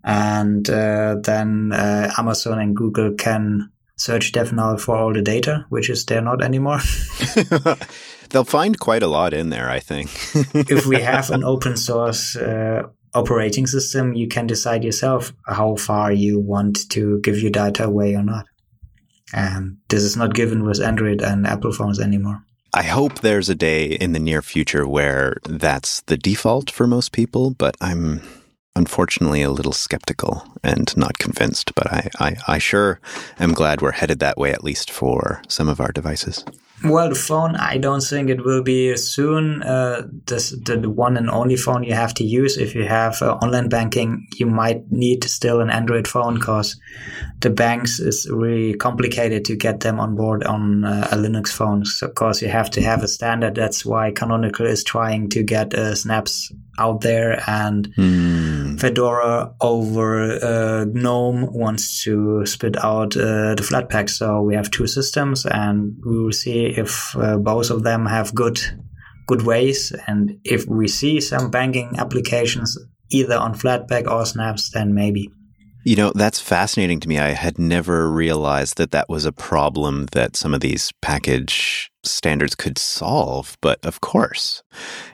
and 0.04 0.68
uh, 0.68 1.16
then 1.22 1.72
uh, 1.72 2.12
Amazon 2.18 2.58
and 2.58 2.76
Google 2.76 3.14
can 3.14 3.70
search 3.96 4.32
DevNull 4.32 4.80
for 4.80 4.96
all 4.96 5.12
the 5.12 5.22
data, 5.22 5.64
which 5.68 5.88
is 5.88 6.04
there 6.06 6.20
not 6.20 6.42
anymore. 6.42 6.80
They'll 8.30 8.44
find 8.44 8.78
quite 8.78 9.02
a 9.02 9.08
lot 9.08 9.34
in 9.34 9.50
there, 9.50 9.70
I 9.70 9.78
think. 9.78 10.10
if 10.54 10.86
we 10.86 11.00
have 11.00 11.30
an 11.30 11.44
open 11.52 11.76
source 11.76 12.34
uh, 12.34 12.84
operating 13.14 13.66
system, 13.66 14.14
you 14.14 14.28
can 14.28 14.46
decide 14.46 14.84
yourself 14.84 15.32
how 15.46 15.76
far 15.76 16.12
you 16.12 16.38
want 16.38 16.88
to 16.90 17.20
give 17.20 17.40
your 17.40 17.50
data 17.50 17.84
away 17.84 18.14
or 18.14 18.22
not. 18.22 18.46
And 19.32 19.78
this 19.88 20.02
is 20.02 20.16
not 20.16 20.34
given 20.34 20.64
with 20.64 20.80
Android 20.80 21.22
and 21.22 21.46
Apple 21.46 21.72
phones 21.72 22.00
anymore. 22.00 22.44
I 22.74 22.84
hope 22.84 23.20
there's 23.20 23.50
a 23.50 23.54
day 23.54 23.86
in 23.86 24.12
the 24.12 24.18
near 24.18 24.40
future 24.40 24.86
where 24.88 25.36
that's 25.44 26.00
the 26.02 26.16
default 26.16 26.70
for 26.70 26.86
most 26.86 27.12
people, 27.12 27.50
but 27.50 27.76
I'm 27.80 28.22
unfortunately 28.74 29.42
a 29.42 29.50
little 29.50 29.72
skeptical 29.72 30.42
and 30.64 30.96
not 30.96 31.18
convinced, 31.18 31.74
but 31.74 31.92
I, 31.92 32.08
I, 32.18 32.36
I 32.48 32.58
sure 32.58 33.00
am 33.38 33.52
glad 33.52 33.82
we're 33.82 33.92
headed 33.92 34.20
that 34.20 34.38
way, 34.38 34.52
at 34.52 34.64
least 34.64 34.90
for 34.90 35.42
some 35.48 35.68
of 35.68 35.80
our 35.80 35.92
devices. 35.92 36.44
Well, 36.84 37.08
the 37.08 37.14
phone, 37.14 37.54
I 37.56 37.78
don't 37.78 38.00
think 38.00 38.28
it 38.28 38.44
will 38.44 38.62
be 38.62 38.96
soon 38.96 39.62
uh, 39.62 40.02
this, 40.26 40.50
the, 40.50 40.76
the, 40.76 40.90
one 40.90 41.16
and 41.16 41.30
only 41.30 41.56
phone 41.56 41.84
you 41.84 41.94
have 41.94 42.12
to 42.14 42.24
use. 42.24 42.58
If 42.58 42.74
you 42.74 42.84
have 42.84 43.22
uh, 43.22 43.34
online 43.34 43.68
banking, 43.68 44.26
you 44.36 44.46
might 44.46 44.90
need 44.90 45.22
still 45.24 45.60
an 45.60 45.70
Android 45.70 46.08
phone 46.08 46.34
because 46.34 46.80
the 47.40 47.50
banks 47.50 48.00
is 48.00 48.28
really 48.30 48.74
complicated 48.74 49.44
to 49.44 49.56
get 49.56 49.80
them 49.80 50.00
on 50.00 50.16
board 50.16 50.42
on 50.44 50.84
uh, 50.84 51.08
a 51.12 51.16
Linux 51.16 51.48
phone. 51.48 51.84
So, 51.84 52.08
of 52.08 52.14
course, 52.14 52.42
you 52.42 52.48
have 52.48 52.70
to 52.70 52.82
have 52.82 53.04
a 53.04 53.08
standard. 53.08 53.54
That's 53.54 53.84
why 53.84 54.10
Canonical 54.10 54.66
is 54.66 54.82
trying 54.82 55.28
to 55.30 55.42
get 55.42 55.74
uh, 55.74 55.94
snaps 55.94 56.52
out 56.78 57.02
there 57.02 57.42
and 57.46 57.94
mm. 57.96 58.80
Fedora 58.80 59.54
over 59.60 60.32
uh, 60.42 60.84
GNOME 60.86 61.52
wants 61.52 62.02
to 62.04 62.46
spit 62.46 62.82
out 62.82 63.16
uh, 63.16 63.54
the 63.54 63.62
Flatpak. 63.62 64.08
So 64.08 64.42
we 64.42 64.54
have 64.54 64.70
two 64.70 64.86
systems 64.86 65.44
and 65.46 65.96
we 66.04 66.22
will 66.22 66.32
see 66.32 66.71
if 66.78 67.16
uh, 67.16 67.36
both 67.36 67.70
of 67.70 67.82
them 67.82 68.06
have 68.06 68.34
good 68.34 68.60
good 69.26 69.42
ways. 69.42 69.92
And 70.06 70.38
if 70.44 70.66
we 70.66 70.88
see 70.88 71.20
some 71.20 71.50
banking 71.50 71.94
applications 71.98 72.76
either 73.10 73.36
on 73.36 73.54
Flatpak 73.54 74.10
or 74.10 74.26
Snaps, 74.26 74.70
then 74.70 74.94
maybe. 74.94 75.30
You 75.84 75.96
know, 75.96 76.12
that's 76.14 76.40
fascinating 76.40 77.00
to 77.00 77.08
me. 77.08 77.18
I 77.18 77.30
had 77.30 77.58
never 77.58 78.08
realized 78.08 78.76
that 78.76 78.92
that 78.92 79.08
was 79.08 79.24
a 79.24 79.32
problem 79.32 80.06
that 80.12 80.36
some 80.36 80.54
of 80.54 80.60
these 80.60 80.92
package 81.02 81.90
standards 82.04 82.54
could 82.54 82.78
solve. 82.78 83.58
But 83.60 83.84
of 83.84 84.00
course, 84.00 84.62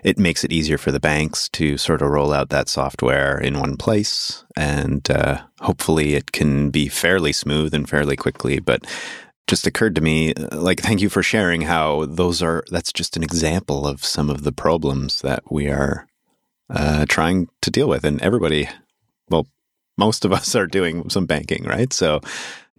it 0.05 0.19
makes 0.19 0.45
it 0.45 0.53
easier 0.53 0.77
for 0.77 0.93
the 0.93 1.01
banks 1.01 1.49
to 1.51 1.79
sort 1.79 2.03
of 2.03 2.11
roll 2.11 2.35
out 2.35 2.51
that 2.51 2.69
software 2.69 3.39
in 3.39 3.59
one 3.59 3.79
place. 3.79 4.45
And 4.57 5.11
uh, 5.11 5.41
hopefully 5.61 6.15
it 6.15 6.33
can 6.33 6.69
be 6.69 6.89
fairly 6.89 7.33
smooth 7.33 7.73
and 7.73 7.89
fairly 7.89 8.17
quickly. 8.17 8.59
But 8.59 8.85
just 9.49 9.67
occurred 9.67 9.95
to 9.97 10.01
me 10.01 10.35
like 10.53 10.81
thank 10.81 11.01
you 11.01 11.09
for 11.09 11.23
sharing 11.23 11.63
how 11.63 12.05
those 12.05 12.43
are 12.43 12.63
that's 12.71 12.93
just 12.93 13.17
an 13.17 13.23
example 13.23 13.87
of 13.87 14.05
some 14.05 14.31
of 14.31 14.45
the 14.45 14.53
problems 14.53 15.23
that 15.23 15.43
we 15.51 15.69
are 15.69 16.07
uh, 16.71 17.07
trying 17.09 17.49
to 17.63 17.71
deal 17.71 17.89
with 17.89 18.05
and 18.05 18.21
everybody 18.23 18.69
well 19.31 19.47
most 19.99 20.25
of 20.25 20.33
us 20.33 20.55
are 20.55 20.67
doing 20.67 21.11
some 21.11 21.27
banking, 21.27 21.65
right? 21.65 21.93
So 21.93 22.21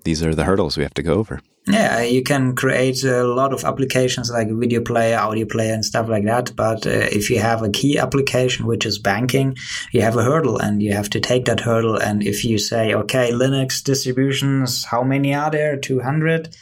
these 0.03 0.23
are 0.23 0.33
the 0.33 0.45
hurdles 0.45 0.77
we 0.77 0.83
have 0.83 0.93
to 0.95 1.03
go 1.03 1.15
over. 1.15 1.41
Yeah, 1.67 2.01
you 2.01 2.23
can 2.23 2.55
create 2.55 3.03
a 3.03 3.23
lot 3.23 3.53
of 3.53 3.63
applications 3.63 4.31
like 4.31 4.47
video 4.49 4.81
player, 4.81 5.19
audio 5.19 5.45
player, 5.45 5.73
and 5.73 5.85
stuff 5.85 6.09
like 6.09 6.25
that. 6.25 6.55
But 6.55 6.87
uh, 6.87 6.89
if 7.11 7.29
you 7.29 7.39
have 7.39 7.61
a 7.61 7.69
key 7.69 7.99
application, 7.99 8.65
which 8.65 8.85
is 8.85 8.97
banking, 8.97 9.55
you 9.91 10.01
have 10.01 10.17
a 10.17 10.23
hurdle 10.23 10.57
and 10.57 10.81
you 10.81 10.93
have 10.93 11.09
to 11.11 11.19
take 11.19 11.45
that 11.45 11.59
hurdle. 11.59 11.97
And 11.97 12.23
if 12.23 12.43
you 12.43 12.57
say, 12.57 12.93
okay, 12.95 13.31
Linux 13.31 13.83
distributions, 13.83 14.83
how 14.85 15.03
many 15.03 15.35
are 15.35 15.51
there? 15.51 15.77
200. 15.77 16.55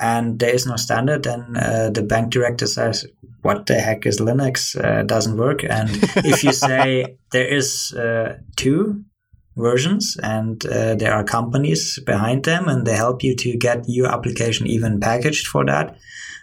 and 0.00 0.38
there 0.40 0.52
is 0.54 0.66
no 0.66 0.76
standard, 0.76 1.22
then 1.22 1.56
uh, 1.56 1.90
the 1.90 2.02
bank 2.02 2.30
director 2.32 2.66
says, 2.66 3.06
"What 3.42 3.66
the 3.66 3.74
heck 3.74 4.06
is 4.06 4.18
Linux? 4.18 4.74
Uh, 4.74 5.02
doesn't 5.04 5.36
work." 5.36 5.62
And 5.62 5.88
if 6.16 6.42
you 6.42 6.52
say 6.52 7.16
there 7.30 7.46
is 7.46 7.92
uh, 7.92 8.38
two 8.56 9.04
versions 9.56 10.16
and 10.22 10.66
uh, 10.66 10.94
there 10.94 11.14
are 11.14 11.24
companies 11.24 11.98
behind 12.00 12.44
them 12.44 12.68
and 12.68 12.86
they 12.86 12.96
help 12.96 13.22
you 13.22 13.36
to 13.36 13.56
get 13.56 13.84
your 13.86 14.08
application 14.08 14.66
even 14.66 15.00
packaged 15.00 15.46
for 15.46 15.64
that 15.64 15.96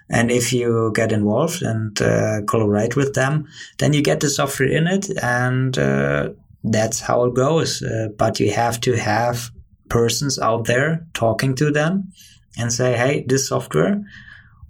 and 0.09 0.32
if 0.32 0.51
you 0.53 0.91
get 0.95 1.12
involved 1.12 1.62
and 1.62 2.01
uh, 2.01 2.41
collaborate 2.47 2.95
with 2.95 3.14
them 3.14 3.47
then 3.80 3.93
you 3.93 4.01
get 4.01 4.20
the 4.22 4.30
software 4.30 4.70
in 4.70 4.88
it 4.88 5.09
and 5.22 5.78
uh, 5.78 6.30
that's 6.64 6.99
how 7.01 7.26
it 7.26 7.34
goes 7.34 7.82
uh, 7.84 8.07
but 8.18 8.39
you 8.39 8.51
have 8.51 8.80
to 8.80 8.95
have 8.95 9.51
persons 9.91 10.39
out 10.39 10.66
there 10.66 11.05
talking 11.14 11.53
to 11.53 11.70
them 11.70 12.12
and 12.57 12.72
say, 12.74 12.97
hey, 12.97 13.26
this 13.28 13.49
software 13.49 14.01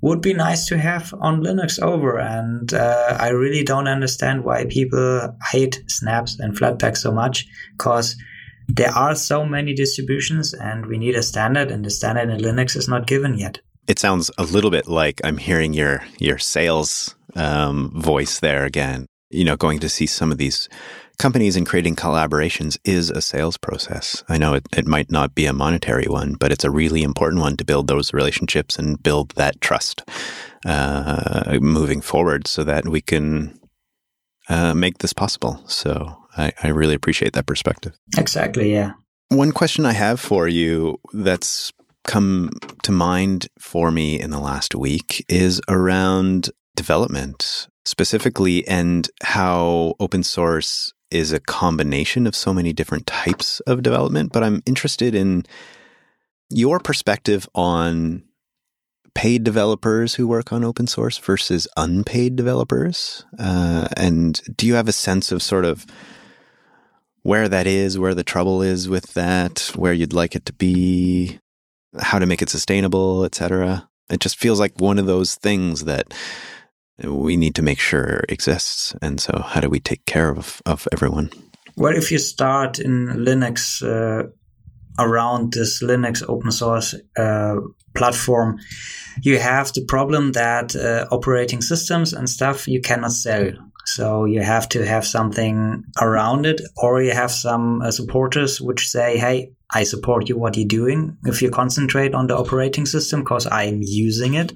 would 0.02 0.20
be 0.20 0.34
nice 0.34 0.66
to 0.66 0.78
have 0.78 1.14
on 1.22 1.44
Linux 1.44 1.80
over. 1.80 2.18
And 2.18 2.74
uh, 2.74 3.16
I 3.20 3.30
really 3.30 3.64
don't 3.64 3.88
understand 3.88 4.44
why 4.44 4.66
people 4.66 5.38
hate 5.52 5.84
snaps 5.88 6.40
and 6.40 6.58
Flatpak 6.58 6.98
so 6.98 7.12
much 7.12 7.48
because 7.78 8.16
there 8.76 8.92
are 8.92 9.16
so 9.16 9.46
many 9.46 9.74
distributions 9.74 10.54
and 10.54 10.86
we 10.86 10.98
need 10.98 11.16
a 11.16 11.24
standard 11.24 11.72
and 11.72 11.84
the 11.84 11.90
standard 11.90 12.30
in 12.30 12.40
Linux 12.40 12.76
is 12.76 12.88
not 12.88 13.08
given 13.08 13.38
yet. 13.38 13.60
It 13.88 14.00
sounds 14.00 14.32
a 14.38 14.44
little 14.44 14.72
bit 14.72 14.88
like 14.88 15.20
I'm 15.24 15.38
hearing 15.38 15.74
your 15.74 16.04
your 16.20 16.38
sales 16.38 17.16
um, 17.36 17.92
voice 17.96 18.40
there 18.40 18.66
again. 18.66 19.08
You 19.30 19.46
know, 19.46 19.56
going 19.56 19.80
to 19.80 19.90
see 19.90 20.06
some 20.06 20.32
of 20.32 20.38
these 20.38 20.70
companies 21.18 21.56
and 21.56 21.68
creating 21.68 21.96
collaborations 21.96 22.78
is 22.84 23.10
a 23.10 23.22
sales 23.22 23.58
process. 23.58 24.24
I 24.28 24.38
know 24.38 24.54
it, 24.56 24.68
it 24.76 24.88
might 24.88 25.12
not 25.12 25.36
be 25.36 25.46
a 25.46 25.54
monetary 25.54 26.08
one, 26.08 26.34
but 26.34 26.52
it's 26.52 26.64
a 26.64 26.72
really 26.72 27.04
important 27.04 27.42
one 27.42 27.58
to 27.58 27.66
build 27.66 27.88
those 27.88 28.14
relationships 28.14 28.78
and 28.78 29.02
build 29.02 29.32
that 29.32 29.62
trust 29.62 30.04
uh, 30.66 31.58
moving 31.62 32.02
forward 32.02 32.48
so 32.48 32.64
that 32.64 32.88
we 32.88 33.02
can 33.02 33.60
uh, 34.50 34.74
make 34.74 34.98
this 34.98 35.14
possible. 35.14 35.64
So 35.68 36.21
I, 36.38 36.52
I 36.64 36.70
really 36.70 36.96
appreciate 36.96 37.34
that 37.34 37.46
perspective. 37.46 37.94
Exactly, 38.18 38.72
yeah. 38.72 38.94
One 39.30 39.52
question 39.52 39.86
I 39.86 39.94
have 39.94 40.20
for 40.20 40.48
you 40.48 41.00
that's 41.14 41.72
come 42.04 42.50
to 42.84 42.92
mind 42.92 43.48
for 43.60 43.92
me 43.92 44.20
in 44.20 44.32
the 44.32 44.40
last 44.40 44.76
week 44.76 45.24
is 45.30 45.62
around 45.68 46.50
development 46.76 47.68
specifically 47.86 48.68
and 48.68 49.10
how 49.24 49.96
open 50.00 50.24
source 50.24 50.94
is 51.12 51.34
a 51.34 51.40
combination 51.40 52.26
of 52.26 52.36
so 52.36 52.54
many 52.54 52.74
different 52.74 53.06
types 53.06 53.60
of 53.62 53.84
development, 53.84 54.32
but 54.32 54.44
I'm 54.44 54.62
interested 54.66 55.14
in 55.14 55.44
your 56.50 56.80
perspective 56.80 57.48
on 57.54 58.24
paid 59.14 59.44
developers 59.44 60.16
who 60.16 60.28
work 60.28 60.54
on 60.54 60.64
open 60.64 60.88
source 60.88 61.18
versus 61.18 61.68
unpaid 61.76 62.36
developers. 62.36 63.26
Uh, 63.38 63.88
and 63.98 64.42
do 64.56 64.66
you 64.66 64.76
have 64.76 64.88
a 64.88 64.94
sense 64.94 65.32
of 65.32 65.44
sort 65.44 65.66
of 65.66 65.86
where 67.24 67.48
that 67.48 67.68
is, 67.68 68.00
where 68.00 68.16
the 68.16 68.24
trouble 68.24 68.62
is 68.62 68.90
with 68.90 69.14
that, 69.14 69.72
where 69.76 69.94
you'd 69.94 70.14
like 70.14 70.36
it 70.36 70.46
to 70.46 70.54
be, 70.54 71.40
how 72.00 72.20
to 72.20 72.26
make 72.26 72.42
it 72.42 72.50
sustainable, 72.50 73.26
etc.? 73.26 73.88
It 74.10 74.20
just 74.20 74.38
feels 74.38 74.60
like 74.60 74.80
one 74.80 75.00
of 75.00 75.06
those 75.06 75.36
things 75.36 75.86
that 75.86 76.14
we 77.04 77.38
need 77.38 77.56
to 77.56 77.62
make 77.62 77.80
sure 77.80 78.24
exists. 78.30 78.96
And 79.02 79.20
so, 79.20 79.42
how 79.46 79.62
do 79.62 79.70
we 79.70 79.80
take 79.80 80.06
care 80.06 80.30
of, 80.30 80.62
of 80.66 80.88
everyone? 80.92 81.32
Well, 81.78 81.96
if 81.96 82.12
you 82.12 82.18
start 82.18 82.80
in 82.80 83.08
Linux 83.08 83.82
uh, 83.82 84.28
around 85.00 85.54
this 85.54 85.82
Linux 85.82 86.24
open 86.28 86.52
source 86.52 86.94
uh, 87.18 87.56
platform, 87.96 88.60
you 89.22 89.40
have 89.40 89.72
the 89.74 89.86
problem 89.86 90.34
that 90.34 90.76
uh, 90.76 91.08
operating 91.12 91.62
systems 91.62 92.14
and 92.14 92.30
stuff 92.30 92.68
you 92.68 92.82
cannot 92.82 93.12
sell. 93.12 93.52
So 93.86 94.26
you 94.26 94.42
have 94.42 94.70
to 94.70 94.86
have 94.86 95.06
something 95.06 95.84
around 96.00 96.46
it, 96.46 96.62
or 96.78 97.02
you 97.02 97.12
have 97.12 97.32
some 97.32 97.82
uh, 97.82 97.92
supporters 97.92 98.62
which 98.62 98.88
say, 98.90 99.18
"Hey, 99.18 99.52
I 99.74 99.84
support 99.84 100.28
you 100.28 100.38
what 100.38 100.58
you're 100.58 100.68
doing. 100.68 101.18
If 101.26 101.42
you 101.42 101.50
concentrate 101.50 102.14
on 102.14 102.28
the 102.28 102.38
operating 102.38 102.86
system 102.86 103.22
because 103.22 103.48
I'm 103.48 103.82
using 103.82 104.34
it, 104.34 104.52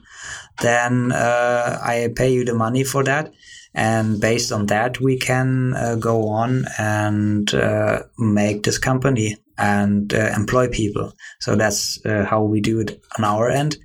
then 0.61 1.11
uh, 1.11 1.79
I 1.81 2.09
pay 2.15 2.33
you 2.33 2.43
the 2.43 2.53
money 2.53 2.83
for 2.83 3.03
that. 3.03 3.33
And 3.73 4.21
based 4.21 4.51
on 4.51 4.67
that, 4.67 5.01
we 5.01 5.17
can 5.17 5.73
uh, 5.73 5.95
go 5.95 6.29
on 6.29 6.65
and 6.77 7.53
uh, 7.53 8.03
make 8.17 8.63
this 8.63 8.77
company 8.77 9.37
and 9.57 10.13
uh, 10.13 10.31
employ 10.35 10.69
people. 10.69 11.13
So 11.39 11.55
that's 11.55 12.03
uh, 12.05 12.25
how 12.25 12.43
we 12.43 12.61
do 12.61 12.79
it 12.79 13.01
on 13.17 13.25
our 13.25 13.49
end. 13.49 13.77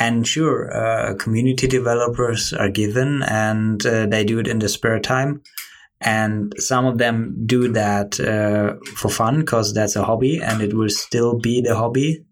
And 0.00 0.26
sure, 0.26 0.74
uh, 0.74 1.14
community 1.14 1.66
developers 1.66 2.52
are 2.52 2.70
given 2.70 3.22
and 3.22 3.80
they 3.82 4.24
do 4.24 4.38
it 4.38 4.48
in 4.48 4.58
the 4.58 4.68
spare 4.68 4.98
time. 4.98 5.42
And 6.00 6.54
some 6.56 6.86
of 6.86 6.96
them 6.96 7.36
do 7.44 7.68
that 7.72 8.18
uh, 8.18 8.82
for 8.96 9.10
fun 9.10 9.40
because 9.40 9.74
that's 9.74 9.96
a 9.96 10.02
hobby 10.04 10.40
and 10.40 10.62
it 10.62 10.72
will 10.72 10.88
still 10.88 11.38
be 11.38 11.60
the 11.60 11.76
hobby. 11.76 12.24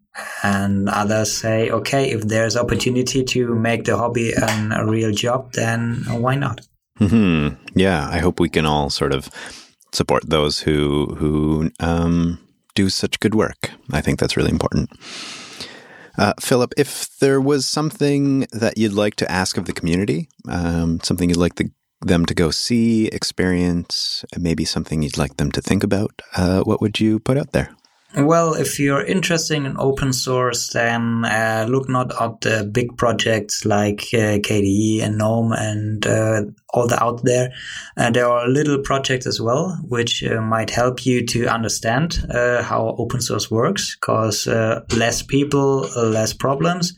And 0.43 0.89
others 0.89 1.31
say 1.31 1.71
okay 1.71 2.11
if 2.11 2.23
there's 2.23 2.57
opportunity 2.57 3.23
to 3.23 3.55
make 3.55 3.85
the 3.85 3.97
hobby 3.97 4.33
an, 4.33 4.73
a 4.73 4.85
real 4.85 5.13
job 5.13 5.53
then 5.53 6.03
why 6.09 6.35
not? 6.35 6.67
Mm-hmm. 6.99 7.55
yeah 7.79 8.09
i 8.11 8.19
hope 8.19 8.41
we 8.41 8.49
can 8.49 8.67
all 8.67 8.91
sort 8.91 9.13
of 9.13 9.31
support 9.93 10.29
those 10.29 10.61
who 10.61 11.15
who 11.19 11.71
um, 11.81 12.39
do 12.75 12.89
such 12.89 13.21
good 13.21 13.35
work. 13.35 13.71
I 13.93 14.01
think 14.01 14.19
that's 14.19 14.37
really 14.37 14.51
important 14.51 14.91
uh, 16.19 16.35
Philip, 16.41 16.75
if 16.77 17.17
there 17.19 17.41
was 17.41 17.67
something 17.67 18.41
that 18.53 18.77
you'd 18.77 18.93
like 18.93 19.15
to 19.17 19.31
ask 19.31 19.57
of 19.57 19.65
the 19.65 19.73
community, 19.73 20.29
um, 20.49 21.01
something 21.03 21.29
you'd 21.29 21.39
like 21.39 21.55
the 21.55 21.71
them 22.01 22.25
to 22.27 22.35
go 22.35 22.51
see, 22.51 23.07
experience, 23.09 24.25
maybe 24.39 24.65
something 24.65 25.03
you'd 25.03 25.19
like 25.19 25.37
them 25.37 25.51
to 25.51 25.61
think 25.61 25.83
about, 25.83 26.23
uh, 26.37 26.61
what 26.61 26.81
would 26.81 27.01
you 27.01 27.19
put 27.19 27.37
out 27.37 27.53
there? 27.53 27.71
Well, 28.17 28.55
if 28.55 28.81
you're 28.81 29.05
interested 29.05 29.57
in 29.57 29.77
open 29.79 30.15
source, 30.15 30.69
then 30.73 31.27
uh, 31.27 31.67
look 31.69 31.91
not 31.91 32.11
at 32.19 32.41
the 32.41 32.65
big 32.65 32.97
projects 32.97 33.67
like 33.67 34.01
uh, 34.15 34.41
KDE 34.41 35.03
and 35.03 35.19
GNOME 35.19 35.53
and 35.53 36.07
uh, 36.07 36.43
all 36.73 36.87
the 36.87 37.03
out 37.03 37.23
there. 37.25 37.53
Uh, 37.99 38.11
there 38.11 38.27
are 38.27 38.49
little 38.49 38.79
projects 38.79 39.27
as 39.27 39.43
well, 39.43 39.79
which 39.87 40.25
uh, 40.25 40.41
might 40.41 40.71
help 40.71 41.05
you 41.05 41.27
to 41.27 41.49
understand 41.49 42.27
uh, 42.31 42.63
how 42.63 42.97
open 42.99 43.21
source 43.21 43.51
works, 43.51 43.95
because 43.97 44.47
less 44.47 45.23
people, 45.23 45.81
less 45.97 46.33
problems. 46.33 46.95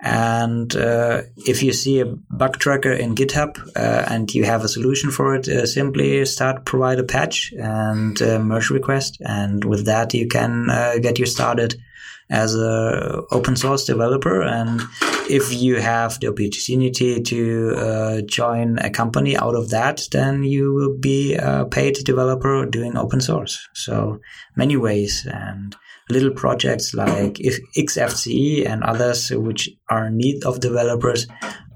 And 0.00 0.76
uh, 0.76 1.22
if 1.36 1.62
you 1.62 1.72
see 1.72 2.00
a 2.00 2.06
bug 2.06 2.58
tracker 2.58 2.92
in 2.92 3.14
GitHub 3.14 3.58
uh, 3.74 4.04
and 4.08 4.32
you 4.34 4.44
have 4.44 4.62
a 4.62 4.68
solution 4.68 5.10
for 5.10 5.34
it, 5.34 5.48
uh, 5.48 5.64
simply 5.66 6.24
start 6.26 6.66
provide 6.66 6.98
a 6.98 7.04
patch 7.04 7.52
and 7.58 8.20
uh, 8.20 8.38
merge 8.38 8.70
request, 8.70 9.18
and 9.24 9.64
with 9.64 9.86
that 9.86 10.12
you 10.12 10.28
can 10.28 10.68
uh, 10.68 10.98
get 11.00 11.18
you 11.18 11.24
started 11.26 11.80
as 12.28 12.54
a 12.54 13.22
open 13.30 13.56
source 13.56 13.84
developer. 13.84 14.42
And 14.42 14.82
if 15.30 15.52
you 15.52 15.80
have 15.80 16.20
the 16.20 16.28
opportunity 16.28 17.22
to 17.22 17.74
uh, 17.76 18.20
join 18.22 18.78
a 18.78 18.90
company 18.90 19.36
out 19.36 19.54
of 19.54 19.70
that, 19.70 20.08
then 20.12 20.44
you 20.44 20.74
will 20.74 20.96
be 20.98 21.34
a 21.34 21.64
paid 21.64 21.94
developer 22.04 22.66
doing 22.66 22.96
open 22.96 23.20
source. 23.20 23.68
So 23.72 24.20
many 24.56 24.76
ways 24.76 25.26
and 25.30 25.74
little 26.08 26.30
projects 26.30 26.94
like 26.94 27.34
XFCE 27.34 28.66
and 28.66 28.82
others 28.84 29.30
which 29.30 29.68
are 29.90 30.06
in 30.06 30.16
need 30.16 30.44
of 30.44 30.60
developers 30.60 31.26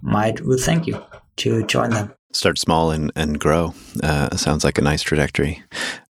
might 0.02 0.40
will 0.40 0.58
thank 0.58 0.86
you 0.86 1.02
to 1.36 1.64
join 1.66 1.90
them. 1.90 2.12
Start 2.32 2.58
small 2.58 2.90
and, 2.90 3.10
and 3.16 3.40
grow. 3.40 3.74
Uh, 4.02 4.36
sounds 4.36 4.64
like 4.64 4.78
a 4.78 4.82
nice 4.82 5.02
trajectory. 5.02 5.62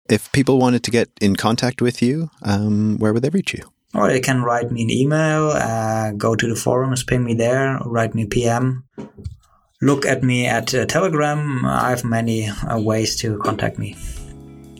If 0.09 0.31
people 0.31 0.59
wanted 0.59 0.83
to 0.83 0.91
get 0.91 1.09
in 1.19 1.35
contact 1.35 1.81
with 1.81 2.01
you, 2.01 2.29
um, 2.43 2.97
where 2.99 3.13
would 3.13 3.23
they 3.23 3.29
reach 3.29 3.53
you? 3.53 3.63
Or 3.93 4.07
they 4.07 4.19
can 4.19 4.43
write 4.43 4.71
me 4.71 4.83
an 4.83 4.89
email, 4.89 5.49
uh, 5.49 6.11
go 6.11 6.35
to 6.35 6.47
the 6.47 6.55
forums, 6.55 7.03
ping 7.03 7.23
me 7.23 7.33
there, 7.33 7.79
write 7.85 8.15
me 8.15 8.25
PM. 8.25 8.85
Look 9.81 10.05
at 10.05 10.21
me 10.21 10.45
at 10.45 10.73
uh, 10.73 10.85
Telegram. 10.85 11.65
I 11.65 11.89
have 11.89 12.05
many 12.05 12.47
uh, 12.47 12.79
ways 12.79 13.15
to 13.17 13.39
contact 13.39 13.79
me. 13.79 13.97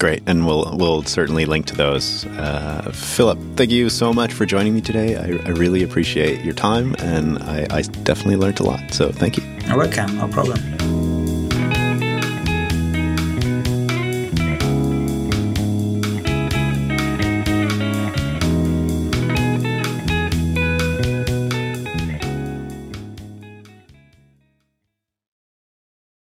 Great, 0.01 0.23
and 0.25 0.47
we'll 0.47 0.75
we'll 0.77 1.03
certainly 1.03 1.45
link 1.45 1.67
to 1.67 1.75
those. 1.75 2.25
Uh, 2.25 2.91
Philip, 2.91 3.37
thank 3.55 3.69
you 3.69 3.87
so 3.87 4.11
much 4.11 4.33
for 4.33 4.47
joining 4.47 4.73
me 4.73 4.81
today. 4.81 5.15
I, 5.15 5.25
I 5.45 5.51
really 5.51 5.83
appreciate 5.83 6.43
your 6.43 6.55
time, 6.55 6.95
and 6.97 7.37
I, 7.43 7.67
I, 7.69 7.81
definitely 7.83 8.37
learned 8.37 8.59
a 8.61 8.63
lot. 8.63 8.91
So 8.91 9.11
thank 9.11 9.37
you. 9.37 9.43
You're 9.67 9.77
welcome. 9.77 10.17
No 10.17 10.27
problem. 10.27 10.57